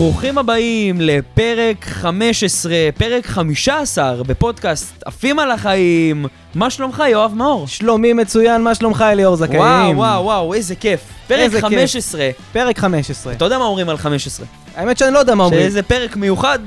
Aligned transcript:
ברוכים 0.00 0.38
הבאים 0.38 1.00
לפרק 1.00 1.84
15, 1.84 2.72
פרק 2.96 3.26
15 3.26 4.22
בפודקאסט 4.26 5.02
עפים 5.06 5.38
על 5.38 5.50
החיים. 5.50 6.26
מה 6.54 6.70
שלומך, 6.70 7.02
יואב 7.10 7.34
מאור? 7.34 7.66
שלומי 7.66 8.12
מצוין, 8.12 8.62
מה 8.62 8.74
שלומך 8.74 9.04
אליאור 9.12 9.36
זכאים? 9.36 9.60
וואו, 9.60 9.96
וואו, 9.96 10.24
וואו, 10.24 10.54
איזה 10.54 10.74
כיף. 10.74 11.00
פרק 11.26 11.38
איזה 11.40 11.60
כיף. 11.60 11.70
15. 11.70 12.30
פרק 12.52 12.78
15. 12.78 13.32
אתה 13.32 13.44
יודע 13.44 13.58
מה 13.58 13.64
אומרים 13.64 13.88
על 13.88 13.96
15? 13.96 14.46
האמת 14.76 14.98
שאני 14.98 15.14
לא 15.14 15.18
יודע 15.18 15.34
מה 15.34 15.44
אומרים. 15.44 15.70
שזה 15.70 15.82
פרק 15.82 16.16
מיוחד, 16.16 16.58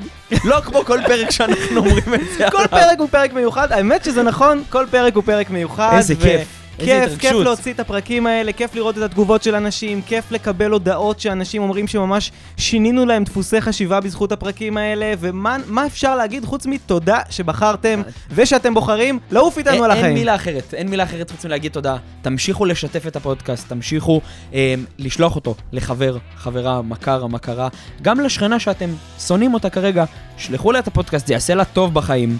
לא 0.44 0.60
כמו 0.60 0.84
כל 0.84 0.98
פרק 1.06 1.30
שאנחנו 1.30 1.76
אומרים 1.76 2.14
את 2.14 2.20
זה. 2.38 2.46
כל 2.50 2.66
פרק 2.66 2.98
הוא 2.98 3.08
פרק 3.10 3.32
מיוחד, 3.32 3.72
האמת 3.72 4.04
שזה 4.04 4.22
נכון, 4.22 4.62
כל 4.70 4.86
פרק 4.90 5.14
הוא 5.14 5.24
פרק 5.24 5.50
מיוחד. 5.50 5.94
איזה 5.96 6.14
ו- 6.18 6.22
כיף, 6.22 6.48
כיף, 6.78 7.18
כיף. 7.18 7.32
להוציא 7.32 7.72
את 7.72 7.80
הפרקים 7.80 8.26
האלה, 8.26 8.52
כיף 8.52 8.74
לראות 8.74 8.98
את 8.98 9.02
התגובות 9.02 9.42
של 9.42 9.54
אנשים, 9.54 10.02
כיף 10.02 10.32
לקבל 10.32 10.70
הודעות 10.70 11.20
שאנשים 11.20 11.62
אומרים 11.62 11.86
שממש 11.86 12.32
שינינו 12.56 13.06
להם 13.06 13.24
דפוסי 13.24 13.60
חשיבה 13.60 14.00
בזכות 14.00 14.32
הפרקים 14.32 14.76
האלה, 14.76 15.12
ומה 15.20 15.56
מה 15.66 15.86
אפשר 15.86 16.16
להגיד 16.16 16.44
חוץ 16.44 16.66
מתודה 16.66 17.18
שבחרתם 17.30 18.02
ושאתם 18.30 18.74
בוחרים 18.74 19.18
לעוף 19.30 19.58
איתנו 19.58 19.74
אין- 19.74 19.84
על 19.84 19.90
החיים. 19.90 20.04
אין 20.06 20.14
מילה 20.14 20.34
אחרת, 20.34 20.74
אין 20.74 20.88
מילה 20.88 21.02
אחרת 21.02 21.30
חוץ 21.30 21.44
מלהגיד 21.44 21.72
תודה. 21.72 21.96
תמשיכו 22.22 22.64
לשתף 22.64 23.06
את 23.06 23.16
הפודקאסט, 23.16 23.68
תמשיכו 23.68 24.20
אה, 24.54 24.74
לשלוח 24.98 25.36
אותו 25.36 25.54
לחבר, 25.72 26.16
חברה, 26.36 26.82
מכר, 26.82 27.26
מכרה. 27.26 27.68
גם 28.02 28.20
לשכנה 28.20 28.58
שאתם 28.60 28.90
שונאים 29.26 29.54
אותה 29.54 29.70
כרגע, 29.70 30.04
שלחו 30.36 30.72
לה 30.72 30.78
את 30.78 30.86
הפודקאסט, 30.86 31.26
זה 31.26 31.32
יעשה 31.32 31.54
לה 31.54 31.64
טוב 31.64 31.94
בחיים. 31.94 32.38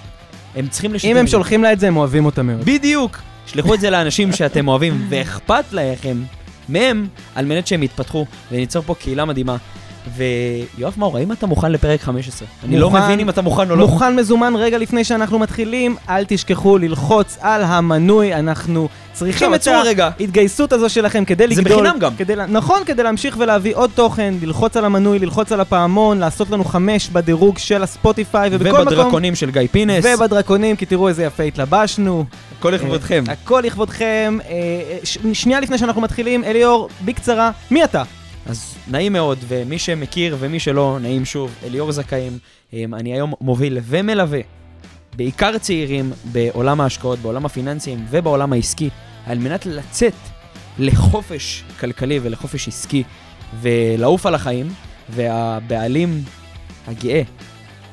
הם 0.56 0.68
צריכים 0.68 0.94
לשתף. 0.94 1.08
אם 1.08 1.16
הם. 1.16 1.26
שולחים 1.26 1.62
לה 1.62 1.72
את 1.72 1.80
זה, 1.80 1.88
הם 1.88 1.96
אוהבים 1.96 2.24
אותה 2.26 2.42
מאוד. 2.42 2.60
בדיוק. 2.64 3.18
שלחו 3.46 3.74
את 3.74 3.80
זה 3.80 3.90
לאנשים 3.90 4.32
שאתם 4.32 4.68
אוהבים 4.68 5.06
ואכפת 5.08 5.64
לכם 5.72 6.22
מהם, 6.68 7.06
על 7.34 7.44
מנת 7.46 7.66
שהם 7.66 7.82
יתפתחו 7.82 8.26
וניצור 8.52 8.82
פה 8.82 8.94
קהילה 8.94 9.24
מדהימה. 9.24 9.56
ויואב 10.16 10.94
מאור, 10.96 11.16
האם 11.18 11.32
אתה 11.32 11.46
מוכן 11.46 11.72
לפרק 11.72 12.00
15? 12.00 12.48
אני 12.64 12.78
לא 12.78 12.90
מוכן. 12.90 13.04
מבין 13.04 13.20
אם 13.20 13.28
אתה 13.28 13.42
מוכן 13.42 13.70
או 13.70 13.76
לא. 13.76 13.86
מוכן 13.86 14.16
מזומן 14.16 14.56
רגע 14.56 14.78
לפני 14.78 15.04
שאנחנו 15.04 15.38
מתחילים, 15.38 15.96
אל 16.08 16.24
תשכחו 16.28 16.78
ללחוץ 16.78 17.38
על 17.40 17.62
המנוי, 17.64 18.34
אנחנו 18.34 18.88
צריכים 19.12 19.54
את. 19.54 19.66
ההתגייסות 20.20 20.72
הזו 20.72 20.88
שלכם 20.88 21.24
כדי 21.24 21.54
זה 21.54 21.62
לגדול. 21.62 21.82
בחינם 21.82 21.98
גם. 21.98 22.16
כדי, 22.16 22.34
נכון, 22.48 22.82
כדי 22.86 23.02
להמשיך 23.02 23.36
ולהביא 23.38 23.76
עוד 23.76 23.90
תוכן, 23.94 24.34
ללחוץ 24.42 24.76
על 24.76 24.84
המנוי, 24.84 25.18
ללחוץ 25.18 25.52
על 25.52 25.60
הפעמון, 25.60 26.18
לעשות 26.18 26.50
לנו 26.50 26.64
חמש 26.64 27.08
בדירוג 27.08 27.58
של 27.58 27.82
הספוטיפיי, 27.82 28.48
ובכל 28.52 28.70
מקום... 28.70 28.86
ובדרקונים 28.86 29.34
של 29.34 29.50
גיא 29.50 29.62
פינס. 29.72 30.04
ובדרקונים, 30.04 30.76
כי 30.76 30.86
תראו 30.86 31.08
איזה 31.08 31.24
יפה 31.24 31.42
התלבשנו. 31.42 32.24
הכל 32.58 32.70
לכבודכם. 32.70 33.24
אה, 33.28 33.32
הכל 33.32 33.62
לכבודכם. 33.64 34.38
אה, 34.44 34.50
אה, 34.54 35.34
שנייה 35.34 35.60
לפני 35.60 35.78
שאנחנו 35.78 36.00
מתחילים, 36.00 36.44
אליאור, 36.44 36.88
בקצרה, 37.04 37.50
מי 37.70 37.84
אתה? 37.84 38.02
אז 38.46 38.74
נעים 38.88 39.12
מאוד, 39.12 39.38
ומי 39.48 39.78
שמכיר 39.78 40.36
ומי 40.40 40.60
שלא, 40.60 40.98
נעים 41.00 41.24
שוב, 41.24 41.54
אליאור 41.64 41.92
זכאים. 41.92 42.38
אמ, 42.72 42.94
אני 42.94 43.12
היום 43.12 43.34
מוביל 43.40 43.78
ומלווה 43.82 44.40
בעיקר 45.16 45.58
צעירים 45.58 46.12
בעולם 46.24 46.80
ההשקעות, 46.80 47.18
בעולם 47.18 47.46
הפיננסיים 47.46 48.06
ובעולם 48.10 48.52
העסקי, 48.52 48.90
על 49.26 49.38
מנת 49.38 49.66
לצאת 49.66 50.14
לחופש 50.78 51.64
כלכלי 51.80 52.18
ולחופש 52.22 52.68
עסקי 52.68 53.02
ולעוף 53.60 54.26
על 54.26 54.34
החיים, 54.34 54.66
והבעלים 55.10 56.22
הגאה 56.86 57.22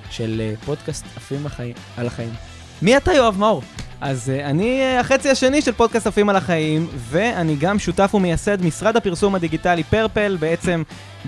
של 0.10 0.42
אה, 0.42 0.54
פודקאסט 0.66 1.06
עפים 1.16 1.46
על 1.98 2.08
החיים. 2.08 2.34
מי 2.82 2.98
אתה, 2.98 3.14
יואב 3.14 3.38
מאור? 3.38 3.62
אז 4.02 4.32
uh, 4.36 4.46
אני 4.46 4.82
uh, 4.82 5.00
החצי 5.00 5.30
השני 5.30 5.62
של 5.62 5.72
פודקאסט 5.72 6.08
עפים 6.08 6.30
על 6.30 6.36
החיים, 6.36 6.88
ואני 7.10 7.56
גם 7.56 7.80
שותף 7.80 8.12
ומייסד 8.14 8.62
משרד 8.62 8.98
הפרסום 8.98 9.36
הדיגיטלי 9.36 9.84
פרפל. 9.84 10.38
בעצם 10.40 10.84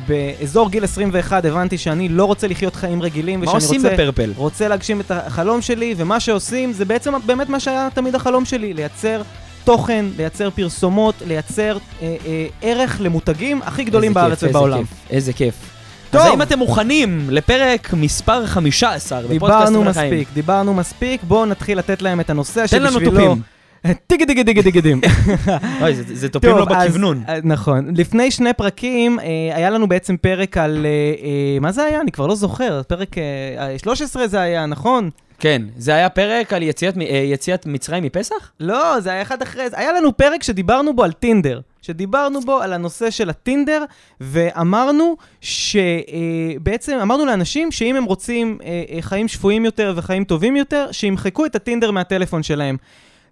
באזור 0.07 0.69
גיל 0.69 0.83
21 0.83 1.45
הבנתי 1.45 1.77
שאני 1.77 2.09
לא 2.09 2.25
רוצה 2.25 2.47
לחיות 2.47 2.75
חיים 2.75 3.01
רגילים, 3.01 3.39
מה 3.39 3.45
ושאני 3.45 3.63
עושים 3.63 3.81
רוצה, 3.81 3.93
בפרפל? 3.93 4.33
רוצה 4.35 4.67
להגשים 4.67 5.01
את 5.01 5.11
החלום 5.11 5.61
שלי, 5.61 5.95
ומה 5.97 6.19
שעושים 6.19 6.73
זה 6.73 6.85
בעצם 6.85 7.13
באמת 7.25 7.49
מה 7.49 7.59
שהיה 7.59 7.87
תמיד 7.93 8.15
החלום 8.15 8.45
שלי, 8.45 8.73
לייצר 8.73 9.21
תוכן, 9.63 10.05
לייצר 10.17 10.49
פרסומות, 10.49 11.15
לייצר 11.27 11.77
אה, 12.01 12.15
אה, 12.25 12.47
ערך 12.61 12.97
למותגים 13.01 13.61
הכי 13.61 13.83
גדולים 13.83 14.09
איזה 14.09 14.19
בארץ 14.19 14.39
כיף, 14.39 14.43
איזה 14.43 14.57
ובעולם. 14.57 14.79
כיף, 14.79 14.87
איזה 15.09 15.33
כיף. 15.33 15.72
טוב. 16.13 16.21
אז 16.21 16.27
האם 16.27 16.41
אתם 16.41 16.59
מוכנים 16.59 17.27
לפרק 17.29 17.93
מספר 17.93 18.45
15 18.45 19.21
בפודקאסט 19.21 19.39
דיברנו? 19.71 19.83
מספיק, 19.83 20.27
דיברנו 20.33 20.73
מספיק, 20.73 21.21
בואו 21.23 21.45
נתחיל 21.45 21.77
לתת 21.77 22.01
להם 22.01 22.19
את 22.19 22.29
הנושא 22.29 22.65
תן 22.69 22.81
לנו 22.83 22.91
שבשבילו... 22.91 23.11
תופים. 23.27 23.41
טיגי 24.07 24.25
דיגי 24.25 24.43
דיגי 24.43 24.61
דיגי 24.61 24.81
דים. 24.81 25.01
אוי, 25.81 25.95
זה- 25.95 26.15
זה 26.15 26.29
תופים 26.29 26.49
טוב, 26.49 26.59
לא 26.59 26.65
בכוונון. 26.65 27.23
אה, 27.29 27.37
נכון. 27.43 27.87
לפני 27.97 28.31
שני 28.31 28.53
פרקים, 28.53 29.19
אה, 29.19 29.25
היה 29.55 29.69
לנו 29.69 29.87
בעצם 29.87 30.17
פרק 30.17 30.57
על... 30.57 30.85
אה, 30.85 30.89
אה, 31.25 31.59
מה 31.61 31.71
זה 31.71 31.83
היה? 31.83 32.01
אני 32.01 32.11
כבר 32.11 32.27
לא 32.27 32.35
זוכר. 32.35 32.81
פרק 32.87 33.17
אה, 33.17 33.23
אה, 33.71 33.79
13 33.79 34.27
זה 34.27 34.41
היה, 34.41 34.65
נכון? 34.65 35.09
כן, 35.39 35.61
זה 35.77 35.95
היה 35.95 36.09
פרק 36.09 36.53
על 36.53 36.63
יציאת 37.09 37.65
מצרים 37.65 38.03
מפסח? 38.03 38.51
לא, 38.59 38.99
זה 38.99 39.11
היה 39.11 39.21
אחד 39.21 39.41
אחרי 39.41 39.69
זה. 39.69 39.79
היה 39.79 39.91
לנו 39.93 40.17
פרק 40.17 40.43
שדיברנו 40.43 40.95
בו 40.95 41.03
על 41.03 41.11
טינדר. 41.11 41.59
שדיברנו 41.83 42.41
בו 42.41 42.59
על 42.59 42.73
הנושא 42.73 43.09
של 43.09 43.29
הטינדר, 43.29 43.83
ואמרנו 44.21 45.17
שבעצם 45.41 46.97
אמרנו 47.01 47.25
לאנשים 47.25 47.71
שאם 47.71 47.95
הם 47.95 48.03
רוצים 48.03 48.57
אה, 48.63 48.83
אה, 48.89 49.01
חיים 49.01 49.27
שפויים 49.27 49.65
יותר 49.65 49.93
וחיים 49.95 50.23
טובים 50.23 50.55
יותר, 50.55 50.87
שימחקו 50.91 51.45
את 51.45 51.55
הטינדר 51.55 51.91
מהטלפון 51.91 52.43
שלהם. 52.43 52.77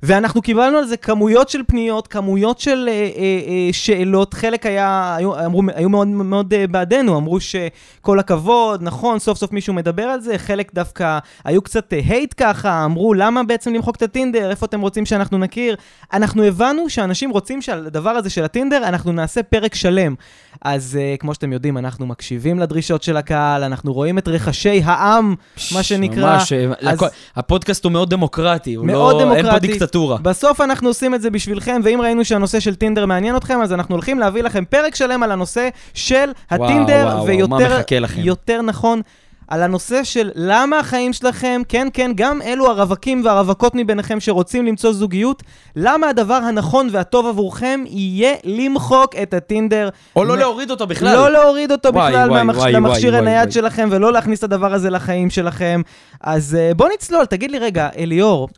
ואנחנו 0.03 0.41
קיבלנו 0.41 0.77
על 0.77 0.85
זה 0.85 0.97
כמויות 0.97 1.49
של 1.49 1.61
פניות, 1.67 2.07
כמויות 2.07 2.59
של 2.59 2.89
אה, 2.89 2.93
אה, 2.93 3.09
אה, 3.47 3.69
שאלות, 3.71 4.33
חלק 4.33 4.65
היה, 4.65 5.15
היו, 5.17 5.45
אמרו, 5.45 5.61
היו 5.75 5.89
מאוד 5.89 6.07
מאוד 6.07 6.53
אה, 6.53 6.67
בעדנו, 6.67 7.17
אמרו 7.17 7.39
שכל 7.39 8.19
הכבוד, 8.19 8.83
נכון, 8.83 9.19
סוף 9.19 9.37
סוף 9.37 9.51
מישהו 9.51 9.73
מדבר 9.73 10.03
על 10.03 10.21
זה, 10.21 10.37
חלק 10.37 10.73
דווקא 10.73 11.19
היו 11.45 11.61
קצת 11.61 11.93
הייט 11.93 12.33
ככה, 12.37 12.85
אמרו 12.85 13.13
למה 13.13 13.43
בעצם 13.43 13.73
למחוק 13.73 13.95
את 13.95 14.01
הטינדר, 14.01 14.49
איפה 14.49 14.65
אתם 14.65 14.81
רוצים 14.81 15.05
שאנחנו 15.05 15.37
נכיר? 15.37 15.75
אנחנו 16.13 16.43
הבנו 16.43 16.89
שאנשים 16.89 17.29
רוצים 17.29 17.61
שעל 17.61 17.87
הדבר 17.87 18.09
הזה 18.09 18.29
של 18.29 18.43
הטינדר, 18.43 18.87
אנחנו 18.87 19.11
נעשה 19.11 19.43
פרק 19.43 19.75
שלם. 19.75 20.15
אז 20.61 20.99
uh, 20.99 21.17
כמו 21.17 21.33
שאתם 21.33 21.53
יודעים, 21.53 21.77
אנחנו 21.77 22.05
מקשיבים 22.05 22.59
לדרישות 22.59 23.03
של 23.03 23.17
הקהל, 23.17 23.63
אנחנו 23.63 23.93
רואים 23.93 24.17
את 24.17 24.27
רחשי 24.27 24.81
העם, 24.83 25.35
מה 25.73 25.83
שנקרא. 25.83 26.33
ממש, 26.33 26.53
אה, 26.53 26.71
אז- 26.91 26.99
הפודקאסט 27.35 27.83
הוא 27.83 27.91
מאוד 27.91 28.09
דמוקרטי, 28.09 28.73
הוא 28.73 28.85
מאוד 28.85 29.15
לא, 29.15 29.19
אין 29.19 29.29
פה 29.29 29.35
דמוקרטי. 29.35 29.67
דיקטטורה. 29.91 30.17
בסוף 30.17 30.61
אנחנו 30.61 30.87
עושים 30.87 31.15
את 31.15 31.21
זה 31.21 31.29
בשבילכם, 31.29 31.81
ואם 31.83 31.99
ראינו 32.01 32.25
שהנושא 32.25 32.59
של 32.59 32.75
טינדר 32.75 33.05
מעניין 33.05 33.35
אתכם, 33.35 33.61
אז 33.61 33.73
אנחנו 33.73 33.95
הולכים 33.95 34.19
להביא 34.19 34.43
לכם 34.43 34.65
פרק 34.65 34.95
שלם 34.95 35.23
על 35.23 35.31
הנושא 35.31 35.69
של 35.93 36.31
הטינדר, 36.49 37.03
וואו, 37.05 37.15
וואו, 37.15 37.25
ויותר? 37.25 37.81
יותר 38.17 38.61
נכון, 38.61 39.01
על 39.47 39.63
הנושא 39.63 40.03
של 40.03 40.29
למה 40.35 40.79
החיים 40.79 41.13
שלכם, 41.13 41.61
כן, 41.69 41.87
כן, 41.93 42.11
גם 42.15 42.41
אלו 42.41 42.69
הרווקים 42.69 43.25
והרווקות 43.25 43.75
מביניכם 43.75 44.19
שרוצים 44.19 44.65
למצוא 44.65 44.93
זוגיות, 44.93 45.43
למה 45.75 46.09
הדבר 46.09 46.33
הנכון 46.33 46.87
והטוב 46.91 47.27
עבורכם 47.27 47.83
יהיה 47.87 48.33
למחוק 48.43 49.15
את 49.23 49.33
הטינדר. 49.33 49.89
או 50.15 50.23
לא 50.23 50.37
להוריד 50.37 50.71
אותו 50.71 50.87
בכלל. 50.87 51.15
לא 51.15 51.31
להוריד 51.31 51.71
אותו 51.71 51.89
וואי, 51.93 52.11
בכלל 52.11 52.29
וואי, 52.29 52.41
מהמכ- 52.41 52.57
וואי, 52.57 52.71
למכשיר 52.71 53.09
וואי, 53.09 53.21
הנייד 53.21 53.41
וואי. 53.43 53.51
שלכם, 53.51 53.89
ולא 53.91 54.13
להכניס 54.13 54.39
את 54.39 54.43
הדבר 54.43 54.73
הזה 54.73 54.89
לחיים 54.89 55.29
שלכם. 55.29 55.81
אז 56.21 56.57
uh, 56.71 56.73
בוא 56.73 56.87
נצלול, 56.93 57.25
תגיד 57.25 57.51
לי 57.51 57.59
רגע, 57.59 57.89
אליאור, 57.97 58.49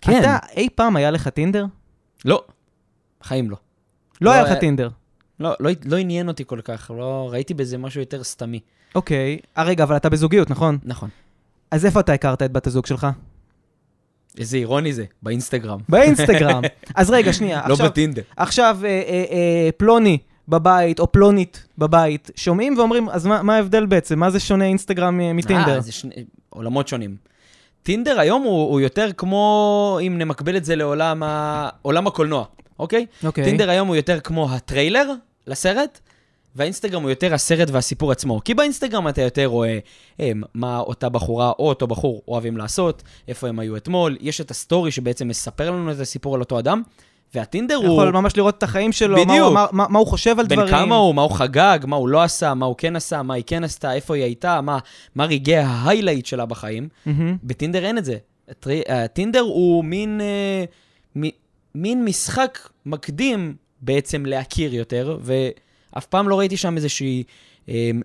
כן. 0.00 0.20
אתה 0.20 0.36
אי 0.56 0.68
פעם 0.74 0.96
היה 0.96 1.10
לך 1.10 1.28
טינדר? 1.28 1.66
לא, 2.24 2.44
בחיים 3.20 3.50
לא. 3.50 3.56
לא 4.20 4.30
לא 4.30 4.34
היה 4.34 4.42
לך 4.42 4.52
טינדר. 4.52 4.88
לא, 5.40 5.54
לא, 5.60 5.70
לא 5.84 5.96
עניין 5.96 6.28
אותי 6.28 6.44
כל 6.46 6.60
כך, 6.64 6.90
לא 6.96 7.28
ראיתי 7.32 7.54
בזה 7.54 7.78
משהו 7.78 8.00
יותר 8.00 8.24
סתמי. 8.24 8.60
אוקיי. 8.94 9.38
אה, 9.58 9.64
רגע, 9.64 9.84
אבל 9.84 9.96
אתה 9.96 10.08
בזוגיות, 10.08 10.50
נכון? 10.50 10.78
נכון. 10.84 11.08
אז 11.70 11.86
איפה 11.86 12.00
אתה 12.00 12.12
הכרת 12.12 12.42
את 12.42 12.52
בת 12.52 12.66
הזוג 12.66 12.86
שלך? 12.86 13.06
איזה 14.38 14.56
אירוני 14.56 14.92
זה, 14.92 15.04
באינסטגרם. 15.22 15.80
באינסטגרם. 15.88 16.62
אז 16.94 17.10
רגע, 17.10 17.32
שנייה. 17.32 17.62
לא 17.68 17.76
בטינדר. 17.84 18.22
עכשיו 18.36 18.78
אה, 18.84 18.88
אה, 18.88 19.24
אה, 19.30 19.70
פלוני 19.76 20.18
בבית, 20.48 21.00
או 21.00 21.12
פלונית 21.12 21.66
בבית, 21.78 22.30
שומעים 22.36 22.78
ואומרים, 22.78 23.08
אז 23.08 23.26
מה 23.26 23.42
מה 23.42 23.56
ההבדל 23.56 23.86
בעצם? 23.86 24.18
מה 24.18 24.30
זה 24.30 24.40
שונה 24.40 24.64
אינסטגרם 24.64 25.18
מ- 25.18 25.36
מטינדר? 25.36 25.74
אה, 25.74 25.80
זה 25.80 25.92
שני, 25.92 26.14
עולמות 26.50 26.88
שונים. 26.88 27.16
טינדר 27.88 28.20
היום 28.20 28.42
הוא, 28.42 28.70
הוא 28.70 28.80
יותר 28.80 29.10
כמו, 29.16 29.98
אם 30.06 30.18
נמקבל 30.18 30.56
את 30.56 30.64
זה 30.64 30.76
לעולם 30.76 31.22
ה... 31.22 31.68
עולם 31.82 32.06
הקולנוע, 32.06 32.44
אוקיי? 32.78 33.06
אוקיי. 33.24 33.44
טינדר 33.44 33.70
היום 33.70 33.88
הוא 33.88 33.96
יותר 33.96 34.20
כמו 34.20 34.52
הטריילר 34.52 35.12
לסרט, 35.46 36.00
והאינסטגרם 36.56 37.02
הוא 37.02 37.10
יותר 37.10 37.34
הסרט 37.34 37.70
והסיפור 37.70 38.12
עצמו. 38.12 38.40
כי 38.44 38.54
באינסטגרם 38.54 39.08
אתה 39.08 39.22
יותר 39.22 39.46
רואה 39.46 39.78
הם, 40.18 40.42
מה 40.54 40.78
אותה 40.78 41.08
בחורה 41.08 41.52
או 41.58 41.68
אותו 41.68 41.86
בחור 41.86 42.22
אוהבים 42.28 42.56
לעשות, 42.56 43.02
איפה 43.28 43.48
הם 43.48 43.58
היו 43.58 43.76
אתמול, 43.76 44.16
יש 44.20 44.40
את 44.40 44.50
הסטורי 44.50 44.90
שבעצם 44.90 45.28
מספר 45.28 45.70
לנו 45.70 45.92
את 45.92 46.00
הסיפור 46.00 46.34
על 46.34 46.40
אותו 46.40 46.58
אדם, 46.58 46.82
והטינדר 47.34 47.74
הוא... 47.74 47.84
יכול 47.84 48.10
ממש 48.10 48.36
לראות 48.36 48.58
את 48.58 48.62
החיים 48.62 48.92
שלו, 48.92 49.16
מה 49.16 49.20
הוא, 49.20 49.28
בדיוק. 49.28 49.52
מה, 49.52 49.66
מה, 49.72 49.86
מה 49.88 49.98
הוא 49.98 50.06
חושב 50.06 50.40
על 50.40 50.46
בין 50.46 50.58
דברים. 50.58 50.74
כמה 50.74 50.96
הוא, 50.96 51.14
מה 51.14 51.22
הוא 51.22 51.30
חגג, 51.30 51.78
מה 51.86 51.96
הוא 51.96 52.08
לא 52.08 52.22
עשה, 52.22 52.54
מה 52.54 52.66
הוא 52.66 52.74
כן 52.78 52.96
עשה, 52.96 53.22
מה 53.22 53.34
היא 53.34 53.44
כן 53.46 53.64
עשתה, 53.64 53.92
איפה 53.92 54.14
היא 54.16 54.24
הייתה, 54.24 54.60
מה, 54.60 54.78
מה 55.14 55.24
רגעי 55.24 55.56
ה 55.56 55.63
highlight 55.63 56.26
שלה 56.26 56.46
בחיים. 56.46 56.88
מהמם. 57.06 57.36
בטינדר 57.42 57.84
אין 57.84 57.98
את 57.98 58.04
זה. 58.04 58.16
הטינדר 58.88 59.40
הוא 59.40 59.84
מין, 59.84 60.20
אה, 60.20 60.64
מ, 61.16 61.28
מין 61.74 62.04
משחק 62.04 62.58
מקדים 62.86 63.54
בעצם 63.80 64.26
להכיר 64.26 64.74
יותר, 64.74 65.18
ואף 65.22 66.06
פעם 66.06 66.28
לא 66.28 66.38
ראיתי 66.38 66.56
שם 66.56 66.76
איזושהי 66.76 67.22
אה, 67.22 67.32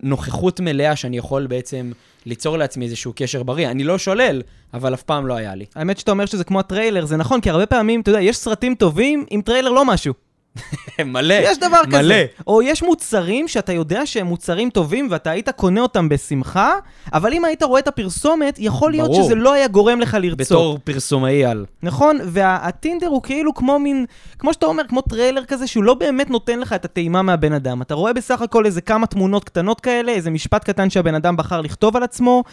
נוכחות 0.02 0.60
מלאה 0.60 0.96
שאני 0.96 1.18
יכול 1.18 1.46
בעצם 1.46 1.92
ליצור 2.26 2.58
לעצמי 2.58 2.84
איזשהו 2.84 3.12
קשר 3.16 3.42
בריא. 3.42 3.70
אני 3.70 3.84
לא 3.84 3.98
שולל, 3.98 4.42
אבל 4.74 4.94
אף 4.94 5.02
פעם 5.02 5.26
לא 5.26 5.34
היה 5.34 5.54
לי. 5.54 5.64
האמת 5.74 5.98
שאתה 5.98 6.10
אומר 6.10 6.26
שזה 6.26 6.44
כמו 6.44 6.60
הטריילר, 6.60 7.04
זה 7.04 7.16
נכון, 7.16 7.40
כי 7.40 7.50
הרבה 7.50 7.66
פעמים, 7.66 8.00
אתה 8.00 8.10
יודע, 8.10 8.20
יש 8.20 8.36
סרטים 8.36 8.74
טובים 8.74 9.24
עם 9.30 9.42
טריילר 9.42 9.70
לא 9.70 9.84
משהו. 9.84 10.14
מלא, 11.04 11.34
יש 11.34 11.58
דבר 11.58 11.80
מלא. 11.88 11.98
כזה. 11.98 12.26
או 12.46 12.62
יש 12.62 12.82
מוצרים 12.82 13.48
שאתה 13.48 13.72
יודע 13.72 14.06
שהם 14.06 14.26
מוצרים 14.26 14.70
טובים 14.70 15.08
ואתה 15.10 15.30
היית 15.30 15.48
קונה 15.48 15.80
אותם 15.80 16.08
בשמחה, 16.08 16.74
אבל 17.12 17.32
אם 17.32 17.44
היית 17.44 17.62
רואה 17.62 17.80
את 17.80 17.88
הפרסומת, 17.88 18.56
יכול 18.58 18.90
להיות 18.90 19.10
ברור. 19.10 19.24
שזה 19.24 19.34
לא 19.34 19.52
היה 19.52 19.68
גורם 19.68 20.00
לך 20.00 20.16
לרצות. 20.20 20.46
בתור 20.46 20.78
פרסומאי 20.84 21.44
על. 21.44 21.64
נכון? 21.82 22.18
והטינדר 22.24 23.06
הוא 23.06 23.22
כאילו 23.22 23.54
כמו 23.54 23.78
מין, 23.78 24.06
כמו 24.38 24.52
שאתה 24.52 24.66
אומר, 24.66 24.82
כמו 24.88 25.00
טריילר 25.00 25.44
כזה, 25.44 25.66
שהוא 25.66 25.84
לא 25.84 25.94
באמת 25.94 26.30
נותן 26.30 26.58
לך 26.58 26.72
את 26.72 26.84
הטעימה 26.84 27.22
מהבן 27.22 27.52
אדם. 27.52 27.82
אתה 27.82 27.94
רואה 27.94 28.12
בסך 28.12 28.42
הכל 28.42 28.66
איזה 28.66 28.80
כמה 28.80 29.06
תמונות 29.06 29.44
קטנות 29.44 29.80
כאלה, 29.80 30.12
איזה 30.12 30.30
משפט 30.30 30.64
קטן 30.64 30.90
שהבן 30.90 31.14
אדם 31.14 31.36
בחר 31.36 31.60
לכתוב 31.60 31.96
על 31.96 32.02
עצמו, 32.02 32.44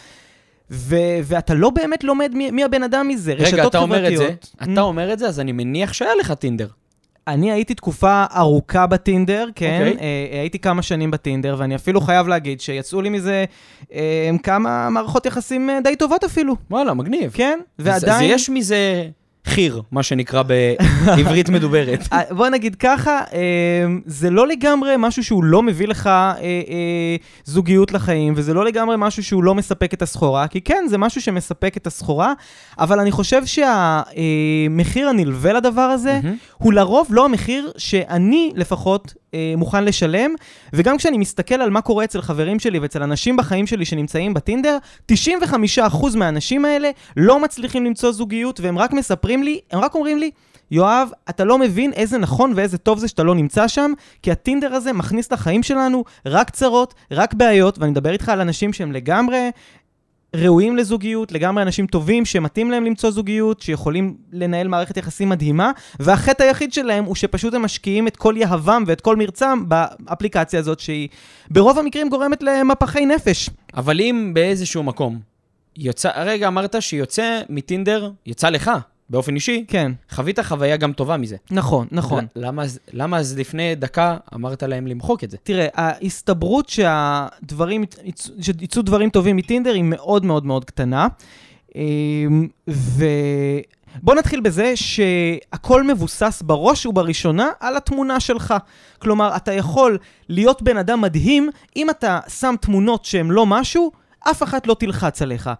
ו- 0.70 0.96
ואתה 1.24 1.54
לא 1.54 1.70
באמת 1.70 2.04
לומד 2.04 2.34
מי, 2.34 2.50
מי 2.50 2.64
הבן 2.64 2.82
אדם 2.82 3.08
מזה. 3.08 3.32
רגע, 3.32 3.44
רשתות 3.44 3.66
אתה 3.66 3.78
אומר 3.78 4.12
את 4.12 4.16
זה. 4.16 4.30
אתה 4.62 4.80
אומר 4.80 5.12
את 5.12 5.18
זה, 5.18 5.28
אז 5.28 5.40
אני 5.40 5.52
מניח 5.52 5.92
שהיה 5.92 6.14
לך 6.14 6.32
טינדר. 6.32 6.66
אני 7.28 7.52
הייתי 7.52 7.74
תקופה 7.74 8.24
ארוכה 8.36 8.86
בטינדר, 8.86 9.48
כן, 9.54 9.86
אוקיי. 9.92 10.04
אה, 10.34 10.40
הייתי 10.40 10.58
כמה 10.58 10.82
שנים 10.82 11.10
בטינדר, 11.10 11.56
ואני 11.58 11.74
אפילו 11.74 12.00
חייב 12.00 12.28
להגיד 12.28 12.60
שיצאו 12.60 13.02
לי 13.02 13.08
מזה 13.08 13.44
אה, 13.92 14.30
כמה 14.42 14.90
מערכות 14.90 15.26
יחסים 15.26 15.70
אה, 15.70 15.78
די 15.84 15.96
טובות 15.96 16.24
אפילו, 16.24 16.56
וואלה, 16.70 16.94
מגניב. 16.94 17.30
כן, 17.34 17.58
אז- 17.78 17.86
אז 17.88 18.04
ועדיין... 18.04 18.30
יש 18.34 18.50
מזה 18.50 19.08
חיר, 19.46 19.82
מה 19.90 20.02
שנקרא 20.02 20.42
בעברית 20.42 21.48
מדוברת. 21.54 22.00
אה, 22.12 22.20
בוא 22.30 22.48
נגיד 22.48 22.74
ככה, 22.74 23.20
אה, 23.32 23.84
זה 24.06 24.30
לא 24.30 24.46
לגמרי 24.46 24.94
משהו 24.98 25.24
שהוא 25.24 25.44
לא 25.44 25.62
מביא 25.62 25.88
לך 25.88 26.06
אה, 26.06 27.16
זוגיות 27.44 27.92
לחיים, 27.92 28.32
וזה 28.36 28.54
לא 28.54 28.64
לגמרי 28.64 28.96
משהו 28.98 29.24
שהוא 29.24 29.44
לא 29.44 29.54
מספק 29.54 29.94
את 29.94 30.02
הסחורה, 30.02 30.48
כי 30.48 30.60
כן, 30.60 30.84
זה 30.88 30.98
משהו 30.98 31.20
שמספק 31.20 31.76
את 31.76 31.86
הסחורה, 31.86 32.32
אבל 32.78 33.00
אני 33.00 33.10
חושב 33.10 33.42
שהמחיר 33.46 35.08
הנלווה 35.08 35.52
לדבר 35.52 35.80
הזה. 35.80 36.20
הוא 36.58 36.72
לרוב 36.72 37.06
לא 37.10 37.24
המחיר 37.24 37.72
שאני 37.76 38.52
לפחות 38.56 39.14
אה, 39.34 39.54
מוכן 39.56 39.84
לשלם, 39.84 40.34
וגם 40.72 40.98
כשאני 40.98 41.18
מסתכל 41.18 41.54
על 41.54 41.70
מה 41.70 41.80
קורה 41.80 42.04
אצל 42.04 42.22
חברים 42.22 42.58
שלי 42.58 42.78
ואצל 42.78 43.02
אנשים 43.02 43.36
בחיים 43.36 43.66
שלי 43.66 43.84
שנמצאים 43.84 44.34
בטינדר, 44.34 44.78
95% 45.12 46.16
מהאנשים 46.16 46.64
האלה 46.64 46.90
לא 47.16 47.40
מצליחים 47.40 47.84
למצוא 47.84 48.12
זוגיות, 48.12 48.60
והם 48.60 48.78
רק 48.78 48.92
מספרים 48.92 49.42
לי, 49.42 49.60
הם 49.70 49.80
רק 49.80 49.94
אומרים 49.94 50.18
לי, 50.18 50.30
יואב, 50.70 51.10
אתה 51.30 51.44
לא 51.44 51.58
מבין 51.58 51.92
איזה 51.92 52.18
נכון 52.18 52.52
ואיזה 52.56 52.78
טוב 52.78 52.98
זה 52.98 53.08
שאתה 53.08 53.22
לא 53.22 53.34
נמצא 53.34 53.68
שם, 53.68 53.92
כי 54.22 54.32
הטינדר 54.32 54.74
הזה 54.74 54.92
מכניס 54.92 55.32
לחיים 55.32 55.62
שלנו 55.62 56.04
רק 56.26 56.50
צרות, 56.50 56.94
רק 57.10 57.34
בעיות, 57.34 57.78
ואני 57.78 57.90
מדבר 57.90 58.12
איתך 58.12 58.28
על 58.28 58.40
אנשים 58.40 58.72
שהם 58.72 58.92
לגמרי 58.92 59.50
ראויים 60.36 60.76
לזוגיות, 60.76 61.32
לגמרי 61.32 61.62
אנשים 61.62 61.86
טובים 61.86 62.24
שמתאים 62.24 62.70
להם 62.70 62.84
למצוא 62.84 63.10
זוגיות, 63.10 63.60
שיכולים 63.60 64.16
לנהל 64.32 64.68
מערכת 64.68 64.96
יחסים 64.96 65.28
מדהימה, 65.28 65.70
והחטא 66.00 66.42
היחיד 66.42 66.72
שלהם 66.72 67.04
הוא 67.04 67.14
שפשוט 67.14 67.54
הם 67.54 67.62
משקיעים 67.62 68.08
את 68.08 68.16
כל 68.16 68.34
יהבם 68.36 68.84
ואת 68.86 69.00
כל 69.00 69.16
מרצם 69.16 69.64
באפליקציה 69.68 70.60
הזאת, 70.60 70.80
שהיא 70.80 71.08
ברוב 71.50 71.78
המקרים 71.78 72.08
גורמת 72.08 72.42
למפחי 72.42 73.06
נפש. 73.06 73.50
אבל 73.76 74.00
אם 74.00 74.30
באיזשהו 74.34 74.82
מקום 74.82 75.18
יוצא, 75.76 76.10
הרגע 76.14 76.48
אמרת 76.48 76.82
שיוצא 76.82 77.40
מטינדר, 77.48 78.10
יצא 78.26 78.48
לך, 78.48 78.70
באופן 79.12 79.34
אישי, 79.34 79.64
כן, 79.68 79.92
חווית 80.10 80.40
חוויה 80.40 80.76
גם 80.76 80.92
טובה 80.92 81.16
מזה. 81.16 81.36
נכון, 81.50 81.86
נכון. 81.92 82.26
למה, 82.36 82.62
למה 82.92 83.18
אז 83.18 83.38
לפני 83.38 83.74
דקה 83.74 84.16
אמרת 84.34 84.62
להם 84.62 84.86
למחוק 84.86 85.24
את 85.24 85.30
זה? 85.30 85.36
תראה, 85.42 85.66
ההסתברות 85.74 86.68
שהדברים, 86.68 87.84
יצ- 88.04 88.30
שיצאו 88.40 88.82
דברים 88.82 89.10
טובים 89.10 89.36
מטינדר 89.36 89.72
היא 89.72 89.82
מאוד 89.84 90.24
מאוד 90.24 90.46
מאוד 90.46 90.64
קטנה. 90.64 91.06
אמ, 91.76 92.48
ובוא 92.68 94.14
נתחיל 94.14 94.40
בזה 94.40 94.72
שהכל 94.76 95.82
מבוסס 95.84 96.42
בראש 96.46 96.86
ובראשונה 96.86 97.48
על 97.60 97.76
התמונה 97.76 98.20
שלך. 98.20 98.54
כלומר, 98.98 99.36
אתה 99.36 99.52
יכול 99.52 99.98
להיות 100.28 100.62
בן 100.62 100.76
אדם 100.76 101.00
מדהים, 101.00 101.50
אם 101.76 101.90
אתה 101.90 102.20
שם 102.28 102.54
תמונות 102.60 103.04
שהן 103.04 103.26
לא 103.30 103.46
משהו, 103.46 103.92
אף 104.30 104.42
אחת 104.42 104.66
לא 104.66 104.74
תלחץ 104.78 105.22
עליך. 105.22 105.50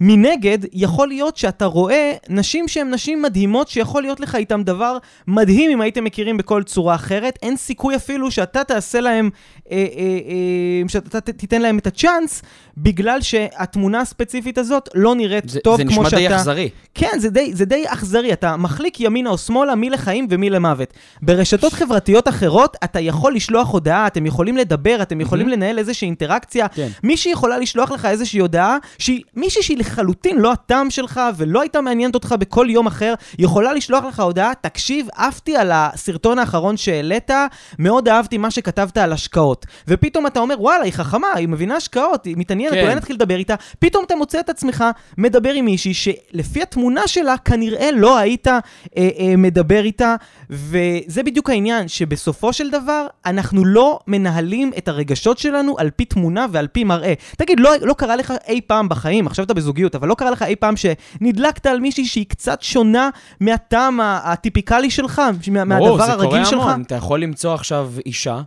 מנגד, 0.00 0.58
יכול 0.72 1.08
להיות 1.08 1.36
שאתה 1.36 1.64
רואה 1.64 2.12
נשים 2.28 2.68
שהן 2.68 2.94
נשים 2.94 3.22
מדהימות, 3.22 3.68
שיכול 3.68 4.02
להיות 4.02 4.20
לך 4.20 4.34
איתן 4.34 4.62
דבר 4.62 4.96
מדהים 5.28 5.70
אם 5.70 5.80
הייתם 5.80 6.04
מכירים 6.04 6.36
בכל 6.36 6.62
צורה 6.62 6.94
אחרת. 6.94 7.38
אין 7.42 7.56
סיכוי 7.56 7.96
אפילו 7.96 8.30
שאתה 8.30 8.64
תעשה 8.64 9.00
להם, 9.00 9.30
אה, 9.70 9.76
אה, 9.76 9.82
אה, 9.82 10.88
שאתה 10.88 11.20
תיתן 11.20 11.62
להם 11.62 11.78
את 11.78 11.86
הצ'אנס, 11.86 12.42
בגלל 12.76 13.20
שהתמונה 13.20 14.00
הספציפית 14.00 14.58
הזאת 14.58 14.88
לא 14.94 15.14
נראית 15.14 15.48
זה, 15.48 15.60
טוב 15.60 15.76
זה 15.76 15.84
כמו 15.84 15.90
נשמע 15.90 16.10
שאתה... 16.10 16.16
די 16.16 16.34
אכזרי. 16.34 16.68
כן, 16.94 17.18
זה 17.18 17.30
די, 17.30 17.54
זה 17.54 17.64
די 17.64 17.84
אכזרי, 17.86 18.32
אתה 18.32 18.56
מחליק 18.56 19.00
ימינה 19.00 19.30
או 19.30 19.38
שמאלה, 19.38 19.74
מי 19.74 19.90
לחיים 19.90 20.26
ומי 20.30 20.50
למוות. 20.50 20.94
ברשתות 21.22 21.72
חברתיות 21.72 22.28
אחרות, 22.28 22.76
אתה 22.84 23.00
יכול 23.00 23.34
לשלוח 23.34 23.68
הודעה, 23.68 24.06
אתם 24.06 24.26
יכולים 24.26 24.56
לדבר, 24.56 25.02
אתם 25.02 25.20
יכולים 25.20 25.48
לנהל 25.48 25.78
איזושהי 25.78 26.06
אינטראקציה. 26.06 26.68
כן. 26.68 26.88
מישהי 27.02 27.32
יכולה 27.32 27.58
לשלוח 27.58 27.90
לך 27.90 28.04
איזושהי 28.04 28.40
הודעה, 28.40 28.78
שהיא 28.98 29.22
מישהי 29.36 29.62
שהיא 29.62 29.78
לחלוטין 29.90 30.38
לא 30.38 30.52
הטעם 30.52 30.90
שלך 30.90 31.20
ולא 31.36 31.60
הייתה 31.60 31.80
מעניינת 31.80 32.14
אותך 32.14 32.34
בכל 32.38 32.66
יום 32.70 32.86
אחר, 32.86 33.14
יכולה 33.38 33.72
לשלוח 33.72 34.04
לך 34.04 34.20
הודעה, 34.20 34.52
תקשיב, 34.60 35.08
עפתי 35.14 35.56
על 35.56 35.70
הסרטון 35.74 36.38
האחרון 36.38 36.76
שהעלית, 36.76 37.30
מאוד 37.78 38.08
אהבתי 38.08 38.38
מה 38.38 38.50
שכתבת 38.50 38.98
על 38.98 39.12
השקעות. 39.12 39.66
ופתאום 39.88 40.26
אתה 40.26 40.40
אומר, 40.40 40.54
וואלה, 40.58 40.84
היא 40.84 40.92
חכמה, 40.92 41.26
היא 41.34 41.48
מבינה 41.48 41.76
השקעות, 41.76 42.24
היא 42.24 42.34
מתעניינת, 42.38 42.74
כן. 42.74 42.82
אולי 42.82 42.94
נתחיל 42.94 43.16
לדבר 43.16 43.36
איתה. 43.36 43.54
פתאום 43.78 44.04
אתה 44.06 44.16
מוצא 44.16 44.40
את 44.40 44.48
עצמך 44.48 44.84
מדבר 45.18 45.52
עם 45.52 45.64
מישהי 45.64 45.94
שלפי 45.94 46.62
התמונה 46.62 47.08
שלה 47.08 47.38
כנראה 47.38 47.90
לא 47.92 48.18
היית 48.18 48.48
אה, 48.48 48.60
אה, 48.96 49.34
מדבר 49.36 49.84
איתה, 49.84 50.16
וזה 50.50 51.22
בדיוק 51.22 51.50
העניין, 51.50 51.88
שבסופו 51.88 52.52
של 52.52 52.70
דבר 52.70 53.06
אנחנו 53.26 53.64
לא 53.64 53.98
מנהלים 54.06 54.70
את 54.78 54.88
הרגשות 54.88 55.38
שלנו 55.38 55.76
על 55.78 55.90
פי 55.96 56.04
תמונה 56.04 56.46
ועל 56.52 56.66
פי 56.66 56.84
מראה. 56.84 57.14
תגיד, 57.38 57.60
לא, 57.60 57.70
לא 57.82 57.94
קרה 57.94 58.16
לך 58.16 58.34
אי 58.48 58.60
פעם 58.66 58.88
בחיים, 58.88 59.26
עכשיו 59.26 59.44
אתה 59.44 59.54
בזוגיות, 59.54 59.79
אבל 59.94 60.08
לא 60.08 60.14
קרה 60.14 60.30
לך 60.30 60.42
אי 60.42 60.56
פעם 60.56 60.74
שנדלקת 60.76 61.66
על 61.66 61.80
מישהי 61.80 62.06
שהיא 62.06 62.26
קצת 62.28 62.62
שונה 62.62 63.10
מהטעם 63.40 64.00
הטיפיקלי 64.02 64.90
שלך, 64.90 65.18
מה, 65.18 65.64
ברור, 65.78 65.88
מהדבר 65.88 66.06
זה 66.06 66.12
הרגיל 66.12 66.30
קורה 66.30 66.44
שלך? 66.44 66.62
המון. 66.62 66.82
אתה 66.82 66.94
יכול 66.94 67.22
למצוא 67.22 67.54
עכשיו 67.54 67.92
אישה, 68.06 68.40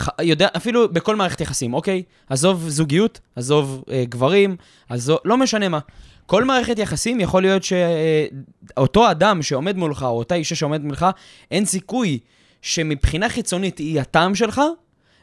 ח- 0.00 0.20
יודע, 0.22 0.48
אפילו 0.56 0.92
בכל 0.92 1.16
מערכת 1.16 1.40
יחסים, 1.40 1.74
אוקיי? 1.74 2.02
עזוב 2.28 2.68
זוגיות, 2.68 3.20
עזוב 3.36 3.84
אה, 3.90 4.04
גברים, 4.08 4.56
עזוב, 4.88 5.18
לא 5.24 5.36
משנה 5.36 5.68
מה. 5.68 5.78
כל 6.26 6.44
מערכת 6.44 6.78
יחסים 6.78 7.20
יכול 7.20 7.42
להיות 7.42 7.62
שאותו 7.64 9.10
אדם 9.10 9.42
שעומד 9.42 9.76
מולך, 9.76 10.02
או 10.02 10.18
אותה 10.18 10.34
אישה 10.34 10.54
שעומדת 10.54 10.84
מולך, 10.84 11.06
אין 11.50 11.64
סיכוי 11.64 12.18
שמבחינה 12.62 13.28
חיצונית 13.28 13.78
היא 13.78 14.00
הטעם 14.00 14.34
שלך, 14.34 14.60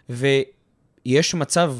ויש 0.09 1.33
מצב 1.33 1.73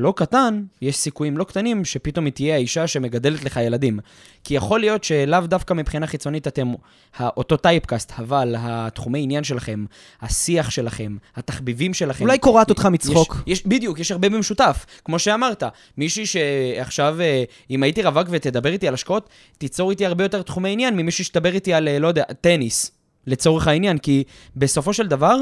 לא 0.00 0.12
קטן, 0.16 0.62
יש 0.82 0.96
סיכויים 0.96 1.38
לא 1.38 1.44
קטנים 1.44 1.84
שפתאום 1.84 2.24
היא 2.24 2.32
תהיה 2.32 2.54
האישה 2.54 2.86
שמגדלת 2.86 3.44
לך 3.44 3.56
ילדים. 3.56 3.98
כי 4.44 4.54
יכול 4.54 4.80
להיות 4.80 5.04
שלאו 5.04 5.40
דווקא 5.40 5.74
מבחינה 5.74 6.06
חיצונית 6.06 6.46
אתם 6.46 6.72
אותו 7.20 7.56
טייפקאסט, 7.56 8.12
אבל 8.18 8.54
התחומי 8.58 9.22
עניין 9.22 9.44
שלכם, 9.44 9.84
השיח 10.20 10.70
שלכם, 10.70 11.16
התחביבים 11.36 11.94
שלכם... 11.94 12.24
אולי 12.24 12.38
קורעת 12.38 12.70
אותך 12.70 12.86
מצחוק. 12.86 13.36
יש, 13.46 13.58
יש, 13.58 13.66
בדיוק, 13.66 13.98
יש 13.98 14.12
הרבה 14.12 14.28
במשותף. 14.28 14.86
כמו 15.04 15.18
שאמרת, 15.18 15.62
מישהי 15.98 16.26
שעכשיו, 16.26 17.20
אה, 17.20 17.44
אם 17.70 17.82
הייתי 17.82 18.02
רווק 18.02 18.26
ותדבר 18.30 18.72
איתי 18.72 18.88
על 18.88 18.94
השקעות, 18.94 19.28
תיצור 19.58 19.90
איתי 19.90 20.06
הרבה 20.06 20.24
יותר 20.24 20.42
תחומי 20.42 20.72
עניין 20.72 20.96
ממישהי 20.96 21.24
שתדבר 21.24 21.54
איתי 21.54 21.74
על, 21.74 21.88
אה, 21.88 21.98
לא 21.98 22.08
יודע, 22.08 22.24
טניס, 22.40 22.90
לצורך 23.26 23.66
העניין, 23.66 23.98
כי 23.98 24.24
בסופו 24.56 24.92
של 24.92 25.06
דבר, 25.06 25.36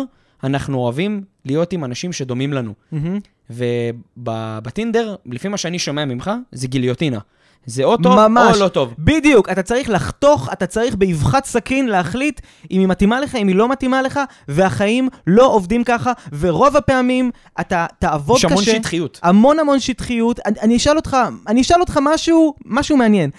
אנחנו 0.45 0.79
אוהבים 0.79 1.23
להיות 1.45 1.73
עם 1.73 1.85
אנשים 1.85 2.13
שדומים 2.13 2.53
לנו. 2.53 2.73
מהמם. 2.93 3.19
ובטינדר, 3.51 5.17
לפי 5.27 5.49
מה 5.49 5.57
שאני 5.57 5.79
שומע 5.79 6.05
ממך, 6.05 6.31
זה 6.53 6.69
גיליוטינה. 6.69 7.19
זה 7.67 7.85
או 7.85 7.97
טוב 7.97 8.29
ממש. 8.29 8.57
או 8.57 8.65
לא 8.65 8.69
טוב. 8.69 8.95
בדיוק, 8.99 9.49
אתה 9.49 9.63
צריך 9.63 9.91
לחתוך, 9.91 10.49
אתה 10.53 10.67
צריך 10.67 10.95
באבחת 10.95 11.45
סכין 11.45 11.87
להחליט 11.89 12.41
אם 12.71 12.81
היא 12.81 12.89
מתאימה 12.89 13.21
לך, 13.21 13.35
אם 13.35 13.49
היא 13.49 13.57
לא 13.57 13.69
מתאימה 13.69 14.03
לך, 14.03 14.21
והחיים 14.49 15.09
לא 15.27 15.47
עובדים 15.47 15.85
ככה, 15.85 16.13
ורוב 16.39 16.77
הפעמים 16.77 17.31
אתה 17.61 17.87
תעבוד 17.99 18.37
יש 18.37 18.45
קשה. 18.45 18.53
המון 18.55 18.65
שטחיות. 18.65 19.21
המון 19.23 19.59
המון 19.59 19.81
שטחיות. 19.81 20.41
אני, 20.47 20.61
אני 20.63 20.77
אשאל 20.77 20.97
אותך, 20.97 21.17
אני 21.47 21.61
אשאל 21.61 21.81
אותך 21.81 21.99
משהו, 22.03 22.55
משהו 22.65 22.97
מעניין. 22.97 23.31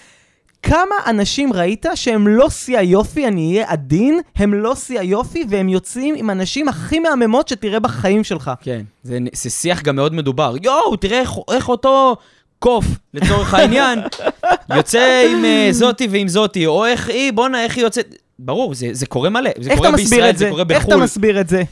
כמה 0.62 0.94
אנשים 1.06 1.52
ראית 1.52 1.86
שהם 1.94 2.28
לא 2.28 2.50
שיא 2.50 2.78
היופי, 2.78 3.26
אני 3.26 3.52
אהיה 3.52 3.70
עדין, 3.70 4.20
הם 4.36 4.54
לא 4.54 4.74
שיא 4.74 5.00
היופי, 5.00 5.44
והם 5.48 5.68
יוצאים 5.68 6.14
עם 6.18 6.30
הנשים 6.30 6.68
הכי 6.68 6.98
מהממות 6.98 7.48
שתראה 7.48 7.80
בחיים 7.80 8.24
שלך. 8.24 8.50
כן, 8.60 8.82
זה, 9.02 9.18
זה 9.32 9.50
שיח 9.50 9.82
גם 9.82 9.96
מאוד 9.96 10.14
מדובר. 10.14 10.54
יואו, 10.62 10.96
תראה 10.96 11.20
איך, 11.20 11.32
איך 11.54 11.68
אותו 11.68 12.16
קוף, 12.58 12.84
לצורך 13.14 13.54
העניין, 13.54 13.98
יוצא 14.76 15.26
עם 15.30 15.44
uh, 15.44 15.72
זאתי 15.72 16.08
ועם 16.10 16.28
זאתי, 16.28 16.66
או 16.66 16.86
איך 16.86 17.08
היא, 17.08 17.32
בואנה, 17.32 17.64
איך 17.64 17.76
היא 17.76 17.84
יוצאת... 17.84 18.14
ברור, 18.38 18.74
זה, 18.74 18.88
זה 18.92 19.06
קורה 19.06 19.30
מלא. 19.30 19.50
זה 19.60 19.70
קורה 19.76 19.92
בישראל, 19.92 20.32
זה? 20.32 20.38
זה 20.38 20.50
קורה 20.50 20.64
איך 20.70 20.82
אתה 20.82 20.90
בחו"ל. 20.90 21.04
מסביר 21.04 21.40
את 21.40 21.48
זה? 21.48 21.62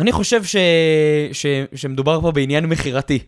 אני 0.00 0.12
חושב 0.12 0.44
ש... 0.44 0.56
ש... 1.32 1.46
שמדובר 1.74 2.20
פה 2.20 2.32
בעניין 2.32 2.66
מכירתי. 2.66 3.18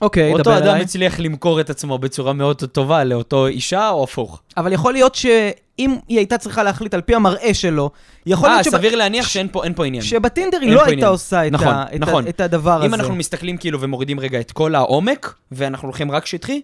אוקיי, 0.00 0.32
אותו 0.32 0.42
דבר 0.42 0.58
אדם 0.58 0.66
אליי. 0.66 0.82
הצליח 0.82 1.20
למכור 1.20 1.60
את 1.60 1.70
עצמו 1.70 1.98
בצורה 1.98 2.32
מאוד 2.32 2.56
טובה 2.56 3.04
לאותו 3.04 3.46
אישה, 3.46 3.88
או 3.88 4.04
הפוך. 4.04 4.42
אבל 4.56 4.72
יכול 4.72 4.92
להיות 4.92 5.14
שאם 5.14 5.96
היא 6.08 6.18
הייתה 6.18 6.38
צריכה 6.38 6.62
להחליט 6.62 6.94
על 6.94 7.00
פי 7.00 7.14
המראה 7.14 7.54
שלו, 7.54 7.90
יכול 8.26 8.48
אה, 8.48 8.54
להיות 8.54 8.64
שב- 8.64 8.70
סביר 8.70 8.96
להניח 8.96 9.28
שאין 9.28 9.48
פה, 9.52 9.62
פה 9.76 9.86
עניין. 9.86 10.02
שבטינדר 10.02 10.58
היא 10.60 10.72
לא 10.72 10.84
הייתה. 10.84 11.08
עושה 11.08 11.46
את, 11.46 11.52
נכון, 11.52 11.68
ה... 11.68 11.84
את, 11.94 12.00
נכון. 12.00 12.28
את 12.28 12.40
הדבר 12.40 12.76
הזה. 12.76 12.86
אם 12.86 12.94
אנחנו 12.94 13.14
מסתכלים 13.14 13.56
כאילו 13.56 13.80
ומורידים 13.80 14.20
רגע 14.20 14.40
את 14.40 14.52
כל 14.52 14.74
העומק, 14.74 15.34
ואנחנו 15.52 15.88
הולכים 15.88 16.10
רק 16.10 16.26
שטחי, 16.26 16.60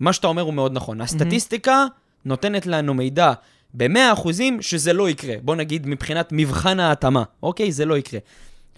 מה 0.00 0.12
שאתה 0.12 0.26
אומר 0.26 0.42
הוא 0.42 0.54
מאוד 0.54 0.72
נכון. 0.72 1.00
הסטטיסטיקה 1.00 1.84
נותנת 2.24 2.66
לנו 2.66 2.94
מידע 2.94 3.32
ב-100% 3.74 4.28
שזה 4.60 4.92
לא 4.92 5.10
יקרה. 5.10 5.34
בוא 5.42 5.56
נגיד 5.56 5.86
מבחינת 5.86 6.28
מבחן 6.32 6.80
ההתאמה, 6.80 7.22
אוקיי? 7.42 7.72
זה 7.72 7.84
לא 7.84 7.98
יקרה. 7.98 8.20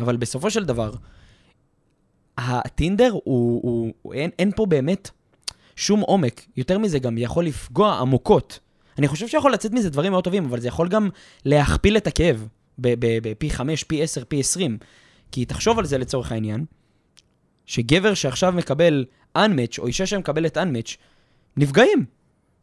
אבל 0.01 0.17
בסופו 0.17 0.51
של 0.51 0.65
דבר, 0.65 0.91
הטינדר 2.41 3.11
הוא, 3.11 3.21
הוא, 3.63 3.93
הוא 4.03 4.15
אין, 4.15 4.31
אין 4.39 4.51
פה 4.57 4.67
באמת 4.67 5.11
שום 5.77 6.01
עומק. 6.01 6.47
יותר 6.57 6.79
מזה, 6.79 6.99
גם 6.99 7.19
יכול 7.19 7.45
לפגוע 7.47 7.95
עמוקות. 7.95 8.59
אני 8.99 9.09
חושב 9.09 9.29
שיכול 9.29 9.53
לצאת 9.53 9.73
מזה 9.73 9.91
דברים 9.91 10.13
מאוד 10.13 10.25
טובים, 10.25 10.45
אבל 10.45 10.61
זה 10.61 10.69
יכול 10.69 10.89
גם 10.89 11.09
להכפיל 11.45 11.97
את 11.97 12.07
הכאב 12.07 12.49
בפי 12.79 13.51
5, 13.51 13.85
פי 13.85 14.03
10, 14.03 14.25
פי 14.25 14.41
20. 14.41 14.79
כי 15.33 15.45
תחשוב 15.45 15.79
על 15.79 15.85
זה 15.85 15.99
לצורך 15.99 16.33
העניין, 16.33 16.65
שגבר 17.67 18.15
שעכשיו 18.15 18.53
מקבל 18.53 19.05
unmatch, 19.39 19.79
או 19.79 19.87
אישה 19.87 20.07
שמקבלת 20.07 20.57
unmatch, 20.57 20.97
נפגעים. 21.57 22.05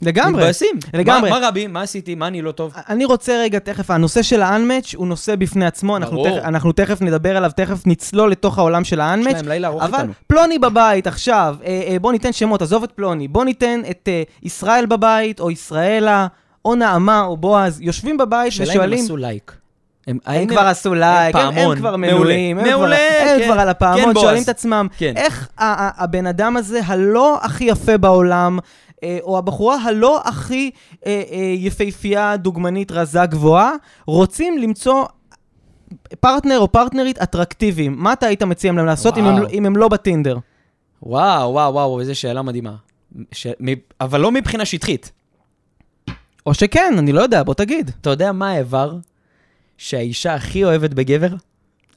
לגמרי. 0.01 0.41
מתבאסים. 0.41 0.75
לגמרי. 0.93 1.29
מה, 1.29 1.39
מה 1.39 1.47
רבי? 1.47 1.67
מה 1.67 1.81
עשיתי? 1.81 2.15
מה 2.15 2.27
אני 2.27 2.41
לא 2.41 2.51
טוב? 2.51 2.73
אני 2.89 3.05
רוצה 3.05 3.37
רגע, 3.41 3.59
תכף, 3.59 3.91
הנושא 3.91 4.21
של 4.21 4.41
ה-unmatch 4.41 4.95
הוא 4.95 5.07
נושא 5.07 5.35
בפני 5.35 5.65
עצמו, 5.65 5.97
אנחנו. 5.97 6.23
תכף, 6.23 6.43
אנחנו 6.43 6.71
תכף 6.71 7.01
נדבר 7.01 7.37
עליו, 7.37 7.51
תכף 7.55 7.87
נצלול 7.87 8.31
לתוך 8.31 8.57
העולם 8.57 8.83
של 8.83 8.95
יש 8.95 9.01
ה-unmatch. 9.01 9.33
להם 9.33 9.47
לילה 9.47 9.67
ארוך 9.67 9.83
אבל 9.83 9.93
איתנו. 9.93 10.13
פלוני 10.27 10.59
בבית 10.59 11.07
עכשיו, 11.07 11.55
אה, 11.65 11.83
אה, 11.87 11.99
בוא 11.99 12.11
ניתן 12.11 12.33
שמות, 12.33 12.61
עזוב 12.61 12.83
את 12.83 12.91
פלוני, 12.91 13.27
בוא 13.27 13.45
ניתן 13.45 13.81
את 13.89 14.09
אה, 14.11 14.23
ישראל 14.43 14.85
בבית, 14.85 15.39
או 15.39 15.51
ישראלה, 15.51 16.27
או 16.65 16.75
נעמה, 16.75 17.21
או 17.21 17.37
בועז, 17.37 17.81
יושבים 17.81 18.17
בבית 18.17 18.47
השאלה 18.47 18.73
אם 18.73 18.79
הם 18.79 18.85
ושואלים... 18.85 19.03
עשו 19.03 19.17
לייק. 19.17 19.51
הם, 20.07 20.17
הם 20.25 20.35
האם 20.35 20.47
כבר 20.47 20.59
עשו 20.61 20.93
לייק, 20.93 21.35
הם, 21.35 21.41
הם 21.41 21.55
פעמון, 21.55 21.77
כבר. 21.77 21.95
מנויים, 21.95 22.59
הם, 22.59 22.67
מעולה, 22.67 22.95
כבר, 22.95 23.31
הם 23.31 23.39
כן. 23.39 23.45
כבר 23.45 23.53
על 23.53 23.59
כן, 23.59 23.67
הפעמון, 23.69 24.13
בועז. 24.13 24.25
שואלים 24.25 24.43
את 24.43 24.49
עצמם, 24.49 24.87
כן. 24.97 25.13
איך 25.17 25.47
הבן 25.57 26.27
אדם 26.27 26.57
הזה, 26.57 26.79
הלא 26.85 27.39
הכי 27.41 27.63
יפה 27.63 27.97
בעולם, 27.97 28.59
או 29.21 29.37
הבחורה 29.37 29.75
הלא 29.83 30.21
הכי 30.25 30.71
אה, 31.05 31.23
אה, 31.31 31.37
יפהפייה, 31.57 32.37
דוגמנית, 32.37 32.91
רזה, 32.91 33.25
גבוהה, 33.25 33.73
רוצים 34.05 34.57
למצוא 34.57 35.05
פרטנר 36.19 36.59
או 36.59 36.71
פרטנרית 36.71 37.17
אטרקטיביים. 37.17 37.95
מה 37.97 38.13
אתה 38.13 38.25
היית 38.25 38.43
מציע 38.43 38.71
להם 38.71 38.85
לעשות 38.85 39.17
אם 39.17 39.25
הם, 39.25 39.45
אם 39.53 39.65
הם 39.65 39.77
לא 39.77 39.87
בטינדר? 39.87 40.37
וואו, 41.03 41.51
וואו, 41.51 41.73
וואו, 41.73 41.99
איזו 41.99 42.19
שאלה 42.19 42.41
מדהימה. 42.41 42.75
ש... 43.31 43.47
מ... 43.47 43.67
אבל 44.01 44.21
לא 44.21 44.31
מבחינה 44.31 44.65
שטחית. 44.65 45.11
או 46.45 46.53
שכן, 46.53 46.93
אני 46.97 47.11
לא 47.11 47.21
יודע, 47.21 47.43
בוא 47.43 47.53
תגיד. 47.53 47.91
אתה 48.01 48.09
יודע 48.09 48.31
מה 48.31 48.51
האיבר 48.51 48.97
שהאישה 49.77 50.33
הכי 50.33 50.63
אוהבת 50.63 50.93
בגבר? 50.93 51.29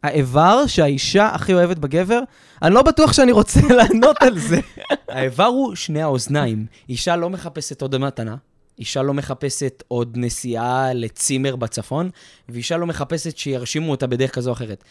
האיבר 0.02 0.66
שהאישה 0.66 1.28
הכי 1.28 1.54
אוהבת 1.54 1.78
בגבר? 1.78 2.20
אני 2.62 2.74
לא 2.74 2.82
בטוח 2.82 3.12
שאני 3.12 3.32
רוצה 3.32 3.60
לענות 3.76 4.16
על 4.20 4.38
זה. 4.38 4.60
האיבר 5.08 5.44
הוא 5.44 5.74
שני 5.74 6.02
האוזניים. 6.02 6.66
אישה 6.88 7.16
לא 7.16 7.30
מחפשת 7.30 7.82
עוד 7.82 7.98
מתנה, 7.98 8.36
אישה 8.78 9.02
לא 9.02 9.14
מחפשת 9.14 9.82
עוד 9.88 10.12
נסיעה 10.16 10.92
לצימר 10.92 11.56
בצפון, 11.56 12.10
ואישה 12.48 12.76
לא 12.76 12.86
מחפשת 12.86 13.36
שירשימו 13.36 13.90
אותה 13.90 14.06
בדרך 14.06 14.34
כזו 14.34 14.50
או 14.50 14.54
אחרת. 14.54 14.84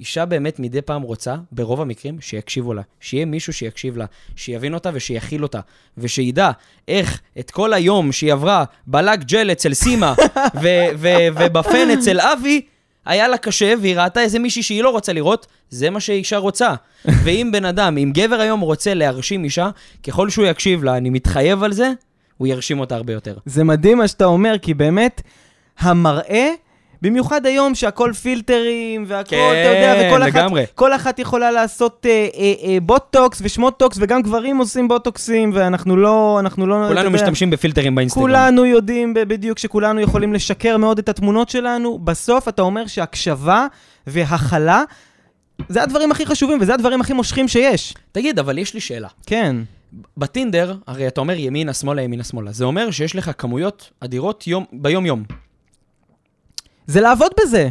אישה 0.00 0.24
באמת 0.24 0.58
מדי 0.58 0.82
פעם 0.82 1.02
רוצה, 1.02 1.34
ברוב 1.52 1.80
המקרים, 1.80 2.20
שיקשיבו 2.20 2.74
לה. 2.74 2.82
שיהיה 3.00 3.24
מישהו 3.24 3.52
שיקשיב 3.52 3.96
לה, 3.96 4.06
שיבין 4.36 4.74
אותה 4.74 4.90
ושיכיל 4.92 5.42
אותה, 5.42 5.60
ושידע 5.98 6.50
איך 6.88 7.20
את 7.38 7.50
כל 7.50 7.72
היום 7.72 8.12
שהיא 8.12 8.32
עברה 8.32 8.64
בלק 8.86 9.18
ג'ל 9.24 9.52
אצל 9.52 9.74
סימה 9.74 10.14
ובפן 11.34 11.90
אצל 11.98 12.20
אבי, 12.20 12.60
היה 13.06 13.28
לה 13.28 13.36
קשה 13.36 13.74
והיא 13.80 13.96
ראתה 13.96 14.20
איזה 14.20 14.38
מישהי 14.38 14.62
שהיא 14.62 14.82
לא 14.82 14.90
רוצה 14.90 15.12
לראות, 15.12 15.46
זה 15.70 15.90
מה 15.90 16.00
שאישה 16.00 16.36
רוצה. 16.36 16.74
ואם 17.24 17.50
בן 17.52 17.64
אדם, 17.64 17.98
אם 17.98 18.10
גבר 18.14 18.40
היום 18.40 18.60
רוצה 18.60 18.94
להרשים 18.94 19.44
אישה, 19.44 19.70
ככל 20.06 20.30
שהוא 20.30 20.46
יקשיב 20.46 20.84
לה, 20.84 20.96
אני 20.96 21.10
מתחייב 21.10 21.62
על 21.62 21.72
זה, 21.72 21.92
הוא 22.38 22.48
ירשים 22.48 22.80
אותה 22.80 22.96
הרבה 22.96 23.12
יותר. 23.12 23.36
זה 23.46 23.64
מדהים 23.64 23.98
מה 23.98 24.08
שאתה 24.08 24.24
אומר, 24.24 24.54
כי 24.62 24.74
באמת, 24.74 25.22
המראה, 25.78 26.48
במיוחד 27.04 27.46
היום 27.46 27.74
שהכל 27.74 28.12
פילטרים, 28.22 29.04
והכל, 29.08 29.30
כן, 29.30 29.52
אתה 29.60 29.68
יודע, 29.68 30.08
וכל 30.08 30.26
לגמרי. 30.26 30.64
אחת, 30.64 30.72
כל 30.74 30.94
אחת 30.94 31.18
יכולה 31.18 31.50
לעשות 31.50 32.06
אה, 32.08 32.28
אה, 32.36 32.52
אה, 32.64 32.80
בוטוקס 32.80 33.38
ושמוטוקס, 33.42 33.96
וגם 34.00 34.22
גברים 34.22 34.56
עושים 34.56 34.88
בוטוקסים, 34.88 35.50
ואנחנו 35.54 35.96
לא, 35.96 36.36
אנחנו 36.40 36.66
לא, 36.66 36.74
כולנו 36.74 36.98
יודע, 36.98 37.08
משתמשים 37.08 37.50
בפילטרים 37.50 37.94
באינסטגרם. 37.94 38.22
כולנו 38.22 38.64
יודעים 38.66 39.14
בדיוק 39.14 39.58
שכולנו 39.58 40.00
יכולים 40.00 40.32
לשקר 40.32 40.76
מאוד 40.76 40.98
את 40.98 41.08
התמונות 41.08 41.48
שלנו. 41.48 41.98
בסוף 41.98 42.48
אתה 42.48 42.62
אומר 42.62 42.86
שהקשבה 42.86 43.66
והכלה, 44.06 44.82
זה 45.68 45.82
הדברים 45.82 46.12
הכי 46.12 46.26
חשובים 46.26 46.58
וזה 46.60 46.74
הדברים 46.74 47.00
הכי 47.00 47.12
מושכים 47.12 47.48
שיש. 47.48 47.94
תגיד, 48.12 48.38
אבל 48.38 48.58
יש 48.58 48.74
לי 48.74 48.80
שאלה. 48.80 49.08
כן. 49.26 49.56
בטינדר, 50.16 50.76
הרי 50.86 51.08
אתה 51.08 51.20
אומר 51.20 51.38
ימינה, 51.38 51.72
שמאלה, 51.72 52.02
ימינה, 52.02 52.24
שמאלה. 52.24 52.52
זה 52.52 52.64
אומר 52.64 52.90
שיש 52.90 53.16
לך 53.16 53.30
כמויות 53.38 53.90
אדירות 54.00 54.46
יום, 54.46 54.64
ביום-יום. 54.72 55.24
זה 56.86 57.00
לעבוד 57.00 57.30
בזה. 57.42 57.68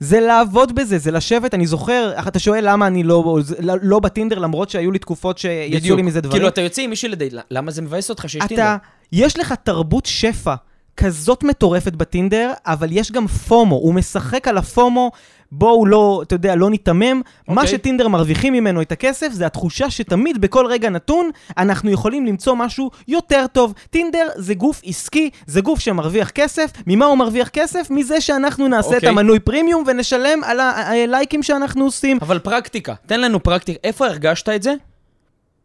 זה 0.00 0.20
לעבוד 0.20 0.74
בזה, 0.74 0.98
זה 0.98 1.10
לשבת, 1.10 1.54
אני 1.54 1.66
זוכר, 1.66 2.12
אתה 2.28 2.38
שואל 2.38 2.70
למה 2.70 2.86
אני 2.86 3.02
לא, 3.02 3.38
לא, 3.82 4.00
בטינדר, 4.00 4.38
למרות 4.38 4.70
שהיו 4.70 4.90
לי 4.90 4.98
תקופות 4.98 5.38
שיצאו 5.38 5.96
לי 5.96 6.02
מזה 6.02 6.20
דברים. 6.20 6.36
כאילו, 6.38 6.48
אתה 6.48 6.60
יוצא 6.60 6.82
עם 6.82 6.90
מישהי 6.90 7.08
לדייט, 7.08 7.34
למה 7.50 7.70
זה 7.70 7.82
מבאס 7.82 8.10
אותך 8.10 8.28
שיש 8.28 8.44
טינדר? 8.48 8.62
אתה, 8.62 8.76
יש 9.12 9.38
לך 9.38 9.54
תרבות 9.62 10.06
שפע 10.06 10.54
כזאת 10.96 11.44
מטורפת 11.44 11.92
בטינדר, 11.92 12.52
אבל 12.66 12.88
יש 12.90 13.12
גם 13.12 13.26
פומו, 13.26 13.74
הוא 13.74 13.94
משחק 13.94 14.48
על 14.48 14.58
הפומו, 14.58 15.10
בואו 15.52 15.86
לא, 15.86 16.20
אתה 16.22 16.34
יודע, 16.34 16.56
לא 16.56 16.70
ניתמם. 16.70 17.22
מה 17.48 17.62
אוקיי. 17.62 17.66
שטינדר 17.66 18.08
מרוויחים 18.08 18.52
ממנו 18.52 18.82
את 18.82 18.92
הכסף, 18.92 19.32
זה 19.32 19.46
התחושה 19.46 19.90
שתמיד 19.90 20.40
בכל 20.40 20.66
רגע 20.66 20.90
נתון, 20.90 21.30
אנחנו 21.58 21.90
יכולים 21.90 22.26
למצוא 22.26 22.54
משהו 22.54 22.90
יותר 23.08 23.46
טוב. 23.52 23.74
טינדר 23.90 24.28
זה 24.36 24.54
גוף 24.54 24.80
עסקי, 24.84 25.30
זה 25.46 25.60
גוף 25.60 25.78
שמרוויח 25.80 26.30
כסף. 26.30 26.72
ממה 26.86 27.04
הוא 27.04 27.18
מרוויח 27.18 27.48
כסף? 27.48 27.90
מזה 27.90 28.20
שאנחנו 28.20 28.68
נעשה 28.68 28.90
את 28.90 28.94
אוקיי. 28.94 29.08
המנוי 29.08 29.38
פרימיום 29.38 29.84
ונשלם 29.86 30.44
על 30.44 30.60
הלייקים 30.60 31.42
שאנחנו 31.42 31.84
עושים. 31.84 32.18
אבל 32.22 32.38
פרקטיקה, 32.38 32.94
תן 33.06 33.20
לנו 33.20 33.42
פרקטיקה. 33.42 33.78
איפה 33.84 34.06
הרגשת 34.06 34.48
את 34.48 34.62
זה? 34.62 34.74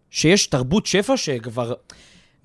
שיש 0.10 0.48
תרבות 0.48 0.86
שפע 0.86 1.18
שכבר... 1.18 1.74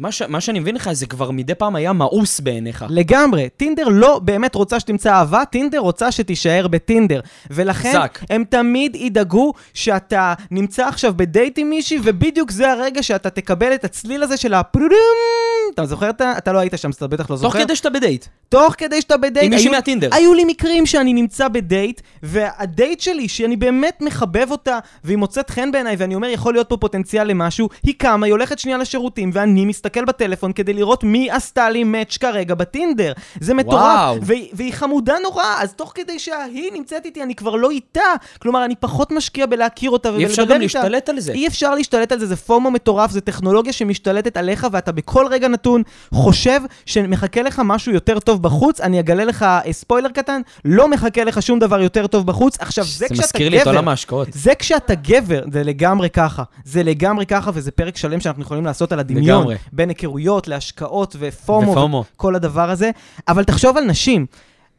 מה, 0.03 0.13
ש... 0.13 0.23
מה 0.23 0.41
שאני 0.41 0.59
מבין 0.59 0.75
לך, 0.75 0.93
זה 0.93 1.07
כבר 1.07 1.31
מדי 1.31 1.55
פעם 1.55 1.77
היה 1.77 1.93
מאוס 1.93 2.41
בעיניך. 2.41 2.85
לגמרי. 2.89 3.49
טינדר 3.57 3.89
לא 3.89 4.19
באמת 4.19 4.55
רוצה 4.55 4.81
שתמצא 4.81 5.13
אהבה, 5.13 5.45
טינדר 5.45 5.79
רוצה 5.79 6.13
שתישאר 6.13 6.69
בטינדר. 6.69 7.21
ולכן, 7.51 7.93
זק. 7.93 8.19
הם 8.31 8.45
תמיד 8.49 8.97
ידאגו 8.97 9.53
שאתה 9.75 10.35
נמצא 10.51 10.89
עכשיו 10.89 11.13
בדייט 11.17 11.59
עם 11.59 11.71
מישהי, 11.71 11.99
ובדיוק 12.03 12.51
זה 12.51 12.73
הרגע 12.73 13.03
שאתה 13.03 13.31
תקבל 13.31 13.75
את 13.75 13.85
הצליל 13.85 14.23
הזה 14.23 14.37
של 14.37 14.55
הפרודם. 14.55 15.42
אתה 15.75 15.87
זוכר 15.87 16.11
את 16.11 16.21
ה... 16.21 16.39
אתה 16.39 16.53
לא 16.53 16.59
היית 16.59 16.73
שם, 16.77 16.89
אז 16.89 16.95
אתה 16.95 17.07
בטח 17.07 17.31
לא 17.31 17.37
זוכר. 17.37 17.59
תוך 17.59 17.65
כדי 17.65 17.77
שאתה 17.77 17.91
בדייט. 17.91 18.27
תוך 18.49 18.75
כדי 18.79 19.01
שאתה 19.01 19.17
בדייט. 19.17 19.45
עם 19.45 19.51
מישהי 19.51 19.71
מהטינדר. 19.71 20.09
היו 20.13 20.35
לי 20.35 20.45
מקרים 20.45 20.87
שאני 20.87 21.13
נמצא 21.13 21.49
בדייט, 21.49 22.01
והדייט 22.23 23.01
שלי, 23.01 23.29
שאני 23.29 23.57
באמת 23.57 23.99
מחבב 24.01 24.51
אותה, 24.51 24.79
והיא 25.05 25.19
מוצאת 25.19 25.51
חן 25.51 25.73
בעיניי, 25.73 25.97
ואני 25.99 26.15
אומר, 26.15 26.29
יכול 26.29 26.53
להיות 26.53 26.69
פה 26.69 26.77
פוטנציאל 26.77 27.27
למשהו, 27.27 27.69
היא 27.83 27.95
קמה, 27.99 28.27
היא 28.27 28.33
הולכת 28.33 28.59
שנייה 28.59 28.79
לשירותים, 28.79 29.31
ואני 29.35 29.65
מסתכל 29.65 30.05
בטלפון 30.05 30.53
כדי 30.53 30.73
לראות 30.73 31.05
מי 31.05 31.31
עשתה 31.31 31.71
לי 31.71 31.85
מאץ' 31.85 32.17
כרגע 32.17 32.55
בטינדר. 32.55 33.13
זה 33.41 33.55
מטורף. 33.55 33.83
וואו. 33.83 34.19
והיא, 34.23 34.73
חמודה 34.73 35.15
נורא, 35.23 35.45
אז 35.59 35.73
תוך 35.73 35.93
כדי 35.95 36.19
שהיא 36.19 36.73
נמצאת 36.73 37.05
איתי, 37.05 37.23
אני 37.23 37.35
כבר 37.35 37.57
לא 37.57 37.71
איתה. 37.71 38.01
כלומר, 38.39 38.65
אני 38.65 38.75
פחות 38.77 39.13
משקיע 39.13 39.47
בלהכיר 39.47 39.91
אותה 39.91 40.09
אי 40.09 40.15
ולדבר 40.15 40.31
אפשר 40.31 40.43
איתה. 40.43 40.55
גם 40.55 40.61
להשתלט 40.61 41.09
על 41.09 41.21
זה. 41.21 41.33
אי 41.33 41.47
אפשר 41.47 41.75
להשתלט 41.75 42.13
על 42.13 42.19
זה, 42.19 42.27
זה 42.27 42.37
פומו 42.37 42.71
מטורף, 42.71 43.11
זה 43.11 43.21
טכנולוגיה 43.21 43.73
שמשתלטת 43.73 44.37
עליך, 44.37 44.67
ואתה 44.73 44.93
בכל 44.93 45.27
רגע 45.27 45.49
נתון 45.63 45.83
חושב 46.15 46.61
שמחכה 46.87 47.43
לך 47.43 47.63
משהו 47.65 47.93
יותר 47.93 48.19
טוב 48.19 48.43
בחוץ. 48.43 48.81
אני 48.81 49.01
אגלה 49.01 49.25
לך 49.25 49.43
אה, 49.43 49.73
ספוילר 49.73 50.09
קטן, 50.09 50.41
לא 50.65 50.89
מחכה 50.89 51.25
לך 51.25 51.43
שום 51.43 51.59
דבר 51.59 51.81
יותר 51.81 52.07
טוב 52.07 52.27
בחוץ. 52.27 52.57
עכשיו, 52.61 52.85
זה 52.85 52.91
זה 52.91 53.07
כשאתה 53.09 53.23
מזכיר 53.23 53.49
לי 53.49 53.57
את 53.57 53.63
גבר. 53.63 53.71
עולם 53.71 53.89
ההשקעות. 53.89 54.29
זה 54.33 54.55
כשאתה 54.55 54.95
גבר, 54.95 55.43
זה 55.53 55.63
לגמרי 55.65 56.11
ככה. 56.11 56.43
זה 56.65 56.83
לגמרי 56.83 57.27
ככה, 57.27 57.51
וזה 57.55 57.71
פרק 57.71 57.97
שלם 57.97 58.21
שאנחנו 58.21 58.43
יכולים 58.43 58.65
לעשות 58.65 58.93
על 58.93 58.99
הדמיון. 58.99 59.41
לגמרי. 59.41 59.57
בין 59.73 59.89
היכרויות 59.89 60.49
להשקעות 60.49 61.17
ופומו, 61.19 61.71
ופומו. 61.71 62.05
וכל 62.15 62.35
הדבר 62.35 62.71
הזה. 62.71 62.91
אבל 63.29 63.45
תחשוב 63.45 63.77
על 63.77 63.85
נשים. 63.85 64.27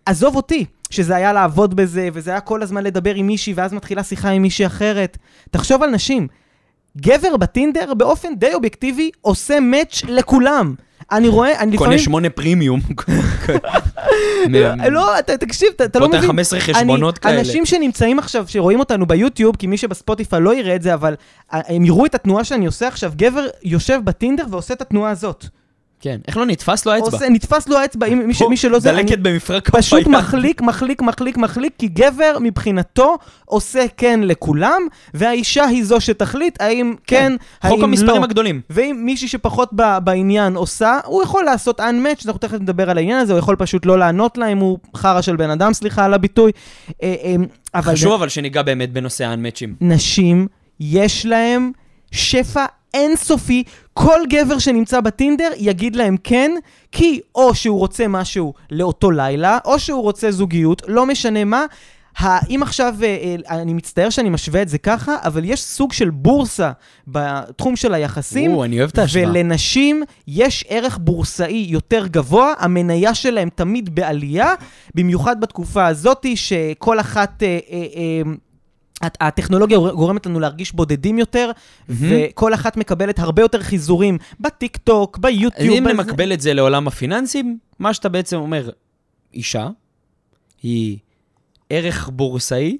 עזוב 0.05 0.35
אותי, 0.35 0.65
שזה 0.89 1.15
היה 1.15 1.33
לעבוד 1.33 1.73
בזה, 1.73 2.09
וזה 2.13 2.31
היה 2.31 2.39
כל 2.39 2.61
הזמן 2.61 2.83
לדבר 2.83 3.15
עם 3.15 3.27
מישהי, 3.27 3.53
ואז 3.53 3.73
מתחילה 3.73 4.03
שיחה 4.03 4.29
עם 4.29 4.41
מישהי 4.41 4.65
אחרת. 4.65 5.17
תחשוב 5.51 5.83
על 5.83 5.89
נשים. 5.89 6.27
גבר 6.97 7.37
בטינדר, 7.37 7.93
באופן 7.93 8.35
די 8.35 8.53
אובייקטיבי, 8.53 9.11
עושה 9.21 9.59
מאץ' 9.59 10.01
לכולם. 10.07 10.75
אני 11.11 11.27
רואה, 11.27 11.59
אני 11.59 11.77
קונה 11.77 11.89
לפעמים... 11.89 11.99
שמונה 11.99 12.29
פרימיום. 12.29 12.79
לא, 14.91 15.19
אתה 15.19 15.37
תקשיב, 15.37 15.69
אתה 15.85 15.99
לא 15.99 16.05
פותח 16.05 16.17
מבין. 16.17 16.29
15 16.29 16.59
חשבונות 16.59 17.17
כאלה. 17.17 17.39
אנשים 17.39 17.65
שנמצאים 17.65 18.19
עכשיו, 18.19 18.45
שרואים 18.47 18.79
אותנו 18.79 19.05
ביוטיוב, 19.05 19.55
כי 19.55 19.67
מי 19.67 19.77
שבספוטיפיי 19.77 20.41
לא 20.41 20.55
יראה 20.55 20.75
את 20.75 20.81
זה, 20.81 20.93
אבל 20.93 21.15
אה, 21.53 21.61
הם 21.67 21.85
יראו 21.85 22.05
את 22.05 22.15
התנועה 22.15 22.43
שאני 22.43 22.65
עושה 22.65 22.87
עכשיו, 22.87 23.11
גבר 23.15 23.47
יושב 23.63 23.99
בטינדר 24.03 24.45
ועושה 24.49 24.73
את 24.73 24.81
התנועה 24.81 25.11
הזאת. 25.11 25.45
כן, 26.03 26.19
איך 26.27 26.37
לא 26.37 26.45
נתפס 26.45 26.85
לו 26.85 26.91
האצבע? 26.91 27.09
עושה, 27.11 27.29
נתפס 27.29 27.69
לו 27.69 27.77
האצבע, 27.77 28.07
אם 28.07 28.27
מי, 28.27 28.33
ש, 28.33 28.41
מי 28.41 28.57
שלא 28.57 28.79
זה, 28.79 28.91
דלקת 28.91 29.19
במפרק 29.19 29.69
פשוט 29.69 29.99
כף 29.99 30.07
היד. 30.07 30.17
מחליק, 30.17 30.61
מחליק, 30.61 31.01
מחליק, 31.01 31.37
מחליק, 31.37 31.73
כי 31.77 31.87
גבר 31.87 32.37
מבחינתו 32.41 33.17
עושה 33.45 33.85
כן 33.97 34.19
לכולם, 34.23 34.81
והאישה 35.13 35.65
היא 35.65 35.83
זו 35.83 36.01
שתחליט 36.01 36.61
האם 36.61 36.93
כן, 37.07 37.33
האם 37.61 37.71
חוק 37.71 37.79
לא. 37.79 37.85
המספרים 37.85 38.23
הגדולים. 38.23 38.61
ואם 38.69 39.01
מישהי 39.05 39.27
שפחות 39.27 39.69
ב- 39.75 39.97
בעניין 40.03 40.55
עושה, 40.55 40.99
הוא 41.05 41.23
יכול 41.23 41.43
לעשות 41.43 41.79
unmatch, 41.79 42.25
אנחנו 42.25 42.39
תכף 42.39 42.57
נדבר 42.59 42.89
על 42.89 42.97
העניין 42.97 43.19
הזה, 43.19 43.33
הוא 43.33 43.39
יכול 43.39 43.55
פשוט 43.55 43.85
לא 43.85 43.99
לענות 43.99 44.37
לה 44.37 44.47
אם 44.47 44.57
הוא 44.57 44.77
חרא 44.95 45.21
של 45.21 45.35
בן 45.35 45.49
אדם, 45.49 45.73
סליחה 45.73 46.05
על 46.05 46.13
הביטוי. 46.13 46.51
אה, 47.03 47.15
אה, 47.23 47.35
אבל 47.75 47.93
חשוב 47.93 48.13
אבל 48.13 48.29
שניגע 48.29 48.61
באמת 48.61 48.93
בנושא 48.93 49.25
האנמצ'ים. 49.25 49.75
נשים, 49.81 50.47
יש 50.79 51.25
להם 51.25 51.71
שפע 52.11 52.65
אינסופי. 52.93 53.63
כל 53.93 54.19
גבר 54.29 54.59
שנמצא 54.59 55.01
בטינדר 55.01 55.49
יגיד 55.57 55.95
להם 55.95 56.17
כן, 56.23 56.51
כי 56.91 57.19
או 57.35 57.55
שהוא 57.55 57.79
רוצה 57.79 58.07
משהו 58.07 58.53
לאותו 58.71 59.11
לילה, 59.11 59.57
או 59.65 59.79
שהוא 59.79 60.01
רוצה 60.01 60.31
זוגיות, 60.31 60.81
לא 60.87 61.05
משנה 61.05 61.43
מה. 61.43 61.65
ה- 62.19 62.45
אם 62.49 62.59
עכשיו, 62.63 62.95
אה, 63.03 63.35
אה, 63.49 63.61
אני 63.61 63.73
מצטער 63.73 64.09
שאני 64.09 64.29
משווה 64.29 64.61
את 64.61 64.69
זה 64.69 64.77
ככה, 64.77 65.15
אבל 65.23 65.45
יש 65.45 65.61
סוג 65.61 65.93
של 65.93 66.09
בורסה 66.09 66.71
בתחום 67.07 67.75
של 67.75 67.93
היחסים. 67.93 68.53
או, 68.53 68.63
אני 68.63 68.79
אוהב 68.79 68.89
את 68.89 68.97
ההשוואה. 68.97 69.29
ולנשים 69.29 70.03
יש 70.27 70.65
ערך 70.69 70.97
בורסאי 71.01 71.65
יותר 71.69 72.07
גבוה, 72.07 72.53
המניה 72.59 73.15
שלהם 73.15 73.49
תמיד 73.55 73.95
בעלייה, 73.95 74.53
במיוחד 74.95 75.41
בתקופה 75.41 75.87
הזאת 75.87 76.25
שכל 76.35 76.99
אחת... 76.99 77.43
אה, 77.43 77.59
אה, 77.71 77.77
אה, 77.95 78.33
הטכנולוגיה 79.21 79.77
גורמת 79.77 80.25
לנו 80.25 80.39
להרגיש 80.39 80.71
בודדים 80.71 81.19
יותר, 81.19 81.51
וכל 81.89 82.53
אחת 82.53 82.77
מקבלת 82.77 83.19
הרבה 83.19 83.41
יותר 83.41 83.61
חיזורים 83.61 84.17
בטיק 84.39 84.77
טוק, 84.77 85.17
ביוטיוב. 85.17 85.77
אם 85.77 85.83
בזה. 85.83 85.93
נמקבל 85.93 86.33
את 86.33 86.41
זה 86.41 86.53
לעולם 86.53 86.87
הפיננסים, 86.87 87.57
מה 87.79 87.93
שאתה 87.93 88.09
בעצם 88.09 88.37
אומר, 88.37 88.69
אישה 89.33 89.69
היא 90.63 90.97
ערך 91.69 92.09
בורסאי 92.13 92.77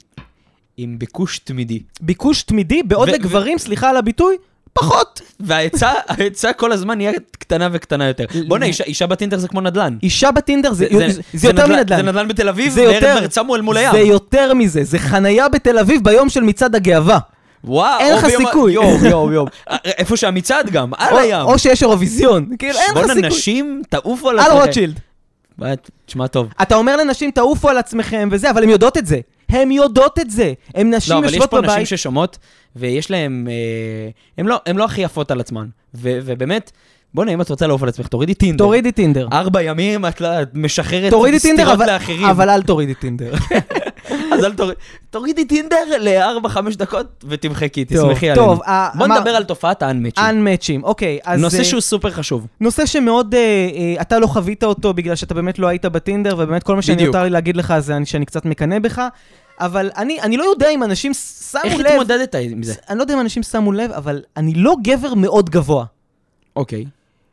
עם 0.77 0.99
ביקוש 0.99 1.39
תמידי. 1.39 1.79
ביקוש 2.01 2.43
תמידי, 2.43 2.83
בעוד 2.83 3.09
ו- 3.09 3.11
לגברים, 3.11 3.57
סליחה 3.57 3.89
על 3.89 3.97
הביטוי, 3.97 4.35
פחות. 4.73 5.21
וההיצע 5.39 5.91
ההיצע 6.07 6.53
כל 6.53 6.71
הזמן 6.71 6.97
נהיה 6.97 7.11
קטנה 7.39 7.69
וקטנה 7.71 8.07
יותר. 8.07 8.25
בוא'נה, 8.47 8.65
אישה- 8.65 8.83
אישה 8.83 9.07
בטינדר 9.07 9.37
זה 9.37 9.47
כמו 9.47 9.61
נדל"ן. 9.61 9.97
אישה 10.03 10.31
בטינדר 10.31 10.73
זה, 10.73 10.85
זה, 10.91 11.07
זה, 11.33 11.47
יותר 11.47 11.63
נדל"ן- 11.65 11.75
מנדל"ן. 11.77 11.97
זה 11.97 12.03
נדל"ן 12.03 12.27
בתל 12.27 12.49
אביב, 12.49 12.71
זה 12.73 12.81
יותר- 12.81 13.15
מרד 13.21 13.31
סמואל 13.31 13.61
מול 13.61 13.77
הים. 13.77 13.91
זה 13.91 13.99
יותר 13.99 14.53
מזה, 14.53 14.83
זה 14.83 14.99
חנייה 14.99 15.49
בתל 15.49 15.77
אביב 15.79 16.03
ביום 16.03 16.29
של 16.29 16.43
מצעד 16.43 16.75
הגאווה. 16.75 17.19
וואו, 17.63 17.99
אין 17.99 18.15
לך 18.15 18.27
סיכוי. 18.27 18.73
יואו, 18.73 19.05
יואו, 19.05 19.31
יואו. 19.31 19.45
איפה 19.85 20.17
שהמצעד 20.17 20.69
גם, 20.69 20.91
על 20.97 21.13
או, 21.13 21.19
הים. 21.19 21.41
או 21.45 21.59
שיש 21.59 21.81
אירוויזיון. 21.83 22.45
כאילו, 22.59 22.79
אין 22.79 22.87
לך 22.89 22.93
בוא'נה, 22.97 23.13
סיכוי. 23.13 23.29
נשים, 23.29 23.81
תעופו 23.89 24.29
על 24.29 24.39
על. 24.39 24.51
רוטשילד. 24.51 24.99
וואי, 25.59 25.71
תשמע 26.05 26.27
טוב. 26.27 26.47
אתה 26.61 26.75
אומר 26.75 26.95
לנשים, 26.95 27.31
תעופו 27.31 27.69
על 27.69 27.77
עצמכם 27.77 28.29
וזה, 28.31 28.49
אבל 28.51 28.63
הן 28.63 28.69
יודעות 28.69 28.97
את 28.97 29.05
זה. 29.05 29.19
הן 29.53 29.71
יודעות 29.71 30.19
את 30.19 30.29
זה. 30.31 30.53
הן 30.75 30.93
נשים 30.93 31.13
לא, 31.13 31.19
אבל 31.19 31.27
יש 31.27 31.33
יושבות 31.33 31.49
פה 31.51 31.61
נשים 31.61 31.69
בבית. 31.75 31.87
ששומעות, 31.87 32.37
ויש 32.75 33.11
להן... 33.11 33.47
אה, 33.49 33.53
הן 34.37 34.45
לא, 34.45 34.57
לא 34.75 34.85
הכי 34.85 35.01
יפות 35.01 35.31
על 35.31 35.39
עצמן. 35.39 35.65
ו- 35.95 36.19
ובאמת, 36.25 36.71
בוא'נה, 37.13 37.31
אם 37.33 37.41
את 37.41 37.49
רוצה 37.49 37.67
לעוף 37.67 37.83
על 37.83 37.89
עצמך, 37.89 38.07
תורידי 38.07 38.33
טינדר. 38.33 38.63
תורידי 38.65 38.91
טינדר. 38.91 39.27
ארבע 39.33 39.61
ימים 39.61 40.05
את 40.05 40.21
לא- 40.21 40.29
משחררת 40.53 41.09
תורידי 41.11 41.39
סטירות 41.39 41.73
אבל- 41.73 41.85
לאחרים. 41.93 42.25
אבל 42.25 42.49
אל 42.49 42.61
תורידי 42.61 42.93
טינדר. 42.93 43.33
אז 44.33 44.43
אל 44.45 44.53
תוריד... 44.53 44.75
תורידי 45.09 45.45
טינדר 45.45 45.77
לארבע, 45.99 46.49
חמש 46.49 46.75
דקות 46.75 47.23
ותמחקי, 47.27 47.85
תשמחי 47.85 48.29
עלינו. 48.29 48.45
טוב, 48.47 48.61
אה, 48.67 48.89
בוא 48.95 49.07
נדבר 49.07 49.29
על 49.29 49.43
תופעת 49.43 49.83
האנמצ'ים. 49.83 50.23
Unmatching, 50.23 50.83
אוקיי. 50.83 51.19
נושא 51.37 51.57
אה, 51.57 51.63
שהוא 51.63 51.81
סופר 51.81 52.11
חשוב. 52.11 52.47
נושא 52.61 52.85
שמאוד, 52.85 53.35
אה, 53.35 54.01
אתה 54.01 54.19
לא 54.19 54.27
חווית 54.27 54.63
אותו 54.63 54.93
בגלל 54.93 55.15
שאתה 55.15 55.33
באמת 55.33 55.59
לא 55.59 55.67
היית 55.67 55.85
בטינדר, 55.85 56.35
ובאמת 56.37 56.63
כל 56.63 56.75
מה 56.75 56.81
שאני. 56.81 57.03
יותר 57.03 57.23
לי 57.23 57.29
להגיד 57.29 57.57
לך 57.57 57.73
זה 57.79 57.95
אני- 57.97 58.05
שאני 58.05 58.25
קצת 58.25 58.45
מקנא 58.45 58.79
בך, 58.79 59.01
אבל 59.59 59.91
אני, 59.97 60.21
אני 60.21 60.37
לא 60.37 60.43
יודע 60.43 60.69
אם 60.69 60.83
אנשים 60.83 61.13
שמו 61.13 61.61
איך 61.63 61.79
לב, 61.79 61.85
התמודדת 61.85 62.35
עם 62.35 62.63
זה? 62.63 62.73
אני 62.89 62.97
לא 62.97 63.03
יודע 63.03 63.13
אם 63.13 63.19
אנשים 63.19 63.43
שמו 63.43 63.71
לב, 63.71 63.91
אבל 63.91 64.21
אני 64.37 64.53
לא 64.53 64.75
גבר 64.83 65.13
מאוד 65.13 65.49
גבוה. 65.49 65.85
אוקיי. 66.55 66.85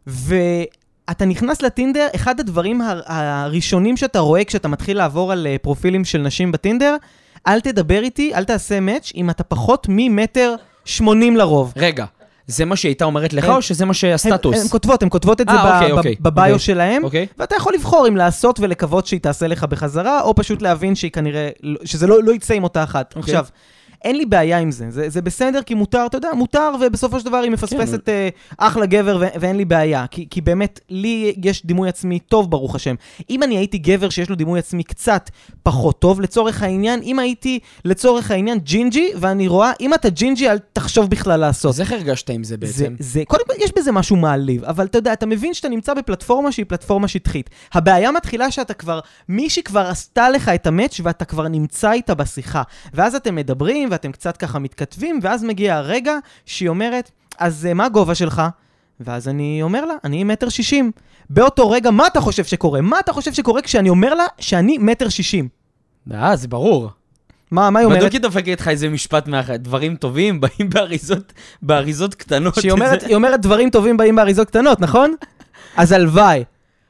ואתה 0.07 1.25
נכנס 1.25 1.63
לטינדר, 1.63 2.07
אחד 2.15 2.41
הדברים 2.41 2.81
הר- 2.81 3.03
הראשונים 3.07 3.97
שאתה 3.97 4.19
רואה 4.19 4.45
כשאתה 4.45 4.69
מתחיל 4.69 4.97
לעבור 4.97 5.33
על 5.33 5.47
אה, 5.47 5.57
פרופילים 5.63 6.05
של 6.05 6.19
נשים 6.19 6.53
בטינדר, 6.53 6.97
אל 7.47 7.61
תדבר 7.61 8.03
איתי, 8.03 8.35
אל 8.35 8.45
תעשה 8.45 8.81
מאץ' 8.81 9.13
אם 9.15 9.31
אתה 9.31 9.45
פחות 9.45 9.87
ממטר 9.91 10.55
שמונים 10.85 11.37
לרוב. 11.37 11.73
רגע, 11.77 12.05
זה 12.51 12.65
מה 12.65 12.77
שהיא 12.77 12.91
הייתה 12.91 13.05
אומרת 13.05 13.33
לך, 13.33 13.49
או 13.49 13.63
שזה 13.63 13.85
מה 13.85 13.95
שהסטטוס? 13.95 14.63
הן 14.63 14.69
כותבות, 14.69 15.03
הן 15.03 15.09
כותבות 15.09 15.41
את 15.41 15.49
זה 15.49 15.55
אה, 15.55 15.75
אוקיי, 15.75 15.93
אוקיי, 15.93 16.15
בביו 16.21 16.43
אוקיי. 16.45 16.55
אוקיי. 17.03 17.27
ואתה 17.39 17.57
יכול 17.57 17.75
לבחור 17.75 18.09
אם 18.09 18.17
לעשות 18.17 18.61
ולקוות 18.61 19.07
שהיא 19.07 19.21
תעשה 19.21 19.47
לך 19.47 19.65
בחזרה, 19.65 20.21
או 20.21 20.35
פשוט 20.35 20.63
להבין 20.63 20.95
שהיא 20.95 21.11
כנראה, 21.11 21.49
לא- 21.63 21.81
שזה 21.85 22.07
לא, 22.07 22.23
לא 22.23 22.33
יצא 22.33 22.55
עם 22.55 22.65
אותה 22.65 22.83
אחת. 22.83 23.15
עכשיו, 23.17 23.47
אין 24.05 24.17
לי 24.17 24.27
בעיה 24.27 24.59
עם 24.59 24.71
זה. 24.71 24.91
זה, 24.91 25.09
זה 25.09 25.23
בסדר, 25.23 25.63
כי 25.63 25.75
מותר, 25.75 26.07
אתה 26.07 26.17
יודע, 26.17 26.31
מותר, 26.35 26.73
ובסופו 26.81 27.21
של 27.21 27.27
דבר 27.27 27.37
היא 27.37 27.51
מפספסת 27.51 28.07
כן. 28.07 28.13
אה, 28.13 28.29
אחלה 28.59 28.87
גבר, 28.87 29.19
ו- 29.21 29.41
ואין 29.41 29.57
לי 29.57 29.65
בעיה. 29.65 30.07
כי, 30.11 30.27
כי 30.31 30.41
באמת, 30.41 30.81
לי 30.89 31.35
יש 31.45 31.67
דימוי 31.67 31.89
עצמי 31.89 32.19
טוב, 32.19 32.51
ברוך 32.51 32.75
השם. 32.75 32.95
אם 33.31 33.43
אני 33.43 33.57
הייתי 33.57 33.79
גבר 33.79 34.09
שיש 34.09 34.31
לו 34.31 34.37
דימוי 34.37 34.59
עצמי 34.59 34.83
קצת 34.83 35.31
פחות 35.63 35.99
טוב, 35.99 36.21
לצורך 36.21 36.63
העניין, 36.63 37.01
אם 37.03 37.19
הייתי 37.19 37.59
לצורך 37.85 38.31
העניין 38.31 38.59
ג'ינג'י, 38.59 39.11
ואני 39.17 39.49
רואה, 39.49 39.73
אם 39.81 39.95
אתה 39.95 40.09
ג'ינג'י, 40.09 40.51
אל 40.51 40.59
תחשוב 40.73 41.11
בכלל 41.11 41.41
לעשות. 41.41 41.69
אז 41.69 41.81
איך 41.81 41.93
הרגשת 41.93 42.31
עם 42.31 42.45
זה 42.45 42.49
זה, 42.51 42.57
בעצם? 42.57 42.95
זה, 42.99 43.23
קודם 43.29 43.43
כל, 43.47 43.53
יש 43.65 43.73
בזה 43.77 43.93
משהו 43.93 44.17
מעליב, 44.17 44.65
אבל 44.65 44.87
אתה 44.87 44.99
יודע, 44.99 45.13
אתה 45.13 45.27
מבין 45.27 45.55
שאתה 45.55 45.69
נמצא 45.69 45.95
בפלטפורמה 45.95 46.53
שהיא 46.53 46.67
פלטפורמה 46.69 47.09
שטחית. 47.09 47.51
הבעיה 47.75 48.13
מתחילה 48.13 48.51
שאתה 48.51 48.75
כבר, 48.75 49.01
מישהי 49.29 49.63
כבר 49.63 49.87
עשתה 49.87 50.31
לך 50.31 50.49
את 50.49 50.67
ה 50.67 50.72
match 50.72 51.01
ואתה 51.03 51.25
כבר 51.25 51.49
נמצא 51.49 51.93
איתה 51.93 52.15
בשיחה. 52.15 52.63
ואז 52.95 53.15
אתם 53.15 53.35
מדברים, 53.35 53.90
ואתם 53.91 54.13
קצת 54.13 54.37
ככה 54.37 54.59
מתכתבים, 54.59 55.19
ואז 55.23 55.45
מגיע 55.45 55.77
הרגע 55.77 56.15
שהיא 56.47 56.69
אומרת, 56.69 57.11
אז 57.39 57.67
אה, 57.67 57.75
מה 57.75 57.85
הגובה 57.85 58.15
שלך? 58.15 58.43
ואז 59.01 59.29
אני 59.29 59.63
אומר 59.63 59.85
לה, 59.85 59.95
אני 60.05 60.25
מטר 60.25 60.49
שישים. 60.49 60.91
באותו 61.31 61.71
רגע, 61.71 61.91
מה 61.91 62.07
אתה 62.07 62.21
חושב 62.21 62.45
שקורה? 62.45 62.81
מה 62.81 63.01
אתה 63.01 63.13
חושב 63.13 63.33
שקורה 63.33 63.63
כשאני 63.63 63.89
אומר 63.89 64.15
לה 64.15 64.25
שאני 64.39 64.79
מטר 64.79 65.09
שישים? 65.09 65.49
אה, 66.13 66.37
זה 66.37 66.49
ברור. 66.49 66.91
מה, 67.51 67.71
מה 67.71 67.79
היא 67.79 67.87
אומרת? 67.87 67.99
בדיוק 67.99 68.13
היא 68.13 68.21
דופקת 68.21 68.61
לך 68.61 68.69
איזה 68.69 68.89
משפט 68.89 69.29
מאחד, 69.29 69.63
דברים 69.63 69.97
טובים 69.97 70.41
באים 70.41 70.71
באריזות, 70.71 71.33
באריזות 71.63 72.15
קטנות. 72.15 72.55
שהיא 72.55 72.73
אומרת, 72.73 73.03
היא 73.09 73.15
אומרת 73.15 73.41
דברים 73.41 73.71
טובים 73.71 73.97
באים 73.97 74.17
באריזות 74.17 74.49
קטנות, 74.49 74.81
נכון? 74.81 75.15
אז 75.77 75.93
הלוואי. 75.93 76.45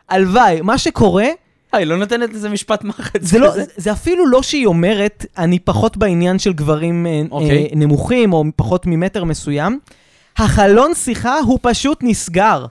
הלוואי. 0.09 0.61
מה 0.61 0.79
שקורה, 0.79 1.27
היא 1.73 1.87
לא 1.87 1.97
נותנת 1.97 2.33
לזה 2.33 2.49
משפט 2.49 2.85
מאחד. 2.85 3.19
זה, 3.21 3.39
לא, 3.39 3.51
זה, 3.77 3.93
אפילו 3.93 4.27
לא 4.27 4.43
שהיא 4.43 4.67
אומרת, 4.67 5.27
אני 5.39 5.59
פחות 5.59 5.97
בעניין 5.97 6.39
של 6.39 6.53
גברים 6.53 7.07
אה, 7.07 7.23
אוקיי. 7.31 7.65
אה, 7.65 7.77
נמוכים, 7.77 8.33
או 8.33 8.45
פחות 8.57 8.87
ממטר 8.87 9.25
מסוים. 9.25 9.79
החלון 10.39 10.95
שיחה 10.95 11.39
הוא 11.39 11.59
פשוט 11.63 11.99
נסגר. 12.03 12.67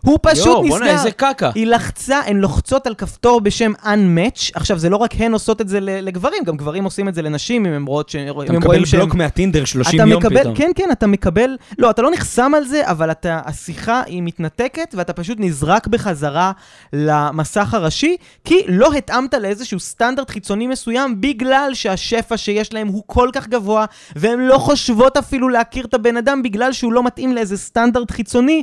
הוא 0.00 0.18
פשוט 0.22 0.46
יואו, 0.46 0.62
נסגר. 0.62 0.76
בואנה, 0.78 0.90
איזה 0.90 1.10
קקה. 1.10 1.50
היא 1.54 1.66
לחצה, 1.66 2.20
הן 2.26 2.36
לוחצות 2.36 2.86
על 2.86 2.94
כפתור 2.94 3.40
בשם 3.40 3.72
Unmatch. 3.82 4.50
עכשיו, 4.54 4.78
זה 4.78 4.88
לא 4.90 4.96
רק 4.96 5.10
הן 5.18 5.32
עושות 5.32 5.60
את 5.60 5.68
זה 5.68 5.78
לגברים, 5.80 6.44
גם 6.44 6.56
גברים 6.56 6.84
עושים 6.84 7.08
את 7.08 7.14
זה 7.14 7.22
לנשים, 7.22 7.66
אם 7.66 7.72
הם 7.72 7.86
רואות 7.86 8.08
ש... 8.08 8.16
אתה 8.44 8.52
מקבל 8.52 8.84
שהם- 8.84 9.00
בלוק 9.00 9.14
מהטינדר 9.14 9.64
30 9.64 10.00
אתה 10.00 10.08
יום 10.10 10.18
מקבל, 10.20 10.40
פתאום. 10.40 10.54
כן, 10.54 10.70
כן, 10.76 10.88
אתה 10.92 11.06
מקבל, 11.06 11.56
לא, 11.78 11.90
אתה 11.90 12.02
לא 12.02 12.10
נחסם 12.10 12.52
על 12.56 12.64
זה, 12.64 12.90
אבל 12.90 13.10
אתה, 13.10 13.40
השיחה 13.44 14.02
היא 14.06 14.22
מתנתקת, 14.22 14.94
ואתה 14.98 15.12
פשוט 15.12 15.36
נזרק 15.40 15.86
בחזרה 15.86 16.52
למסך 16.92 17.74
הראשי, 17.74 18.16
כי 18.44 18.54
לא 18.68 18.92
התאמת 18.92 19.34
לאיזשהו 19.34 19.80
סטנדרט 19.80 20.30
חיצוני 20.30 20.66
מסוים, 20.66 21.20
בגלל 21.20 21.70
שהשפע 21.74 22.36
שיש 22.36 22.72
להם 22.72 22.88
הוא 22.88 23.02
כל 23.06 23.28
כך 23.32 23.48
גבוה, 23.48 23.84
והן 24.16 24.40
לא 24.40 24.58
חושבות 24.58 25.16
אפילו 25.16 25.48
להכיר 25.48 25.84
את 25.84 25.94
הבן 25.94 26.16
אדם, 26.16 26.42
בגלל 26.42 26.72
שהוא 26.72 26.92
לא 26.92 27.02
מתאים 27.02 27.32
לאיזה 27.32 27.56
סטנדרט 27.56 28.10
חיצוני, 28.10 28.62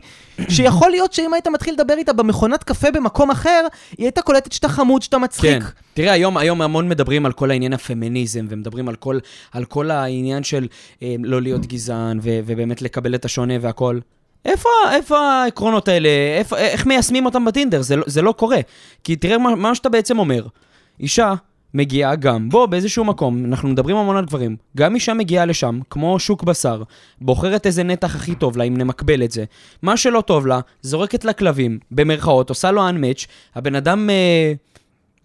שיכול 0.49 0.89
להיות 0.91 1.13
שאם 1.25 1.33
היית 1.33 1.47
מתחיל 1.47 1.73
לדבר 1.73 1.93
איתה 1.97 2.13
במכונת 2.13 2.63
קפה 2.63 2.91
במקום 2.91 3.31
אחר, 3.31 3.65
היא 3.97 4.05
הייתה 4.05 4.21
קולטת 4.21 4.51
שאתה 4.51 4.69
חמוד, 4.69 5.01
שאתה 5.01 5.17
מצחיק. 5.17 5.63
כן. 5.63 5.69
תראה, 5.93 6.11
היום, 6.11 6.37
היום 6.37 6.61
המון 6.61 6.89
מדברים 6.89 7.25
על 7.25 7.31
כל 7.31 7.51
העניין 7.51 7.73
הפמיניזם, 7.73 8.45
ומדברים 8.49 8.89
על 8.89 8.95
כל, 8.95 9.19
על 9.51 9.65
כל 9.65 9.91
העניין 9.91 10.43
של 10.43 10.67
אה, 11.03 11.15
לא 11.23 11.41
להיות 11.41 11.65
גזען, 11.65 12.19
ו, 12.21 12.39
ובאמת 12.45 12.81
לקבל 12.81 13.15
את 13.15 13.25
השונה 13.25 13.53
והכל. 13.61 13.99
איפה, 14.45 14.69
איפה 14.91 15.17
העקרונות 15.19 15.87
האלה? 15.87 16.09
איפה, 16.37 16.57
איך 16.57 16.85
מיישמים 16.85 17.25
אותם 17.25 17.45
בטינדר? 17.45 17.81
זה, 17.81 17.95
לא- 17.95 18.03
זה 18.07 18.21
לא 18.21 18.31
קורה. 18.31 18.59
כי 19.03 19.15
תראה 19.15 19.37
מה, 19.37 19.55
מה 19.55 19.75
שאתה 19.75 19.89
בעצם 19.89 20.19
אומר. 20.19 20.45
אישה 20.99 21.33
מגיעה 21.75 22.15
גם, 22.15 22.49
בוא, 22.49 22.65
באיזשהו 22.65 23.03
מקום, 23.05 23.45
אנחנו 23.45 23.69
מדברים 23.69 23.97
המון 23.97 24.17
על 24.17 24.25
גברים, 24.25 24.55
גם 24.77 24.95
אישה 24.95 25.13
מגיעה 25.13 25.45
לשם, 25.45 25.79
כמו 25.89 26.19
שוק 26.19 26.43
בשר, 26.43 26.83
בוחרת 27.21 27.65
איזה 27.65 27.83
נתח 27.83 28.15
הכי 28.15 28.35
טוב 28.35 28.57
לה, 28.57 28.63
אם 28.63 28.77
נמקבל 28.77 29.23
את 29.23 29.31
זה. 29.31 29.43
מה 29.81 29.97
שלא 29.97 30.21
טוב 30.21 30.47
לה, 30.47 30.59
זורקת 30.81 31.25
לה 31.25 31.33
כלבים, 31.33 31.79
במרכאות, 31.91 32.49
עושה 32.49 32.71
לו 32.71 32.89
unmatch, 32.89 33.25
הבן 33.55 33.75
אדם... 33.75 34.09
אה, 34.09 34.53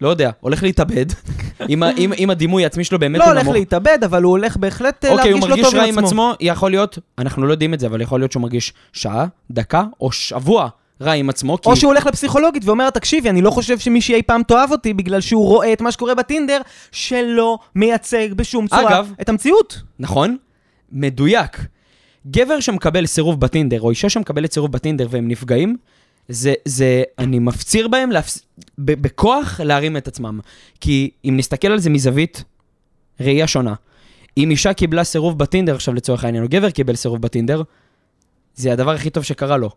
לא 0.01 0.09
יודע, 0.09 0.31
הולך 0.39 0.63
להתאבד, 0.63 1.05
אם 1.69 1.83
אם- 1.83 2.13
אם 2.13 2.29
הדימוי 2.29 2.63
העצמי 2.63 2.83
שלו 2.83 2.99
באמת 2.99 3.19
לא 3.19 3.23
הוא 3.23 3.31
הולך 3.31 3.43
נמוך. 3.43 3.55
להתאבד, 3.55 3.97
אבל 4.05 4.23
הוא 4.23 4.31
הולך 4.31 4.57
בהחלט 4.57 5.05
אה, 5.05 5.11
אוקיי, 5.11 5.31
הוא 5.31 5.39
להרגיש 5.39 5.43
לא 5.43 5.49
מרגיש 5.49 5.65
טוב 5.65 5.75
רע 5.75 5.83
עם 5.83 5.89
עם 5.89 6.05
עצמו. 6.05 6.07
עצמו, 6.31 6.33
יכול 6.39 6.71
להיות, 6.71 6.97
אנחנו 7.17 7.45
לא 7.47 7.53
יודעים 7.53 7.73
את 7.73 7.79
זה, 7.79 7.87
אבל 7.87 8.01
יכול 8.01 8.19
להיות 8.19 8.31
שהוא 8.31 8.41
מרגיש 8.41 8.73
שעה, 8.93 9.25
דקה 9.51 9.83
או 10.01 10.11
שבוע 10.11 10.69
רע 11.01 11.11
עם 11.11 11.29
עצמו, 11.29 11.61
כי... 11.61 11.69
או 11.69 11.75
שהוא 11.75 11.91
הולך 11.91 12.05
לפסיכולוגית 12.05 12.65
ואומר, 12.65 12.89
תקשיבי, 12.89 13.29
אני 13.29 13.41
לא 13.41 13.51
חושב 13.51 13.79
שמישהי 13.79 14.15
אי 14.15 14.21
פעם 14.21 14.43
תאהב 14.43 14.71
אותי 14.71 14.93
בגלל 14.93 15.21
שהוא 15.21 15.45
רואה 15.47 15.73
את 15.73 15.81
מה 15.81 15.91
שקורה 15.91 16.15
בטינדר, 16.15 16.61
שלא 16.91 17.59
מייצג 17.75 18.33
בשום 18.33 18.67
צורה 18.67 18.89
אגב- 18.89 19.13
את 19.21 19.29
המציאות. 19.29 19.81
נכון? 19.99 20.37
מדויק. 20.91 21.57
גבר 22.27 22.59
שמקבל 22.59 23.05
סירוב 23.05 23.39
בטינדר, 23.39 23.81
או 23.81 23.89
אישה 23.89 24.09
שמקבלת 24.09 24.53
סירוב 24.53 24.71
בטינדר 24.71 25.07
והם 25.09 25.27
נפגעים, 25.27 25.77
זה, 26.29 26.53
זה, 26.65 27.03
אני 27.19 27.39
מפציר 27.39 27.87
בהם 27.87 28.11
להפס... 28.11 28.45
ב- 28.77 29.01
בכוח 29.01 29.59
להרים 29.63 29.97
את 29.97 30.07
עצמם. 30.07 30.39
כי 30.81 31.11
אם 31.25 31.33
נסתכל 31.37 31.67
על 31.67 31.79
זה 31.79 31.89
מזווית 31.89 32.43
ראייה 33.19 33.47
שונה, 33.47 33.73
אם 34.37 34.51
אישה 34.51 34.73
קיבלה 34.73 35.03
סירוב 35.03 35.37
בטינדר, 35.37 35.75
עכשיו 35.75 35.93
לצורך 35.93 36.23
העניין, 36.23 36.43
או 36.43 36.49
גבר 36.49 36.69
קיבל 36.69 36.95
סירוב 36.95 37.21
בטינדר, 37.21 37.61
זה 38.55 38.73
הדבר 38.73 38.91
הכי 38.91 39.09
טוב 39.09 39.23
שקרה 39.23 39.57
לו. 39.57 39.69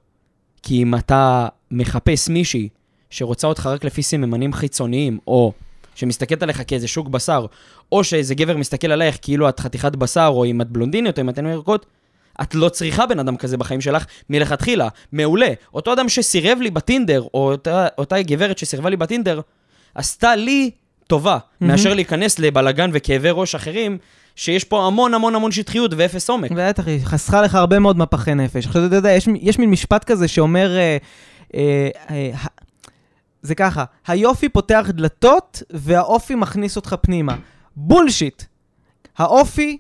כי 0.65 0.83
אם 0.83 0.95
אתה 0.95 1.49
מחפש 1.71 2.29
מישהי 2.29 2.69
שרוצה 3.11 3.47
אותך 3.47 3.67
רק 3.67 3.85
לפי 3.85 4.03
סממנים 4.03 4.53
חיצוניים, 4.53 5.19
או 5.27 5.53
שמסתכלת 5.95 6.43
עליך 6.43 6.63
כאיזה 6.67 6.89
שוק 6.89 7.09
בשר, 7.09 7.47
או 7.93 8.05
שאיזה 8.05 8.35
גבר 8.35 8.57
מסתכל 8.57 8.93
עלייך 8.93 9.19
כאילו 9.23 9.49
את 9.49 9.61
חתיכת 9.61 9.97
בשר, 9.97 10.31
או 10.35 10.45
אם 10.45 10.61
את 10.61 10.71
בלונדינית, 10.71 11.19
או 11.19 11.23
אם 11.23 11.29
את 11.29 11.39
אין 11.39 11.47
ירקות, 11.47 11.87
את 12.43 12.55
לא 12.55 12.69
צריכה 12.69 13.07
בן 13.07 13.19
אדם 13.19 13.37
כזה 13.37 13.57
בחיים 13.57 13.81
שלך 13.81 14.07
מלכתחילה. 14.31 14.89
מעולה. 15.13 15.53
אותו 15.75 15.93
אדם 15.93 16.09
שסירב 16.09 16.59
לי 16.61 16.71
בטינדר, 16.71 17.23
או 17.35 17.53
אותה, 17.53 17.87
אותה 17.99 18.23
גברת 18.23 18.59
שסירבה 18.59 18.91
לי 18.91 18.97
בטינדר, 18.97 19.41
עשתה 19.95 20.37
לי 20.37 20.71
טובה, 21.07 21.39
מהמם. 21.61 21.73
מאשר 21.73 21.95
להיכנס 21.95 22.39
לבלגן 22.39 22.91
וכאבי 22.93 23.29
ראש 23.33 23.55
אחרים, 23.55 23.99
שיש 24.37 24.65
פה 24.65 24.87
המון 24.87 25.15
המון 25.15 25.35
המון 25.35 25.53
שטחיות 25.53 25.91
ואפס 25.97 26.31
עומק. 26.31 26.51
בטח, 26.57 26.87
היא 26.87 27.01
חסכה 27.05 27.43
לך 27.43 27.55
הרבה 27.55 27.79
מאוד 27.79 27.99
מפחי 27.99 28.35
נפש. 28.35 28.67
עכשיו, 28.67 28.87
אתה 28.87 28.97
יודע, 28.97 29.13
יש, 29.13 29.29
יש 29.41 29.59
מין 29.59 29.71
משפט 29.71 30.05
כזה 30.05 30.29
שאומר, 30.29 30.77
אה, 30.77 30.97
אה, 31.55 31.89
אה, 32.11 32.31
זה 33.43 33.55
ככה, 33.55 33.85
היופי 34.07 34.49
פותח 34.49 34.87
דלתות 34.89 35.63
והאופי 35.71 36.35
מכניס 36.35 36.77
אותך 36.77 36.95
פנימה. 37.03 37.37
בולשיט. 37.77 38.43
האופי 39.19 39.79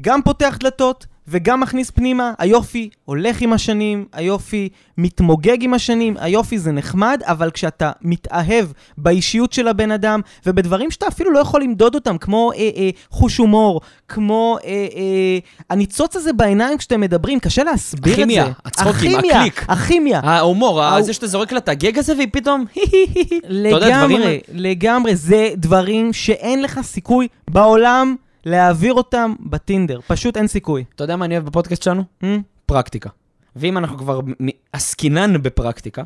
גם 0.00 0.22
פותח 0.22 0.56
דלתות 0.60 1.06
וגם 1.28 1.60
מכניס 1.60 1.90
פנימה, 1.90 2.32
היופי 2.38 2.88
הולך 3.04 3.40
עם 3.40 3.52
השנים, 3.52 4.04
היופי 4.12 4.68
מתמוגג 4.98 5.56
עם 5.60 5.74
השנים, 5.74 6.16
היופי 6.20 6.58
זה 6.58 6.72
נחמד, 6.72 7.20
אבל 7.24 7.50
כשאתה 7.50 7.90
מתאהב 8.02 8.66
באישיות 8.98 9.52
של 9.52 9.68
הבן 9.68 9.90
אדם, 9.90 10.20
ובדברים 10.46 10.90
שאתה 10.90 11.08
אפילו 11.08 11.30
לא 11.32 11.38
יכול 11.38 11.62
למדוד 11.62 11.94
אותם, 11.94 12.18
כמו 12.18 12.52
אה, 12.52 12.70
אה, 12.76 12.90
חוש 13.10 13.36
הומור, 13.36 13.80
כמו 14.08 14.56
אה, 14.64 14.68
אה, 14.70 15.38
הניצוץ 15.70 16.16
הזה 16.16 16.32
בעיניים 16.32 16.78
כשאתם 16.78 17.00
מדברים, 17.00 17.40
קשה 17.40 17.64
להסביר 17.64 18.12
הכימיה, 18.12 18.42
את 18.42 18.46
זה. 18.46 18.52
הצחוקים, 18.64 19.16
הכימיה, 19.18 19.38
הקליק. 19.40 19.64
הכימיה. 19.68 20.20
ההומור, 20.24 20.82
ההוא- 20.82 21.02
זה 21.02 21.12
שאתה 21.12 21.26
זורק 21.26 21.52
לה 21.52 21.58
את 21.58 21.68
הגג 21.68 21.98
הזה 21.98 22.14
והיא 22.16 22.28
פתאום... 22.32 22.64
לגמרי, 23.48 24.40
לגמרי. 24.52 25.16
זה 25.16 25.50
דברים 25.56 26.12
שאין 26.12 26.62
לך 26.62 26.80
סיכוי 26.82 27.28
בעולם 27.50 28.14
להעביר 28.46 28.94
אותם 28.94 29.32
בטינדר. 29.40 30.00
פשוט 30.06 30.36
אין 30.36 30.46
סיכוי. 30.46 30.84
אתה 30.94 31.04
יודע 31.04 31.16
מה 31.16 31.24
אני 31.24 31.34
אוהב 31.34 31.46
בפודקאסט 31.46 31.82
שלנו? 31.82 32.02
Hmm? 32.22 32.26
פרקטיקה. 32.66 33.10
ואם 33.56 33.78
אנחנו 33.78 33.98
כבר 33.98 34.20
עסקינן 34.72 35.42
בפרקטיקה, 35.42 36.02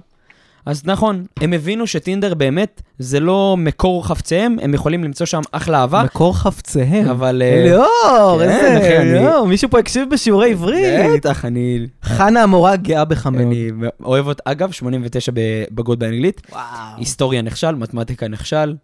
אז 0.66 0.83
נכון, 0.87 1.24
הם 1.40 1.53
הבינו 1.53 1.87
שטינדר 1.87 2.35
באמת 2.35 2.83
זה 2.98 3.20
לא 3.20 3.57
מקור 3.59 4.07
חפציהם, 4.07 4.57
הם 4.62 4.74
יכולים 4.74 5.05
למצוא 5.05 5.26
שם 5.26 5.40
אחלה 5.53 5.81
אהבה, 5.81 6.03
מקור 6.05 6.37
חפציהם. 6.38 7.09
אבל... 7.09 7.42
ליאור, 7.64 7.87
כן, 8.38 8.48
איזה... 8.50 8.79
אחי, 8.79 8.98
אני- 8.98 9.48
מישהו 9.48 9.70
פה 9.70 9.79
הקשיב 9.79 10.09
בשיעורי 10.11 10.50
עברית. 10.50 10.85
בטח, 11.16 11.44
אני... 11.44 11.87
חנה 12.03 12.42
המורה 12.42 12.76
גאה 12.76 13.05
בך 13.05 13.26
מאוד. 13.26 13.42
אני 13.42 13.70
אוהב 14.05 14.26
אותה, 14.26 14.42
אגב, 14.50 14.70
89 14.72 15.33
בבגרות 15.35 15.98
באנגלית, 15.98 16.42
וואו. 16.53 16.62
היסטוריה 16.96 17.42
נכשל, 17.42 17.74
מתמטיקה 17.74 18.29
נכשל, 18.29 18.74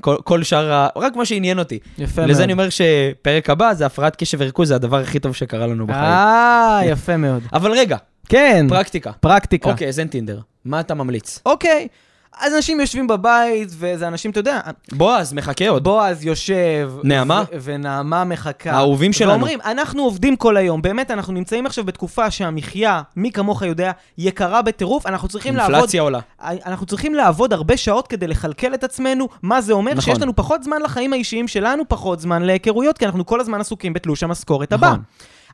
כל, 0.00 0.16
כל 0.24 0.42
שאר 0.42 0.72
ה... 0.72 0.88
רק 0.96 1.16
מה 1.16 1.24
שעניין 1.24 1.58
אותי. 1.58 1.78
יפה 1.98 2.20
מאוד. 2.20 2.30
לזה 2.30 2.44
אני 2.44 2.52
אומר 2.52 2.68
שפרק 2.70 3.50
הבא 3.50 3.74
זה 3.74 3.86
הפרעת 3.86 4.16
קשב 4.16 4.38
וריכוז, 4.40 4.68
זה 4.68 4.74
הדבר 4.74 4.96
הכי 4.96 5.18
טוב 5.18 5.34
שקרה 5.34 5.66
לנו 5.66 5.86
בחיים. 5.86 6.02
אה, 6.04 6.80
יפה 6.84 7.16
מאוד. 7.16 7.42
אבל 7.52 7.72
רגע, 7.72 7.96
כן, 8.28 8.66
פרקטיקה. 8.68 9.12
פרקטיקה. 9.12 9.70
אוקיי, 9.70 9.88
אז 9.88 9.98
אין 9.98 10.08
טינדר. 10.08 10.40
מה 10.64 10.80
אתה 10.80 10.94
ממליץ? 10.94 11.38
אוקיי. 11.46 11.88
אז 12.38 12.54
אנשים 12.54 12.80
יושבים 12.80 13.06
בבית, 13.06 13.68
וזה 13.78 14.08
אנשים, 14.08 14.30
אתה 14.30 14.40
יודע, 14.40 14.60
בועז, 14.92 15.32
מחכה 15.32 15.68
עוד. 15.68 15.84
בועז 15.84 16.24
יושב, 16.24 16.92
נעמה? 17.04 17.44
ו- 17.52 17.56
ונעמה 17.62 18.24
מחכה. 18.24 18.70
האהובים 18.70 19.12
שלנו. 19.12 19.30
ואומרים, 19.30 19.58
אנחנו 19.64 20.02
עובדים 20.02 20.36
כל 20.36 20.56
היום, 20.56 20.82
באמת, 20.82 21.10
אנחנו 21.10 21.32
נמצאים 21.32 21.66
עכשיו 21.66 21.84
בתקופה 21.84 22.30
שהמחיה, 22.30 23.02
מי 23.16 23.32
כמוך 23.32 23.62
יודע, 23.62 23.92
יקרה 24.18 24.62
בטירוף, 24.62 25.06
אנחנו 25.06 25.28
צריכים 25.28 25.56
לעבוד... 25.56 25.74
אינפלציה 25.74 26.02
עולה. 26.02 26.20
אנחנו 26.40 26.86
צריכים 26.86 27.14
לעבוד 27.14 27.52
הרבה 27.52 27.76
שעות 27.76 28.06
כדי 28.08 28.26
לכלכל 28.26 28.74
את 28.74 28.84
עצמנו, 28.84 29.28
מה 29.42 29.60
זה 29.60 29.72
אומר? 29.72 29.94
נכון. 29.94 30.14
שיש 30.14 30.22
לנו 30.22 30.36
פחות 30.36 30.62
זמן 30.62 30.82
לחיים 30.82 31.12
האישיים 31.12 31.48
שלנו, 31.48 31.82
פחות 31.88 32.20
זמן 32.20 32.42
להיכרויות, 32.42 32.98
כי 32.98 33.06
אנחנו 33.06 33.26
כל 33.26 33.40
הזמן 33.40 33.60
עסוקים 33.60 33.92
בתלוש 33.92 34.22
המשכורת 34.22 34.72
הבא. 34.72 34.94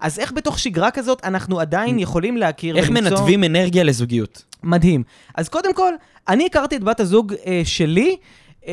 אז 0.00 0.18
איך 0.18 0.32
בתוך 0.32 0.58
שגרה 0.58 0.90
כזאת 0.90 1.24
אנחנו 1.24 1.60
עדיין 1.60 1.98
יכולים 1.98 2.36
להכיר 2.36 2.76
איך 2.76 2.90
ולמצוא... 2.90 3.10
מנתבים 3.10 3.44
אנרגיה 3.44 3.84
לזוגיות? 3.84 4.44
מדהים. 4.62 5.02
אז 5.34 5.48
קודם 5.48 5.74
כל, 5.74 5.92
אני 6.28 6.46
הכרתי 6.46 6.76
את 6.76 6.84
בת 6.84 7.00
הזוג 7.00 7.34
אה, 7.46 7.62
שלי, 7.64 8.16
אה, 8.66 8.72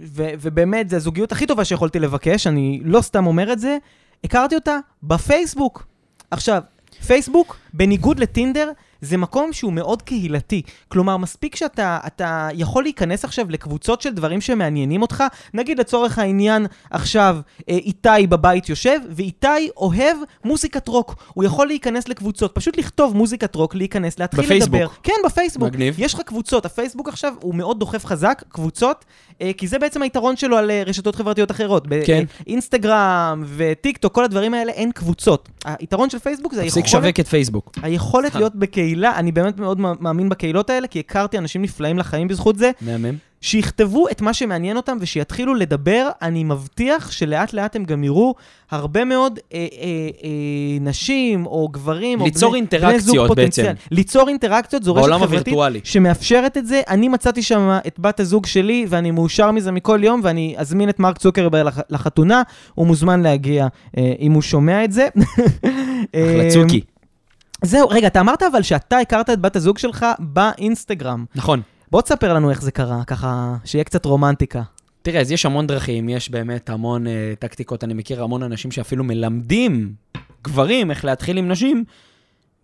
ו- 0.00 0.30
ובאמת, 0.40 0.90
זו 0.90 0.96
הזוגיות 0.96 1.32
הכי 1.32 1.46
טובה 1.46 1.64
שיכולתי 1.64 1.98
לבקש, 1.98 2.46
אני 2.46 2.80
לא 2.84 3.00
סתם 3.00 3.26
אומר 3.26 3.52
את 3.52 3.58
זה, 3.58 3.78
הכרתי 4.24 4.54
אותה 4.54 4.78
בפייסבוק. 5.02 5.86
עכשיו, 6.30 6.62
פייסבוק, 7.06 7.56
בניגוד 7.74 8.18
לטינדר, 8.18 8.70
זה 9.00 9.16
מקום 9.16 9.52
שהוא 9.52 9.72
מאוד 9.72 10.02
קהילתי. 10.02 10.62
כלומר, 10.88 11.16
מספיק 11.16 11.56
שאתה 11.56 11.98
אתה 12.06 12.48
יכול 12.54 12.82
להיכנס 12.82 13.24
עכשיו 13.24 13.50
לקבוצות 13.50 14.02
של 14.02 14.10
דברים 14.10 14.40
שמעניינים 14.40 15.02
אותך. 15.02 15.24
נגיד 15.54 15.78
לצורך 15.78 16.18
העניין, 16.18 16.66
עכשיו 16.90 17.38
אה, 17.68 17.74
איתי 17.74 18.26
בבית 18.28 18.68
יושב, 18.68 18.98
ואיתי 19.10 19.68
אוהב 19.76 20.16
מוזיקת 20.44 20.88
רוק. 20.88 21.14
הוא 21.34 21.44
יכול 21.44 21.66
להיכנס 21.66 22.08
לקבוצות, 22.08 22.54
פשוט 22.54 22.78
לכתוב 22.78 23.16
מוזיקת 23.16 23.54
רוק, 23.54 23.74
להיכנס, 23.74 24.18
להתחיל 24.18 24.44
בפייסבוק. 24.44 24.74
לדבר. 24.74 24.88
כן, 25.02 25.12
בפייסבוק. 25.26 25.68
מגניב. 25.68 25.94
יש 25.98 26.14
לך 26.14 26.20
קבוצות, 26.20 26.66
הפייסבוק 26.66 27.08
עכשיו 27.08 27.34
הוא 27.40 27.54
מאוד 27.54 27.78
דוחף 27.78 28.06
חזק, 28.06 28.42
קבוצות, 28.48 29.04
אה, 29.42 29.50
כי 29.56 29.66
זה 29.66 29.78
בעצם 29.78 30.02
היתרון 30.02 30.36
שלו 30.36 30.56
על 30.56 30.70
אה, 30.70 30.82
רשתות 30.86 31.16
חברתיות 31.16 31.50
אחרות. 31.50 31.86
כן. 32.06 32.24
באינסטגרם 32.46 33.44
וטיק 33.56 33.96
טוק, 33.96 34.14
כל 34.14 34.24
הדברים 34.24 34.54
האלה, 34.54 34.72
אין 34.72 34.92
קבוצות. 34.92 35.48
היתרון 35.64 36.10
של 36.10 36.18
פייסבוק 36.18 36.54
זה 36.54 36.62
תפסיק 36.62 36.84
היכולת... 36.84 37.04
לשווק 37.04 37.20
את 37.20 37.28
פייסבוק. 37.28 37.72
היכולת. 37.82 38.34
להיות 38.34 38.56
בקהילה, 38.56 38.89
אני 39.16 39.32
באמת 39.32 39.58
מאוד 39.60 39.80
מאמין 40.00 40.28
בקהילות 40.28 40.70
האלה, 40.70 40.86
כי 40.86 40.98
הכרתי 40.98 41.38
אנשים 41.38 41.62
נפלאים 41.62 41.98
לחיים 41.98 42.28
בזכות 42.28 42.58
זה, 42.58 42.70
מהמם. 42.80 43.14
שיכתבו 43.42 44.08
את 44.08 44.20
מה 44.20 44.34
שמעניין 44.34 44.76
אותם 44.76 44.96
ושיתחילו 45.00 45.54
לדבר, 45.54 46.08
אני 46.22 46.44
מבטיח 46.44 47.10
שלאט 47.10 47.52
לאט 47.52 47.76
הם 47.76 47.84
גם 47.84 48.04
יראו 48.04 48.34
הרבה 48.70 49.04
מאוד 49.04 49.38
אה, 49.54 49.58
אה, 49.58 49.66
אה, 50.24 50.28
נשים 50.80 51.46
או 51.46 51.68
גברים, 51.68 52.22
ליצור 52.22 52.46
או 52.48 52.50
בני, 52.52 52.60
אינטראקציות 52.60 53.02
בני 53.04 53.16
זוג 53.16 53.26
פוטנציאל. 53.28 53.66
בעצם. 53.66 53.78
ליצור 53.90 54.28
אינטראקציות, 54.28 54.82
זו 54.82 54.94
רשת 54.94 55.06
חברתית 55.12 55.22
הווירטואלי. 55.28 55.80
שמאפשרת 55.84 56.56
את 56.56 56.66
זה. 56.66 56.80
אני 56.88 57.08
מצאתי 57.08 57.42
שם 57.42 57.78
את 57.86 57.98
בת 57.98 58.20
הזוג 58.20 58.46
שלי, 58.46 58.86
ואני 58.88 59.10
מאושר 59.10 59.50
מזה 59.50 59.72
מכל 59.72 60.00
יום, 60.02 60.20
ואני 60.24 60.54
אזמין 60.58 60.88
את 60.88 60.98
מרק 61.00 61.18
צוקרברג 61.18 61.66
לח- 61.66 61.78
לחתונה, 61.90 62.42
הוא 62.74 62.86
מוזמן 62.86 63.22
להגיע 63.22 63.66
אה, 63.98 64.12
אם 64.20 64.32
הוא 64.32 64.42
שומע 64.42 64.84
את 64.84 64.92
זה. 64.92 65.08
אחלה 66.14 66.50
צוקי. 66.52 66.80
זהו, 67.62 67.88
רגע, 67.88 68.06
אתה 68.06 68.20
אמרת 68.20 68.42
אבל 68.42 68.62
שאתה 68.62 68.98
הכרת 68.98 69.30
את 69.30 69.40
בת 69.40 69.56
הזוג 69.56 69.78
שלך 69.78 70.06
באינסטגרם. 70.18 71.24
נכון. 71.34 71.62
בוא 71.90 72.02
תספר 72.02 72.34
לנו 72.34 72.50
איך 72.50 72.62
זה 72.62 72.70
קרה, 72.70 73.04
ככה, 73.06 73.56
שיהיה 73.64 73.84
קצת 73.84 74.04
רומנטיקה. 74.04 74.62
תראה, 75.02 75.20
אז 75.20 75.32
יש 75.32 75.46
המון 75.46 75.66
דרכים, 75.66 76.08
יש 76.08 76.30
באמת 76.30 76.70
המון 76.70 77.06
אה, 77.06 77.10
טקטיקות. 77.38 77.84
אני 77.84 77.94
מכיר 77.94 78.22
המון 78.22 78.42
אנשים 78.42 78.70
שאפילו 78.70 79.04
מלמדים 79.04 79.94
גברים 80.44 80.90
איך 80.90 81.04
להתחיל 81.04 81.38
עם 81.38 81.48
נשים 81.48 81.84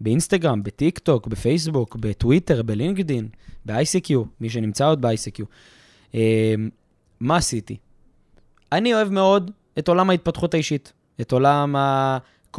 באינסטגרם, 0.00 0.62
בטיק 0.62 0.98
טוק, 0.98 1.26
בפייסבוק, 1.26 1.96
בטוויטר, 1.96 2.62
בלינקדין, 2.62 3.28
ב-ICQ, 3.66 4.14
מי 4.40 4.50
שנמצא 4.50 4.86
עוד 4.86 5.00
ב-ICQ. 5.00 5.42
אה, 6.12 6.16
מה 7.20 7.36
עשיתי? 7.36 7.76
אני 8.72 8.94
אוהב 8.94 9.08
מאוד 9.08 9.50
את 9.78 9.88
עולם 9.88 10.10
ההתפתחות 10.10 10.54
האישית, 10.54 10.92
את 11.20 11.32
עולם 11.32 11.76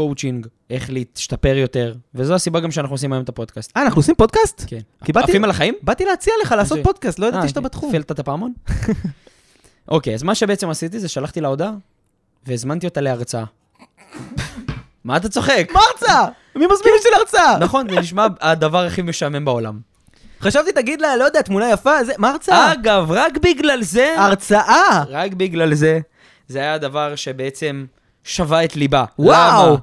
הקואוצ'ינג, 0.01 0.47
איך 0.69 0.89
להשתפר 0.89 1.55
יותר, 1.57 1.93
וזו 2.15 2.35
הסיבה 2.35 2.59
גם 2.59 2.71
שאנחנו 2.71 2.93
עושים 2.93 3.13
היום 3.13 3.23
את 3.23 3.29
הפודקאסט. 3.29 3.71
אה, 3.77 3.81
אנחנו 3.81 3.99
עושים 3.99 4.15
פודקאסט? 4.15 4.63
כן. 4.67 4.79
כי 5.05 5.13
באתי- 5.13 5.31
עפים 5.31 5.43
על 5.43 5.49
החיים? 5.49 5.73
באתי 5.81 6.05
להציע 6.05 6.33
לך 6.41 6.51
לעשות 6.51 6.79
פודקאסט, 6.83 7.19
לא 7.19 7.25
ידעתי 7.25 7.43
אה, 7.43 7.49
שאתה 7.49 7.61
בתחום. 7.61 7.89
הפעלת 7.89 8.11
את 8.11 8.19
הפעמון? 8.19 8.53
אוקיי, 9.87 10.13
אז 10.13 10.23
מה 10.23 10.35
שבעצם 10.35 10.69
עשיתי 10.69 10.99
זה 10.99 11.07
שלחתי 11.07 11.41
לה 11.41 11.47
הודעה, 11.47 11.71
והזמנתי 12.45 12.87
אותה 12.87 13.01
להרצאה. 13.01 13.43
מה 15.03 15.17
אתה 15.17 15.29
צוחק? 15.29 15.67
מרצה! 15.73 16.25
מי 16.55 16.65
מזמין 16.65 16.93
אותי 16.97 17.09
להרצאה? 17.17 17.57
נכון, 17.59 17.89
זה 17.89 17.99
נשמע 17.99 18.27
הדבר 18.41 18.85
הכי 18.85 19.01
משעמם 19.01 19.45
בעולם. 19.45 19.79
חשבתי, 20.41 20.71
תגיד 20.71 21.01
לה, 21.01 21.15
לא 21.17 21.23
יודע, 21.23 21.41
תמונה 21.41 21.69
יפה, 21.71 22.03
זה, 22.03 22.13
מה 22.17 22.29
הרצאה? 22.29 22.73
אגב, 22.73 23.11
רק 23.11 23.37
בגלל 23.37 23.83
זה, 23.83 24.15
הרצאה! 24.17 25.03
רק 25.09 25.33
בגלל 25.33 25.73
זה, 25.73 25.99
זה 26.47 26.59
היה 26.59 26.73
הדבר 26.73 27.15
שבעצם 27.15 27.85
שווה 28.27 28.63
את 28.63 28.75
ליבה. 28.75 29.05
וואו. 29.19 29.67
למה? 29.67 29.77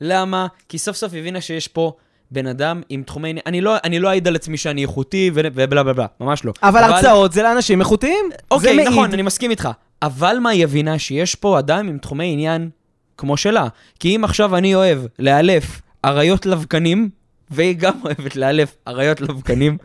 למה? 0.00 0.46
כי 0.68 0.78
סוף 0.78 0.96
סוף 0.96 1.12
הבינה 1.14 1.40
שיש 1.40 1.68
פה 1.68 1.92
בן 2.30 2.46
אדם 2.46 2.82
עם 2.88 3.02
תחומי... 3.02 3.34
אני 3.46 3.60
לא, 3.60 3.76
אני 3.84 4.00
לא 4.00 4.08
אעיד 4.08 4.28
על 4.28 4.34
עצמי 4.36 4.56
שאני 4.56 4.82
איכותי 4.82 5.30
ו- 5.34 5.40
ובלה 5.44 5.82
בלה 5.82 5.92
בלה, 5.92 6.06
ממש 6.20 6.44
לא. 6.44 6.52
אבל 6.62 6.82
הרצאות 6.82 7.32
זה 7.32 7.42
לאנשים 7.42 7.80
איכותיים. 7.80 8.24
זה 8.30 8.36
אוקיי, 8.50 8.76
מעיד. 8.76 8.88
נכון, 8.88 9.12
אני 9.12 9.22
מסכים 9.22 9.50
איתך. 9.50 9.68
אבל 10.02 10.36
מה 10.40 10.50
היא 10.50 10.64
הבינה? 10.64 10.98
שיש 10.98 11.34
פה 11.34 11.58
אדם 11.58 11.88
עם 11.88 11.98
תחומי 11.98 12.32
עניין 12.32 12.70
כמו 13.18 13.36
שלה. 13.36 13.66
כי 14.00 14.16
אם 14.16 14.24
עכשיו 14.24 14.56
אני 14.56 14.74
אוהב 14.74 14.98
לאלף 15.18 15.80
אריות 16.04 16.46
לבקנים, 16.46 17.08
והיא 17.50 17.76
גם 17.76 17.94
אוהבת 18.04 18.36
לאלף 18.36 18.76
אריות 18.88 19.20
לבקנים, 19.20 19.78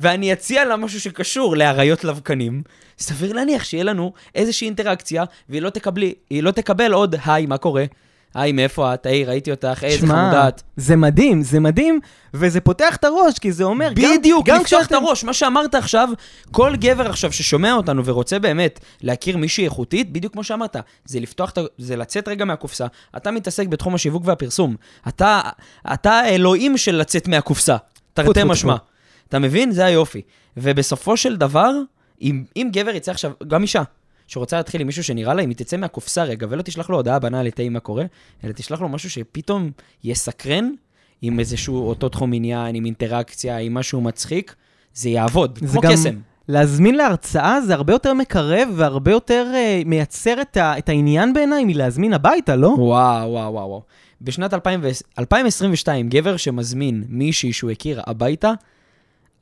ואני 0.00 0.32
אציע 0.32 0.64
לה 0.64 0.76
משהו 0.76 1.00
שקשור 1.00 1.56
לאריות 1.56 2.04
לבקנים, 2.04 2.62
סביר 2.98 3.32
להניח 3.32 3.64
שיהיה 3.64 3.84
לנו 3.84 4.12
איזושהי 4.34 4.66
אינטראקציה, 4.66 5.24
והיא 5.48 5.62
לא, 5.62 5.70
תקבלי, 5.70 6.14
לא 6.30 6.50
תקבל 6.50 6.92
עוד, 6.92 7.14
היי, 7.26 7.46
מה 7.46 7.58
קורה? 7.58 7.84
היי, 8.34 8.52
מאיפה 8.52 8.94
את? 8.94 9.06
היי, 9.06 9.24
ראיתי 9.24 9.50
אותך, 9.50 9.84
איזה 9.84 10.06
חמודה 10.06 10.48
את. 10.48 10.62
זה 10.76 10.96
מדהים, 10.96 11.42
זה 11.42 11.60
מדהים, 11.60 12.00
וזה 12.34 12.60
פותח 12.60 12.96
את 12.96 13.04
הראש, 13.04 13.38
כי 13.38 13.52
זה 13.52 13.64
אומר, 13.64 13.92
גם- 13.94 14.16
בדיוק, 14.18 14.46
גם 14.46 14.60
לפתוח 14.60 14.86
את 14.86 14.92
הראש. 14.92 15.24
מה 15.24 15.32
שאמרת 15.32 15.74
עכשיו, 15.74 16.08
כל 16.50 16.76
גבר 16.76 17.08
עכשיו 17.10 17.32
ששומע 17.32 17.72
אותנו 17.72 18.04
ורוצה 18.04 18.38
באמת 18.38 18.80
להכיר 19.02 19.36
מישהי 19.36 19.64
איכותית, 19.64 20.12
בדיוק 20.12 20.32
כמו 20.32 20.44
שאמרת, 20.44 20.76
זה 21.04 21.20
לפתוח. 21.20 21.52
זה 21.78 21.96
לצאת 21.96 22.28
רגע 22.28 22.44
מהקופסה. 22.44 22.86
אתה 23.16 23.30
מתעסק 23.30 23.66
בתחום 23.66 23.94
השיווק 23.94 24.22
והפרסום. 24.26 24.76
אתה, 25.08 25.40
אתה 25.92 26.12
האלוהים 26.12 26.76
של 26.76 26.94
לצאת 26.96 27.28
מהקופסה. 27.28 27.76
תרתי 28.14 28.44
משמע. 28.44 28.76
טפו. 28.76 28.84
אתה 29.30 29.38
מבין? 29.38 29.70
זה 29.72 29.84
היופי. 29.84 30.22
ובסופו 30.56 31.16
של 31.16 31.36
דבר, 31.36 31.70
אם, 32.22 32.44
אם 32.56 32.68
גבר 32.72 32.90
יצא 32.90 33.10
עכשיו, 33.10 33.32
גם 33.48 33.62
אישה, 33.62 33.82
שרוצה 34.26 34.56
להתחיל 34.56 34.80
עם 34.80 34.86
מישהו 34.86 35.04
שנראה 35.04 35.34
לה, 35.34 35.42
אם 35.42 35.48
היא 35.48 35.56
תצא 35.56 35.76
מהקופסה 35.76 36.22
רגע 36.24 36.46
ולא 36.50 36.62
תשלח 36.62 36.90
לו 36.90 36.96
הודעה 36.96 37.18
בנאלית, 37.18 37.58
היי, 37.58 37.68
מה 37.68 37.80
קורה, 37.80 38.04
אלא 38.44 38.52
תשלח 38.52 38.80
לו 38.80 38.88
משהו 38.88 39.10
שפתאום 39.10 39.70
יסקרן, 40.04 40.70
עם 41.22 41.40
איזשהו 41.40 41.88
אותו 41.88 42.08
תחום 42.08 42.32
עניין, 42.32 42.74
עם 42.74 42.84
אינטראקציה, 42.84 43.58
עם 43.58 43.74
משהו 43.74 44.00
מצחיק, 44.00 44.54
זה 44.94 45.08
יעבוד, 45.08 45.58
זה 45.62 45.72
כמו 45.72 45.80
גם- 45.80 45.92
קסם. 45.92 46.16
להזמין 46.48 46.94
להרצאה 46.94 47.60
זה 47.60 47.74
הרבה 47.74 47.92
יותר 47.92 48.14
מקרב 48.14 48.68
והרבה 48.76 49.10
יותר 49.10 49.52
אה, 49.54 49.82
מייצר 49.86 50.40
את, 50.42 50.56
ה, 50.56 50.78
את 50.78 50.88
העניין 50.88 51.32
בעיניי 51.32 51.64
מלהזמין 51.64 52.12
הביתה, 52.12 52.56
לא? 52.56 52.66
וואו, 52.68 52.84
וואו, 53.30 53.52
וואו, 53.52 53.68
וואו. 53.68 53.82
בשנת 54.22 54.54
2000 54.54 54.80
ו- 54.82 54.88
2022, 55.18 56.08
גבר 56.08 56.36
שמזמין 56.36 57.04
מישהי 57.08 57.52
שהוא 57.52 57.70
הכיר 57.70 58.00
הביתה, 58.06 58.52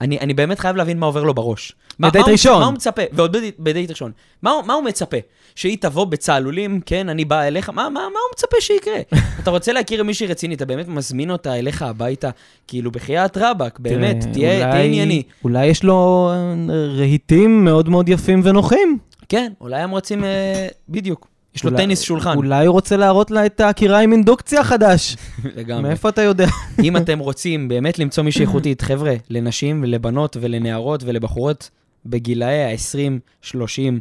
אני, 0.00 0.18
אני 0.18 0.34
באמת 0.34 0.58
חייב 0.58 0.76
להבין 0.76 0.98
מה 0.98 1.06
עובר 1.06 1.22
לו 1.22 1.34
בראש. 1.34 1.72
בדייט 2.00 2.28
ראשון. 2.28 2.60
מה 2.60 2.66
הוא 2.66 2.74
מצפה? 2.74 3.02
ועוד 3.12 3.36
בדייט, 3.58 3.90
ראשון. 3.90 4.12
מה, 4.42 4.52
מה 4.66 4.74
הוא 4.74 4.84
מצפה? 4.84 5.16
שהיא 5.54 5.76
תבוא 5.80 6.04
בצהלולים, 6.04 6.80
כן, 6.86 7.08
אני 7.08 7.24
בא 7.24 7.42
אליך, 7.42 7.70
מה, 7.70 7.82
מה, 7.82 7.90
מה 7.90 8.00
הוא 8.00 8.32
מצפה 8.34 8.56
שיקרה? 8.60 8.98
אתה 9.42 9.50
רוצה 9.50 9.72
להכיר 9.72 10.04
מישהי 10.04 10.26
רצינית, 10.26 10.56
אתה 10.56 10.66
באמת 10.66 10.88
מזמין 10.88 11.30
אותה 11.30 11.58
אליך 11.58 11.82
הביתה, 11.82 12.30
כאילו 12.66 12.90
בחייאת 12.90 13.36
רבאק, 13.36 13.78
באמת, 13.78 14.16
תהיה, 14.32 14.70
תהיה 14.70 14.82
ענייני. 14.82 15.22
אולי 15.44 15.66
יש 15.66 15.84
לו 15.84 16.30
אה, 16.32 16.54
רהיטים 16.98 17.64
מאוד 17.64 17.88
מאוד 17.88 18.08
יפים 18.08 18.40
ונוחים. 18.44 18.98
כן, 19.28 19.52
אולי 19.60 19.82
הם 19.82 19.90
רוצים, 19.90 20.24
אה, 20.24 20.68
בדיוק. 20.88 21.28
יש 21.58 21.64
לו 21.64 21.76
טניס 21.76 22.00
שולחן, 22.00 22.36
אולי 22.36 22.66
הוא 22.66 22.72
רוצה 22.72 22.96
להראות 22.96 23.30
לה 23.30 23.46
את 23.46 23.60
הקירה 23.60 24.00
עם 24.00 24.12
אינדוקציה 24.12 24.64
חדש. 24.64 25.16
לגמרי. 25.56 25.82
מאיפה 25.82 26.08
אתה 26.08 26.22
יודע? 26.22 26.46
אם 26.84 26.96
אתם 26.96 27.18
רוצים 27.18 27.68
באמת 27.68 27.98
למצוא 27.98 28.24
מישהי 28.24 28.42
איכותית, 28.42 28.82
חבר'ה, 28.82 29.14
לנשים 29.30 29.80
ולבנות 29.82 30.36
ולנערות 30.40 31.02
ולבחורות 31.06 31.70
בגילאי 32.06 32.64
ה-20, 32.64 33.18
30, 33.42 34.00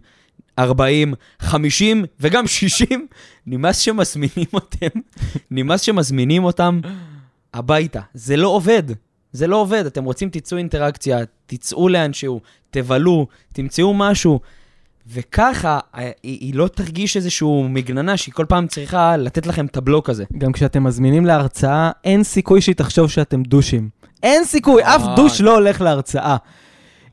40, 0.60 1.14
50 1.40 2.06
וגם 2.20 2.48
60, 2.48 3.08
נמאס 3.48 3.80
שמזמינים 3.80 4.48
אותם, 4.54 5.00
נמאס 5.52 5.82
שמזמינים 5.82 6.44
אותם 6.44 6.80
הביתה. 7.54 8.02
זה 8.14 8.38
לא 8.38 8.48
עובד. 8.48 8.84
זה 9.32 9.48
לא 9.48 9.56
עובד. 9.56 9.86
אתם 9.86 10.04
רוצים, 10.04 10.30
תצאו 10.30 10.58
אינטראקציה, 10.58 11.20
תצאו 11.46 11.90
לאנשהו, 11.90 12.42
תבלו, 12.72 13.28
תמצאו 13.54 13.94
משהו. 13.94 14.40
וככה, 15.14 15.80
אה, 15.98 16.12
היא, 16.24 16.38
היא 16.42 16.56
לא 16.56 16.68
תרגיש 16.68 17.18
איזשהו 17.18 17.68
מגננה 17.70 18.18
שהיא 18.18 18.34
כל 18.34 18.46
פעם 18.46 18.68
צריכה 18.68 19.18
לתת 19.18 19.48
לכם 19.48 19.66
את 19.66 19.78
הבלוק 19.78 20.10
הזה. 20.10 20.24
גם 20.38 20.52
כשאתם 20.52 20.84
מזמינים 20.84 21.26
להרצאה, 21.26 21.92
אין 22.04 22.24
סיכוי 22.24 22.62
שהיא 22.62 22.76
תחשוב 22.76 23.10
שאתם 23.10 23.44
דושים. 23.44 23.90
אין 24.24 24.44
סיכוי, 24.46 24.84
אף 24.84 25.02
אה. 25.02 25.16
דוש 25.16 25.42
לא 25.42 25.54
הולך 25.54 25.82
להרצאה. 25.82 26.38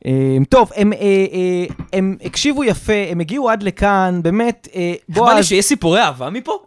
אה, 0.05 0.37
טוב, 0.49 0.71
הם, 0.75 0.93
אה, 0.93 0.99
אה, 0.99 1.65
הם 1.93 2.17
הקשיבו 2.23 2.63
יפה, 2.63 2.93
הם 3.11 3.19
הגיעו 3.19 3.49
עד 3.49 3.63
לכאן, 3.63 4.19
באמת, 4.23 4.67
אה, 4.75 4.93
איך 5.09 5.17
בא 5.17 5.25
לי 5.25 5.31
בועז, 5.31 5.45
שיש 5.45 5.65
סיפורי 5.65 6.01
אהבה 6.01 6.29
מפה? 6.29 6.57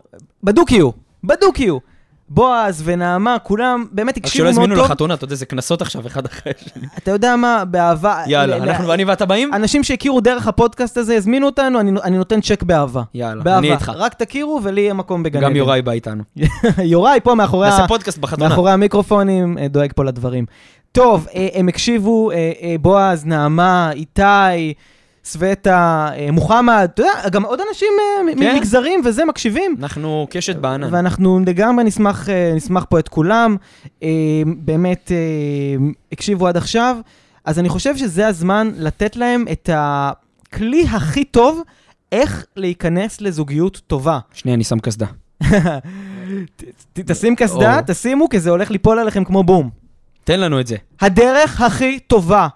בדוק-יו, 0.43 0.91
בדוק-יו. 1.25 1.79
בועז 2.31 2.83
ונעמה, 2.85 3.37
כולם 3.39 3.85
באמת 3.93 4.17
רק 4.17 4.25
הקשיבו 4.25 4.45
שלא 4.45 4.45
מאוד 4.45 4.63
הזמינו 4.63 4.75
טוב. 4.75 4.85
לחתונה, 4.85 5.15
אתה 5.15 5.25
יודע, 5.25 5.35
זה 5.35 5.47
קנסות 5.47 5.83
עכשיו 5.83 6.07
אחד 6.07 6.27
אחרי 6.27 6.53
השני. 6.61 6.87
אתה 6.99 7.11
יודע 7.11 7.37
מה, 7.37 7.65
באהבה... 7.65 8.23
יאללה, 8.27 8.57
אנחנו 8.57 8.89
ואני 8.89 9.05
ואתה 9.05 9.27
באים? 9.27 9.55
אנשים 9.55 9.85
שהכירו 9.85 10.21
דרך 10.21 10.47
הפודקאסט 10.47 10.97
הזה, 10.97 11.17
הזמינו 11.17 11.47
אותנו, 11.47 11.81
אני, 11.81 11.91
אני 12.05 12.17
נותן 12.17 12.41
צ'ק 12.41 12.63
באהבה. 12.63 13.03
יאללה, 13.15 13.43
באהבה. 13.43 13.59
אני 13.59 13.73
איתך. 13.73 13.93
רק 13.97 14.15
תכירו 14.15 14.61
ולי 14.63 14.81
יהיה 14.81 14.95
מקום 14.95 15.23
בגן 15.23 15.41
גם. 15.41 15.57
יוראי 15.57 15.83
בא 15.83 15.93
איתנו. 15.93 16.23
יוראי 16.93 17.21
פה 17.23 17.35
מאחורי. 17.35 17.69
נעשה 17.69 17.89
פודקאסט 17.89 18.19
בחתונה. 18.19 18.49
מאחורי 18.49 18.73
המיקרופונים, 18.73 19.59
אה, 19.59 19.69
דואג 19.69 19.93
פה 19.97 20.05
לדברים. 20.05 20.47
טוב, 20.93 21.27
אה, 21.35 21.49
הם 21.55 21.69
הקשיבו, 21.69 22.31
אה, 22.31 22.77
בועז, 22.81 23.27
נעמה, 23.27 23.91
איתי, 23.93 24.75
סווטה, 25.29 26.09
אה, 26.17 26.31
מוחמד, 26.31 26.89
אתה 26.95 27.03
יודע, 27.03 27.29
גם 27.29 27.45
עוד 27.45 27.61
אנשים 27.69 27.89
אה, 28.01 28.33
כן. 28.35 28.55
ממגזרים 28.55 29.01
וזה 29.05 29.25
מקשיבים. 29.25 29.77
אנחנו 29.79 30.27
קשת 30.31 30.57
בענן. 30.57 30.95
ואנחנו 30.95 31.41
לגמרי 31.47 31.85
נשמח, 31.85 32.29
אה, 32.29 32.53
נשמח 32.55 32.85
פה 32.89 32.99
את 32.99 33.09
כולם. 33.09 33.57
אה, 34.03 34.09
באמת, 34.57 35.13
אה, 35.13 35.87
הקשיבו 36.13 36.47
עד 36.47 36.57
עכשיו. 36.57 36.97
אז 37.45 37.59
אני 37.59 37.69
חושב 37.69 37.97
שזה 37.97 38.27
הזמן 38.27 38.71
לתת 38.77 39.17
להם 39.17 39.45
את 39.53 39.71
הכלי 39.73 40.87
הכי 40.91 41.25
טוב 41.25 41.63
איך 42.13 42.47
להיכנס 42.57 43.21
לזוגיות 43.21 43.81
טובה. 43.87 44.19
שנייה, 44.33 44.55
אני 44.55 44.65
שם 44.65 44.79
קסדה. 44.79 45.07
תשים 46.95 47.37
קסדה. 47.37 47.81
תשימו, 47.87 48.29
כי 48.29 48.41
זה 48.41 48.51
הולך 48.51 48.71
ליפול 48.71 48.99
עליכם 48.99 49.25
כמו 49.25 49.45
בום. 49.45 49.71
תן 50.25 50.41
לנו 50.41 50.61
את 50.61 50.67
זה. 50.67 50.77
הדרך 51.01 51.61
הכי 51.61 51.99
טובה 51.99 52.49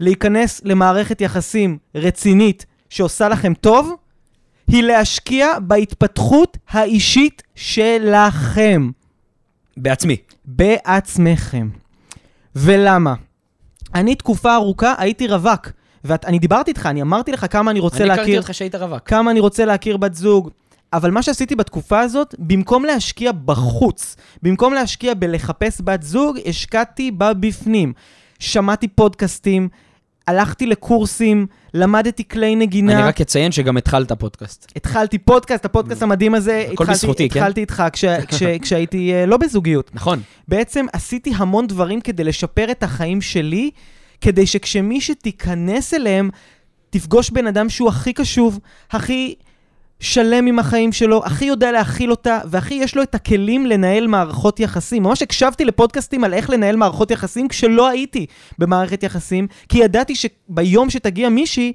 להיכנס 0.00 0.60
למערכת 0.64 1.20
יחסים 1.20 1.78
רצינית 1.94 2.66
שעושה 2.90 3.28
לכם 3.28 3.54
טוב, 3.54 3.94
היא 4.68 4.82
להשקיע 4.82 5.58
בהתפתחות 5.58 6.56
האישית 6.68 7.42
שלכם, 7.54 8.90
בעצמי. 9.76 10.16
בעצמכם. 10.44 11.68
ולמה? 12.56 13.14
אני 13.94 14.14
תקופה 14.14 14.54
ארוכה 14.54 14.94
הייתי 14.98 15.26
רווק, 15.26 15.68
ואני 16.04 16.38
דיברתי 16.38 16.70
איתך, 16.70 16.86
אני 16.86 17.02
אמרתי 17.02 17.32
לך 17.32 17.46
כמה 17.50 17.70
אני 17.70 17.80
רוצה 17.80 17.96
אני 17.96 18.04
הכרתי 18.04 18.20
להכיר, 18.20 18.40
אותך 18.40 18.54
שהיית 18.54 18.74
רווק. 18.74 19.08
כמה 19.08 19.30
אני 19.30 19.40
רוצה 19.40 19.64
להכיר 19.64 19.96
בת 19.96 20.14
זוג. 20.14 20.50
אבל 20.92 21.10
מה 21.10 21.22
שעשיתי 21.22 21.56
בתקופה 21.56 22.00
הזאת, 22.00 22.34
במקום 22.38 22.84
להשקיע 22.84 23.32
בחוץ, 23.32 24.16
במקום 24.42 24.74
להשקיע 24.74 25.14
בלחפש 25.14 25.80
בת 25.84 26.02
זוג, 26.02 26.38
השקעתי 26.46 27.10
בה 27.10 27.34
בפנים. 27.34 27.92
שמעתי 28.38 28.88
פודקאסטים, 28.88 29.68
הלכתי 30.28 30.66
לקורסים, 30.66 31.46
למדתי 31.74 32.28
כלי 32.28 32.56
נגינה. 32.56 32.92
אני 32.92 33.02
רק 33.02 33.20
אציין 33.20 33.52
שגם 33.52 33.76
התחלת 33.76 34.12
פודקאסט. 34.12 34.72
התחלתי 34.76 35.18
פודקאסט, 35.18 35.64
הפודקאסט 35.64 36.02
המדהים 36.02 36.34
הזה, 36.34 36.64
הכל 36.72 36.72
התחלתי, 36.72 36.92
בזכותי, 36.92 37.28
כן? 37.28 37.40
התחלתי 37.40 37.60
איתך 37.60 37.82
כש, 37.92 38.04
כש, 38.28 38.42
כשהייתי 38.42 39.14
אה, 39.14 39.26
לא 39.26 39.36
בזוגיות. 39.36 39.90
נכון. 39.94 40.20
בעצם 40.48 40.86
עשיתי 40.92 41.32
המון 41.36 41.66
דברים 41.66 42.00
כדי 42.00 42.24
לשפר 42.24 42.70
את 42.70 42.82
החיים 42.82 43.20
שלי, 43.20 43.70
כדי 44.20 44.46
שכשמי 44.46 45.00
שתיכנס 45.00 45.94
אליהם, 45.94 46.30
תפגוש 46.90 47.30
בן 47.30 47.46
אדם 47.46 47.68
שהוא 47.68 47.88
הכי 47.88 48.12
קשוב, 48.12 48.58
הכי 48.90 49.34
שלם 50.00 50.46
עם 50.46 50.58
החיים 50.58 50.92
שלו, 50.92 51.24
הכי 51.24 51.44
יודע 51.44 51.72
להכיל 51.72 52.10
אותה, 52.10 52.38
והכי 52.44 52.74
יש 52.74 52.96
לו 52.96 53.02
את 53.02 53.14
הכלים 53.14 53.66
לנהל 53.66 54.06
מערכות 54.06 54.60
יחסים. 54.60 55.02
ממש 55.02 55.22
הקשבתי 55.22 55.64
לפודקאסטים 55.64 56.24
על 56.24 56.34
איך 56.34 56.50
לנהל 56.50 56.76
מערכות 56.76 57.10
יחסים 57.10 57.48
כשלא 57.48 57.88
הייתי 57.88 58.26
במערכת 58.58 59.02
יחסים, 59.02 59.46
כי 59.68 59.78
ידעתי 59.78 60.14
שביום 60.14 60.90
שתגיע 60.90 61.28
מישהי, 61.28 61.72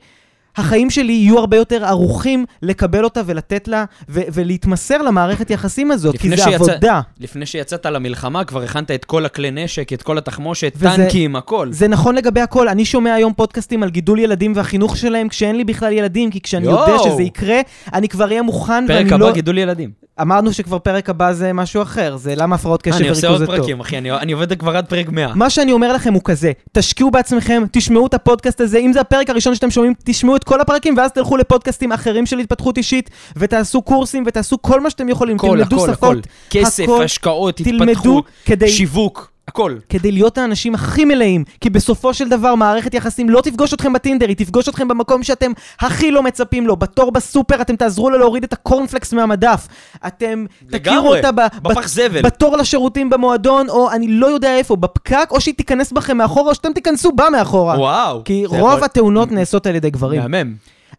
החיים 0.57 0.89
שלי 0.89 1.13
יהיו 1.13 1.39
הרבה 1.39 1.57
יותר 1.57 1.85
ערוכים 1.85 2.45
לקבל 2.61 3.03
אותה 3.03 3.21
ולתת 3.25 3.67
לה, 3.67 3.85
ו- 4.09 4.21
ולהתמסר 4.33 5.01
למערכת 5.01 5.49
יחסים 5.49 5.91
הזאת, 5.91 6.17
כי 6.17 6.29
זה 6.29 6.37
שיצא- 6.37 6.53
עבודה. 6.55 7.01
לפני 7.19 7.45
שיצאת 7.45 7.85
למלחמה, 7.85 8.43
כבר 8.43 8.63
הכנת 8.63 8.91
את 8.91 9.05
כל 9.05 9.25
הכלי 9.25 9.51
נשק, 9.51 9.93
את 9.93 10.01
כל 10.01 10.17
התחמושת, 10.17 10.73
וזה- 10.75 10.89
טנקים, 10.95 11.35
הכל. 11.35 11.67
זה 11.71 11.87
נכון 11.87 12.15
לגבי 12.15 12.41
הכל. 12.41 12.67
אני 12.67 12.85
שומע 12.85 13.13
היום 13.13 13.33
פודקאסטים 13.33 13.83
על 13.83 13.89
גידול 13.89 14.19
ילדים 14.19 14.53
והחינוך 14.55 14.97
שלהם 14.97 15.29
כשאין 15.29 15.55
לי 15.55 15.63
בכלל 15.63 15.93
ילדים, 15.93 16.31
כי 16.31 16.41
כשאני. 16.41 16.65
יודע 16.65 16.97
שזה 17.03 17.23
יקרה, 17.23 17.59
אני 17.93 18.09
כבר 18.09 18.25
אהיה 18.25 18.41
מוכן 18.41 18.87
פרק 18.87 19.05
הבא, 19.05 19.17
לא... 19.17 19.31
גידול 19.31 19.57
ילדים. 19.57 20.02
אמרנו 20.21 20.53
שכבר 20.53 20.79
פרק 20.79 21.09
הבא 21.09 21.33
זה 21.33 21.53
משהו 21.53 21.81
אחר, 21.81 22.15
זה 22.17 22.33
למה 22.35 22.55
הפרעות 22.55 22.81
קשב 22.81 22.95
אני 22.95 23.09
עושה 23.09 23.27
וריכוז 23.27 23.41
עוד 23.41 23.49
זה 23.49 23.55
טוב. 23.55 23.55
פרקים, 23.55 23.79
אחי, 23.79 23.97
אני- 23.97 24.11
אני 24.11 24.31
עובד 24.31 24.59
כבר 24.59 24.77
עד 24.77 24.85
פרק 24.85 25.09
100. 25.09 25.33
מה 25.35 25.49
שאני 25.49 25.71
אומר 25.71 25.93
לכם 25.93 26.13
הוא 26.13 26.21
כזה, 26.25 26.51
תשקיעו 26.71 27.11
בעצמכם, 27.11 27.63
תשמעו 27.71 28.07
את 28.07 28.13
הפודקאסט 28.13 28.61
הזה, 28.61 28.77
אם 28.77 28.93
זה 28.93 29.01
הפרק 29.01 29.29
הראשון 29.29 29.55
שאתם 29.55 29.71
שומעים, 29.71 29.93
תשמעו 30.05 30.35
את 30.35 30.43
כל 30.43 30.61
הפרקים, 30.61 30.97
ואז 30.97 31.11
תלכו 31.11 31.37
לפודקאסטים 31.37 31.91
אחרים 31.91 32.25
של 32.25 32.39
התפתחות 32.39 32.77
אישית, 32.77 33.09
ותעשו 33.35 33.81
קורסים, 33.81 34.23
ותעשו 34.27 34.61
כל 34.61 34.81
מה 34.81 34.89
שאתם 34.89 35.09
יכולים, 35.09 35.35
הכל, 35.35 35.47
תלמדו 35.57 35.75
הכל, 35.75 35.93
שפות, 35.93 36.17
הכל. 36.17 36.19
כסף, 36.49 36.83
הכל. 36.83 37.03
השקעות, 37.03 37.55
תלמדו 37.57 37.83
התפתחות, 37.91 38.25
כדי, 38.45 38.69
שיווק, 38.69 39.31
הכל. 39.47 39.75
כדי 39.89 40.11
להיות 40.11 40.37
האנשים 40.37 40.75
הכי 40.75 41.05
מלאים, 41.05 41.43
כי 41.61 41.69
בסופו 41.69 42.13
של 42.13 42.29
דבר 42.29 42.55
מערכת 42.55 42.93
יחסים 42.93 43.29
לא 43.29 43.41
תפגוש 43.41 43.73
אתכם 43.73 43.93
בטינדר, 43.93 44.27
היא 44.27 44.35
תפגוש 44.35 44.69
אתכם 44.69 44.87
במקום 44.87 45.23
שאתם 45.23 45.51
הכי 45.79 46.11
לא 46.11 46.23
מצפים 46.23 46.67
לו, 46.67 46.75
בתור 46.75 47.11
בסופר 47.11 47.61
אתם 47.61 47.75
תעזרו 47.75 48.09
לה 48.09 48.17
להוריד 48.17 48.43
את 48.43 48.53
הקורנפלקס 48.53 49.13
מהמדף, 49.13 49.67
אתם 50.07 50.45
תכירו 50.59 50.71
לגמרי, 50.95 51.17
אותה 51.17 51.31
ב- 51.31 51.47
בפח 51.61 51.87
זבל. 51.87 52.21
בתור 52.21 52.57
לשירותים 52.57 53.09
במועדון, 53.09 53.69
או 53.69 53.91
אני 53.91 54.07
לא 54.07 54.27
יודע 54.27 54.57
איפה, 54.57 54.75
בפקק, 54.75 55.27
או 55.31 55.41
שהיא 55.41 55.55
תיכנס 55.55 55.91
בכם 55.91 56.17
מאחורה, 56.17 56.49
או 56.49 56.55
שאתם 56.55 56.73
תיכנסו 56.73 57.11
בה 57.11 57.29
מאחורה. 57.29 57.77
וואו. 57.79 58.21
כי 58.25 58.45
רוב 58.45 58.59
יכול- 58.59 58.83
התאונות 58.83 59.31
נעשות 59.31 59.67
על 59.67 59.75
ידי 59.75 59.89
גברים. 59.89 60.21
מהמם. 60.21 60.53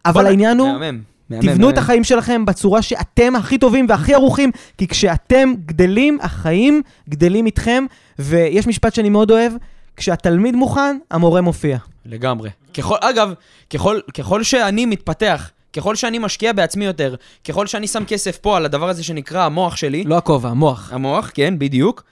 אבל 0.07 0.27
העניין 0.27 0.59
הוא, 0.59 0.69
מהמם. 0.73 1.14
תבנו 1.29 1.71
את. 1.71 1.79
החיים 1.79 2.05
שלכם 2.05 2.45
בצורה 2.45 2.83
שאתם 2.83 3.37
הכי 3.37 3.59
טובים 3.59 3.87
והכי 3.89 4.15
ערוכים, 4.15 4.51
כי 4.79 4.89
כשאתם 4.89 5.53
גדלים, 5.67 6.19
החיים 6.23 6.83
גדלים 7.09 7.47
איתכם, 7.47 7.85
ויש 8.19 8.67
משפט 8.67 8.95
שאני 8.95 9.09
מאוד 9.09 9.31
אוהב, 9.31 9.53
כשהתלמיד 9.97 10.57
מוכן, 10.57 10.99
המורה 11.11 11.41
מופיע. 11.41 11.79
לגמרי. 12.07 12.51
ככל, 12.75 12.97
אגב, 13.01 13.33
ככל, 13.71 14.01
ככל 14.15 14.43
שאני 14.43 14.87
מתפתח, 14.87 15.51
ככל 15.73 15.95
שאני 15.95 16.19
משקיע 16.19 16.53
בעצמי 16.53 16.85
יותר, 16.85 17.15
ככל 17.49 17.67
שאני 17.67 17.87
שם 17.87 18.05
כסף 18.05 18.39
פה 18.39 18.57
על 18.57 18.65
הדבר 18.65 18.89
הזה 18.89 19.05
שנקרא 19.05 19.45
המוח 19.45 19.77
שלי, 19.77 20.05
לא 20.05 20.17
הכובע, 20.17 20.49
המוח. 20.49 20.93
המוח, 20.93 21.31
כן, 21.35 21.59
בדיוק, 21.59 22.05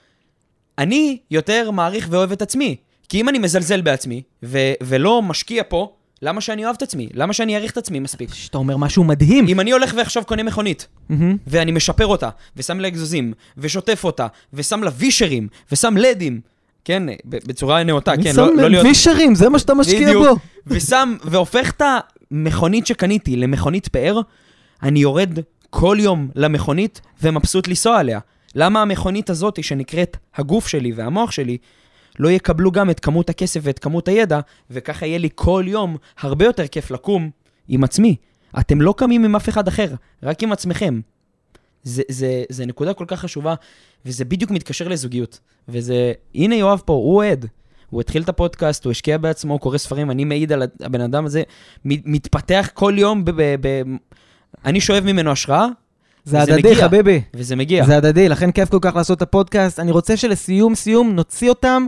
אני 0.77 1.17
יותר 1.31 1.71
מעריך 1.71 2.07
ואוהב 2.09 2.31
את 2.31 2.41
עצמי. 2.41 2.75
כי 3.09 3.21
אם 3.21 3.29
אני 3.29 3.39
מזלזל 3.39 3.81
בעצמי, 3.81 4.21
ו- 4.43 4.73
ולא 4.81 5.21
משקיע 5.21 5.63
פה, 5.67 5.93
למה 6.23 6.41
שאני 6.41 6.65
אוהב 6.65 6.75
את 6.75 6.81
עצמי? 6.81 7.09
למה 7.13 7.33
שאני 7.33 7.55
אעריך 7.55 7.71
את 7.71 7.77
עצמי 7.77 7.99
מספיק? 7.99 8.33
שאתה 8.33 8.57
אומר 8.57 8.77
משהו 8.77 9.03
מדהים. 9.03 9.47
אם 9.47 9.59
אני 9.59 9.71
הולך 9.71 9.93
ועכשיו 9.97 10.23
קונה 10.25 10.43
מכונית, 10.43 10.87
מהמם. 11.09 11.37
ואני 11.47 11.71
משפר 11.71 12.07
אותה, 12.07 12.29
ושם 12.57 12.79
לה 12.79 12.87
אגזוזים, 12.87 13.33
ושוטף 13.57 14.03
אותה, 14.03 14.27
ושם 14.53 14.83
לה 14.83 14.91
וישרים, 14.97 15.47
ושם 15.71 15.97
לדים, 15.97 16.41
כן, 16.85 17.03
בצורה 17.25 17.83
נאותה, 17.83 18.11
כן, 18.23 18.35
לא, 18.35 18.55
לא 18.55 18.69
להיות... 18.69 18.85
וישרים, 18.85 19.35
זה 19.35 19.49
מה 19.49 19.59
שאתה 19.59 19.73
משקיע 19.73 20.07
בדיוק. 20.07 20.27
בו. 20.27 20.35
ושם, 20.67 21.15
והופך 21.23 21.71
את 21.71 21.81
המכונית 22.31 22.87
שקניתי 22.87 23.35
למכונית 23.35 23.87
פאר, 23.87 24.21
אני 24.83 24.99
יורד 24.99 25.39
כל 25.69 25.97
יום 25.99 26.29
למכונית 26.35 27.01
ומבסוט 27.21 27.67
לנסוע 27.67 27.99
עליה. 27.99 28.19
למה 28.55 28.81
המכונית 28.81 29.29
הזאת, 29.29 29.63
שנקראת 29.63 30.17
הגוף 30.35 30.67
שלי 30.67 30.91
והמוח 30.91 31.31
שלי, 31.31 31.57
לא 32.19 32.29
יקבלו 32.29 32.71
גם 32.71 32.89
את 32.89 32.99
כמות 32.99 33.29
הכסף 33.29 33.59
ואת 33.63 33.79
כמות 33.79 34.07
הידע, 34.07 34.39
וככה 34.71 35.05
יהיה 35.05 35.17
לי 35.17 35.29
כל 35.35 35.63
יום 35.67 35.97
הרבה 36.19 36.45
יותר 36.45 36.67
כיף 36.67 36.91
לקום 36.91 37.29
עם 37.67 37.83
עצמי. 37.83 38.15
אתם 38.59 38.81
לא 38.81 38.93
קמים 38.97 39.25
עם 39.25 39.35
אף 39.35 39.49
אחד 39.49 39.67
אחר, 39.67 39.87
רק 40.23 40.43
עם 40.43 40.51
עצמכם. 40.51 41.01
זה, 41.83 42.03
זה, 42.09 42.43
זה 42.49 42.65
נקודה 42.65 42.93
כל 42.93 43.05
כך 43.07 43.19
חשובה, 43.19 43.55
וזה 44.05 44.25
בדיוק 44.25 44.51
מתקשר 44.51 44.87
לזוגיות. 44.87 45.39
וזה, 45.69 46.13
הנה 46.35 46.55
יואב 46.55 46.81
פה, 46.85 46.93
הוא 46.93 47.15
אוהד. 47.15 47.45
הוא 47.89 48.01
התחיל 48.01 48.21
את 48.23 48.29
הפודקאסט, 48.29 48.85
הוא 48.85 48.91
השקיע 48.91 49.17
בעצמו, 49.17 49.53
הוא 49.53 49.59
קורא 49.59 49.77
ספרים, 49.77 50.11
אני 50.11 50.23
מעיד 50.25 50.51
על 50.51 50.63
הבן 50.81 51.01
אדם 51.01 51.25
הזה, 51.25 51.43
מת- 51.85 52.01
מתפתח 52.05 52.69
כל 52.73 52.93
יום, 52.97 53.25
ב- 53.25 53.31
ב- 53.31 53.55
ב- 53.67 53.83
אני 54.65 54.81
שואב 54.81 55.03
ממנו 55.03 55.31
השראה, 55.31 55.67
זה 56.25 56.41
הדדי. 56.41 56.75
חביבי. 56.75 57.21
וזה 57.33 57.55
מגיע. 57.55 57.85
זה 57.85 57.97
הדדי, 57.97 58.29
לכן 58.29 58.51
כיף 58.51 58.69
כל 58.69 58.77
כך 58.81 58.95
לעשות 58.95 59.17
את 59.17 59.21
הפודקאסט. 59.21 59.79
אני 59.79 59.91
רוצה 59.91 60.17
שלסיום 60.17 60.75
סיום 60.75 61.11
נוציא 61.11 61.49
אותם 61.49 61.85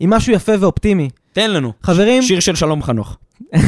עם 0.00 0.10
משהו 0.10 0.32
יפה 0.32 0.52
ואופטימי. 0.60 1.10
תן 1.32 1.50
לנו. 1.50 1.72
חברים, 1.82 2.22
שיר 2.22 2.40
של 2.40 2.54
שלום 2.54 2.82
חנוך. 2.82 3.16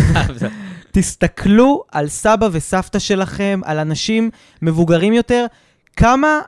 תסתכלו 0.93 1.85
על 1.93 2.09
סבא 2.09 2.49
וסבתא 2.53 2.99
שלכם, 2.99 3.61
על 3.65 3.79
אנשים 3.79 4.31
מבוגרים 4.63 5.13
יותר, 5.13 5.47
כמה 5.97 6.41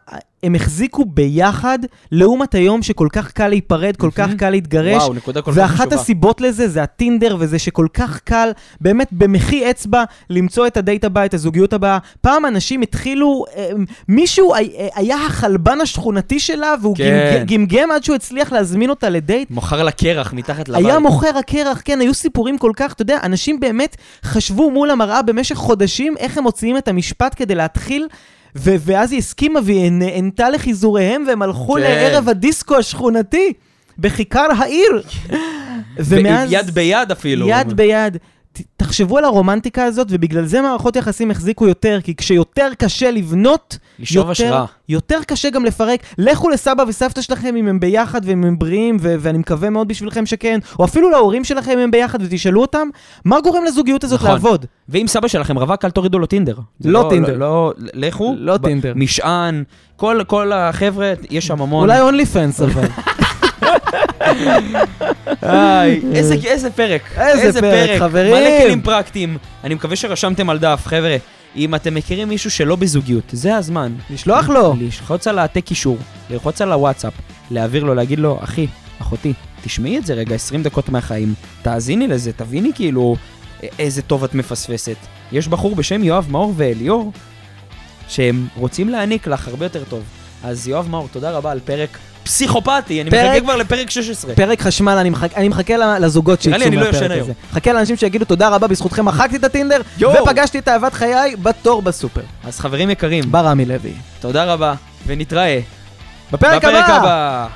הם 0.44 0.54
החזיקו 0.54 1.04
ביחד, 1.04 1.78
לעומת 2.12 2.54
היום 2.54 2.82
שכל 2.82 3.08
כך 3.12 3.30
קל 3.32 3.48
להיפרד, 3.48 3.96
כל 3.96 4.10
כך. 4.14 4.30
קל 4.38 4.50
להתגרש. 4.50 5.02
וואו, 5.02 5.14
נקודה 5.14 5.42
כל 5.42 5.50
כך 5.50 5.56
ואחת 5.56 5.78
חשובה. 5.86 5.96
הסיבות 5.96 6.40
לזה 6.40 6.68
זה 6.68 6.82
הטינדר, 6.82 7.36
וזה 7.38 7.58
שכל 7.58 7.86
כך 7.94 8.20
קל, 8.24 8.50
באמת 8.80 9.08
במחי 9.12 9.70
אצבע, 9.70 10.04
למצוא 10.30 10.66
את 10.66 10.76
הדייט 10.76 11.04
הבא, 11.04 11.24
את 11.24 11.34
הזוגיות 11.34 11.72
הבאה. 11.72 11.98
פעם 12.20 12.46
אנשים 12.46 12.82
התחילו, 12.82 13.44
אה, 13.56 13.70
מישהו 14.08 14.54
הי- 14.54 14.70
היה 14.94 15.16
החלבן 15.26 15.80
השכונתי 15.80 16.40
שלה, 16.40 16.74
והוא 16.82 16.96
כן. 16.96 17.44
גמגם 17.46 17.90
עד 17.90 18.04
שהוא 18.04 18.16
הצליח 18.16 18.52
להזמין 18.52 18.90
אותה 18.90 19.08
לדייט. 19.10 19.50
מוכר 19.50 19.82
לה 19.82 19.90
קרח 19.90 20.32
מתחת 20.32 20.68
לבית. 20.68 20.86
היה 20.86 20.98
מוכר 20.98 21.38
הקרח, 21.38 21.82
כן, 21.84 22.00
היו 22.00 22.14
סיפורים 22.14 22.58
כל 22.58 22.72
כך, 22.76 22.92
אתה 22.92 23.02
יודע, 23.02 23.18
אנשים 23.22 23.60
באמת 23.60 23.96
חשבו 24.24 24.70
מול 24.70 24.90
המראה 24.90 25.22
במשך 25.22 25.54
חודשים 25.54 26.14
איך 26.18 26.38
הם 26.38 26.42
מוציאים 26.44 26.76
את 26.76 26.88
המשפט 26.88 27.34
כדי 27.36 27.54
להתחיל, 27.54 28.06
ו- 28.56 28.74
ואז 28.80 29.12
היא 29.12 29.18
הסכימה 29.18 29.60
והיא 29.64 29.90
נענתה 29.92 30.50
לחיזוריהם, 30.50 31.24
והם 31.28 31.42
הלכו 31.42 31.74
כן. 31.74 31.80
לערב 31.80 32.28
הדיסקו 32.28 32.76
השכונתי 32.76 33.52
בכיכר 33.98 34.46
העיר. 34.58 35.02
ומאז... 35.98 36.52
יד 36.52 36.70
ביד 36.70 37.10
אפילו. 37.10 37.48
יד 37.48 37.72
ביד. 37.72 38.16
תחשבו 38.76 39.18
על 39.18 39.24
הרומנטיקה 39.24 39.84
הזאת, 39.84 40.06
ובגלל 40.10 40.44
זה 40.44 40.60
מערכות 40.62 40.96
יחסים 40.96 41.30
החזיקו 41.30 41.68
יותר, 41.68 41.98
כי 42.04 42.16
כשיותר 42.16 42.68
קשה 42.78 43.10
לבנות, 43.10 43.78
לשאוב 43.98 44.28
יותר, 44.28 44.32
השראה. 44.32 44.64
יותר 44.88 45.18
קשה 45.26 45.50
גם 45.50 45.64
לפרק. 45.64 46.00
לכו 46.18 46.48
לסבא 46.50 46.84
וסבתא 46.88 47.20
שלכם 47.22 47.56
אם 47.56 47.68
הם 47.68 47.80
ביחד 47.80 48.20
והם 48.24 48.44
הם 48.44 48.58
בריאים, 48.58 48.96
ו- 49.00 49.14
ואני 49.20 49.38
מקווה 49.38 49.70
מאוד 49.70 49.88
בשבילכם 49.88 50.26
שכן, 50.26 50.58
או 50.78 50.84
אפילו 50.84 51.10
להורים 51.10 51.44
שלכם 51.44 51.70
אם 51.72 51.78
הם 51.78 51.90
ביחד 51.90 52.18
ותשאלו 52.22 52.60
אותם, 52.60 52.88
מה 53.24 53.40
גורם 53.40 53.64
לזוגיות 53.64 54.04
הזאת 54.04 54.18
נכון. 54.18 54.30
לעבוד? 54.30 54.66
ואם 54.88 55.06
סבא 55.06 55.28
שלכם 55.28 55.58
רווק, 55.58 55.84
אל 55.84 55.90
תורידו 55.90 56.18
לו 56.18 56.26
טינדר. 56.26 56.56
זה 56.80 56.90
לא 56.90 57.06
טינדר. 57.10 57.36
לא, 57.38 57.38
לא, 57.38 57.72
לכו. 57.94 58.34
לא 58.38 58.56
ב- 58.56 58.66
טינדר. 58.66 58.92
משען, 58.96 59.64
כל, 59.96 60.20
כל 60.26 60.52
החבר'ה, 60.52 61.12
יש 61.30 61.46
שם 61.46 61.60
המון. 61.62 61.82
אולי 61.90 62.00
אונלי 62.00 62.26
פנס 62.26 62.60
אבל. 62.60 62.84
איזה, 66.14 66.34
איזה 66.44 66.70
פרק. 66.70 67.18
איזה 67.18 67.60
פרק, 67.60 67.98
חברים. 67.98 68.30
מלא 68.34 68.62
כלים 68.62 68.82
פרקטיים. 68.82 69.38
אני 69.64 69.74
מקווה 69.74 69.96
שרשמתם 69.96 70.50
על 70.50 70.58
דף, 70.58 70.82
חבר'ה. 70.84 71.16
אם 71.56 71.74
אתם 71.74 71.94
מכירים 71.94 72.28
מישהו 72.28 72.50
שלא 72.50 72.76
בזוגיות, 72.76 73.24
זה 73.32 73.56
הזמן. 73.56 73.92
לשלוח 74.10 74.48
לו. 74.48 74.74
ללחוץ 74.80 75.26
על 75.26 75.38
העתק 75.38 75.64
קישור, 75.64 75.98
ללחוץ 76.30 76.60
על 76.60 76.72
הוואטסאפ, 76.72 77.12
להעביר 77.50 77.84
לו, 77.84 77.94
להגיד 77.94 78.18
לו, 78.18 78.38
אחי, 78.42 78.66
אחותי, 79.00 79.32
תשמעי 79.64 79.98
את 79.98 80.06
זה 80.06 80.14
רגע 80.14 80.34
20 80.34 80.62
דקות 80.62 80.88
מהחיים, 80.88 81.34
תאזיני 81.62 82.08
לזה, 82.08 82.32
תביני 82.32 82.70
כאילו 82.74 83.16
איזה 83.78 84.02
טוב 84.02 84.24
את 84.24 84.34
מפספסת. 84.34 84.96
יש 85.32 85.48
בחור 85.48 85.74
בשם 85.74 86.04
יואב 86.04 86.26
מאור 86.30 86.52
ואליאור, 86.56 87.12
שהם 88.08 88.46
רוצים 88.56 88.88
להעניק 88.88 89.26
לך 89.26 89.48
הרבה 89.48 89.66
יותר 89.66 89.84
טוב. 89.84 90.02
אז 90.44 90.68
יואב 90.68 90.88
מאור, 90.88 91.08
תודה 91.12 91.30
רבה 91.30 91.50
על 91.52 91.60
פרק 91.60 91.98
פסיכופתי, 92.24 93.00
אני 93.02 93.10
פרק- 93.10 93.24
מחכה 93.30 93.40
כבר 93.40 93.56
לפרק 93.56 93.90
16. 93.90 94.34
פרק 94.34 94.60
חשמל, 94.62 94.92
אני 94.92 95.10
מחכה, 95.10 95.36
אני 95.36 95.48
מחכה 95.48 95.76
ל- 95.76 96.04
לזוגות 96.04 96.46
נראה 96.46 96.58
לי 96.58 96.64
שיצאו 96.64 96.78
אני 96.78 96.84
לא 96.84 96.92
מהפרק 96.92 97.02
ישן 97.02 97.12
הזה. 97.12 97.14
היום. 97.14 97.28
מחכה 97.52 97.72
לאנשים 97.72 97.96
שיגידו 97.96 98.24
תודה 98.24 98.48
רבה, 98.48 98.66
בזכותכם 98.66 99.04
מחקתי 99.04 99.36
את 99.36 99.44
הטינדר, 99.44 99.80
יואו. 99.98 100.22
ופגשתי 100.22 100.58
את 100.58 100.68
אהבת 100.68 100.92
חיי 100.94 101.36
בתור 101.42 101.82
בסופר. 101.82 102.20
אז 102.44 102.60
חברים 102.60 102.90
יקרים, 102.90 103.24
בר 103.32 103.46
רמי 103.46 103.64
לוי. 103.64 103.92
תודה 104.20 104.44
רבה, 104.44 104.74
ונתראה 105.06 105.58
בפרק! 106.32 106.64
הבא. 106.64 107.46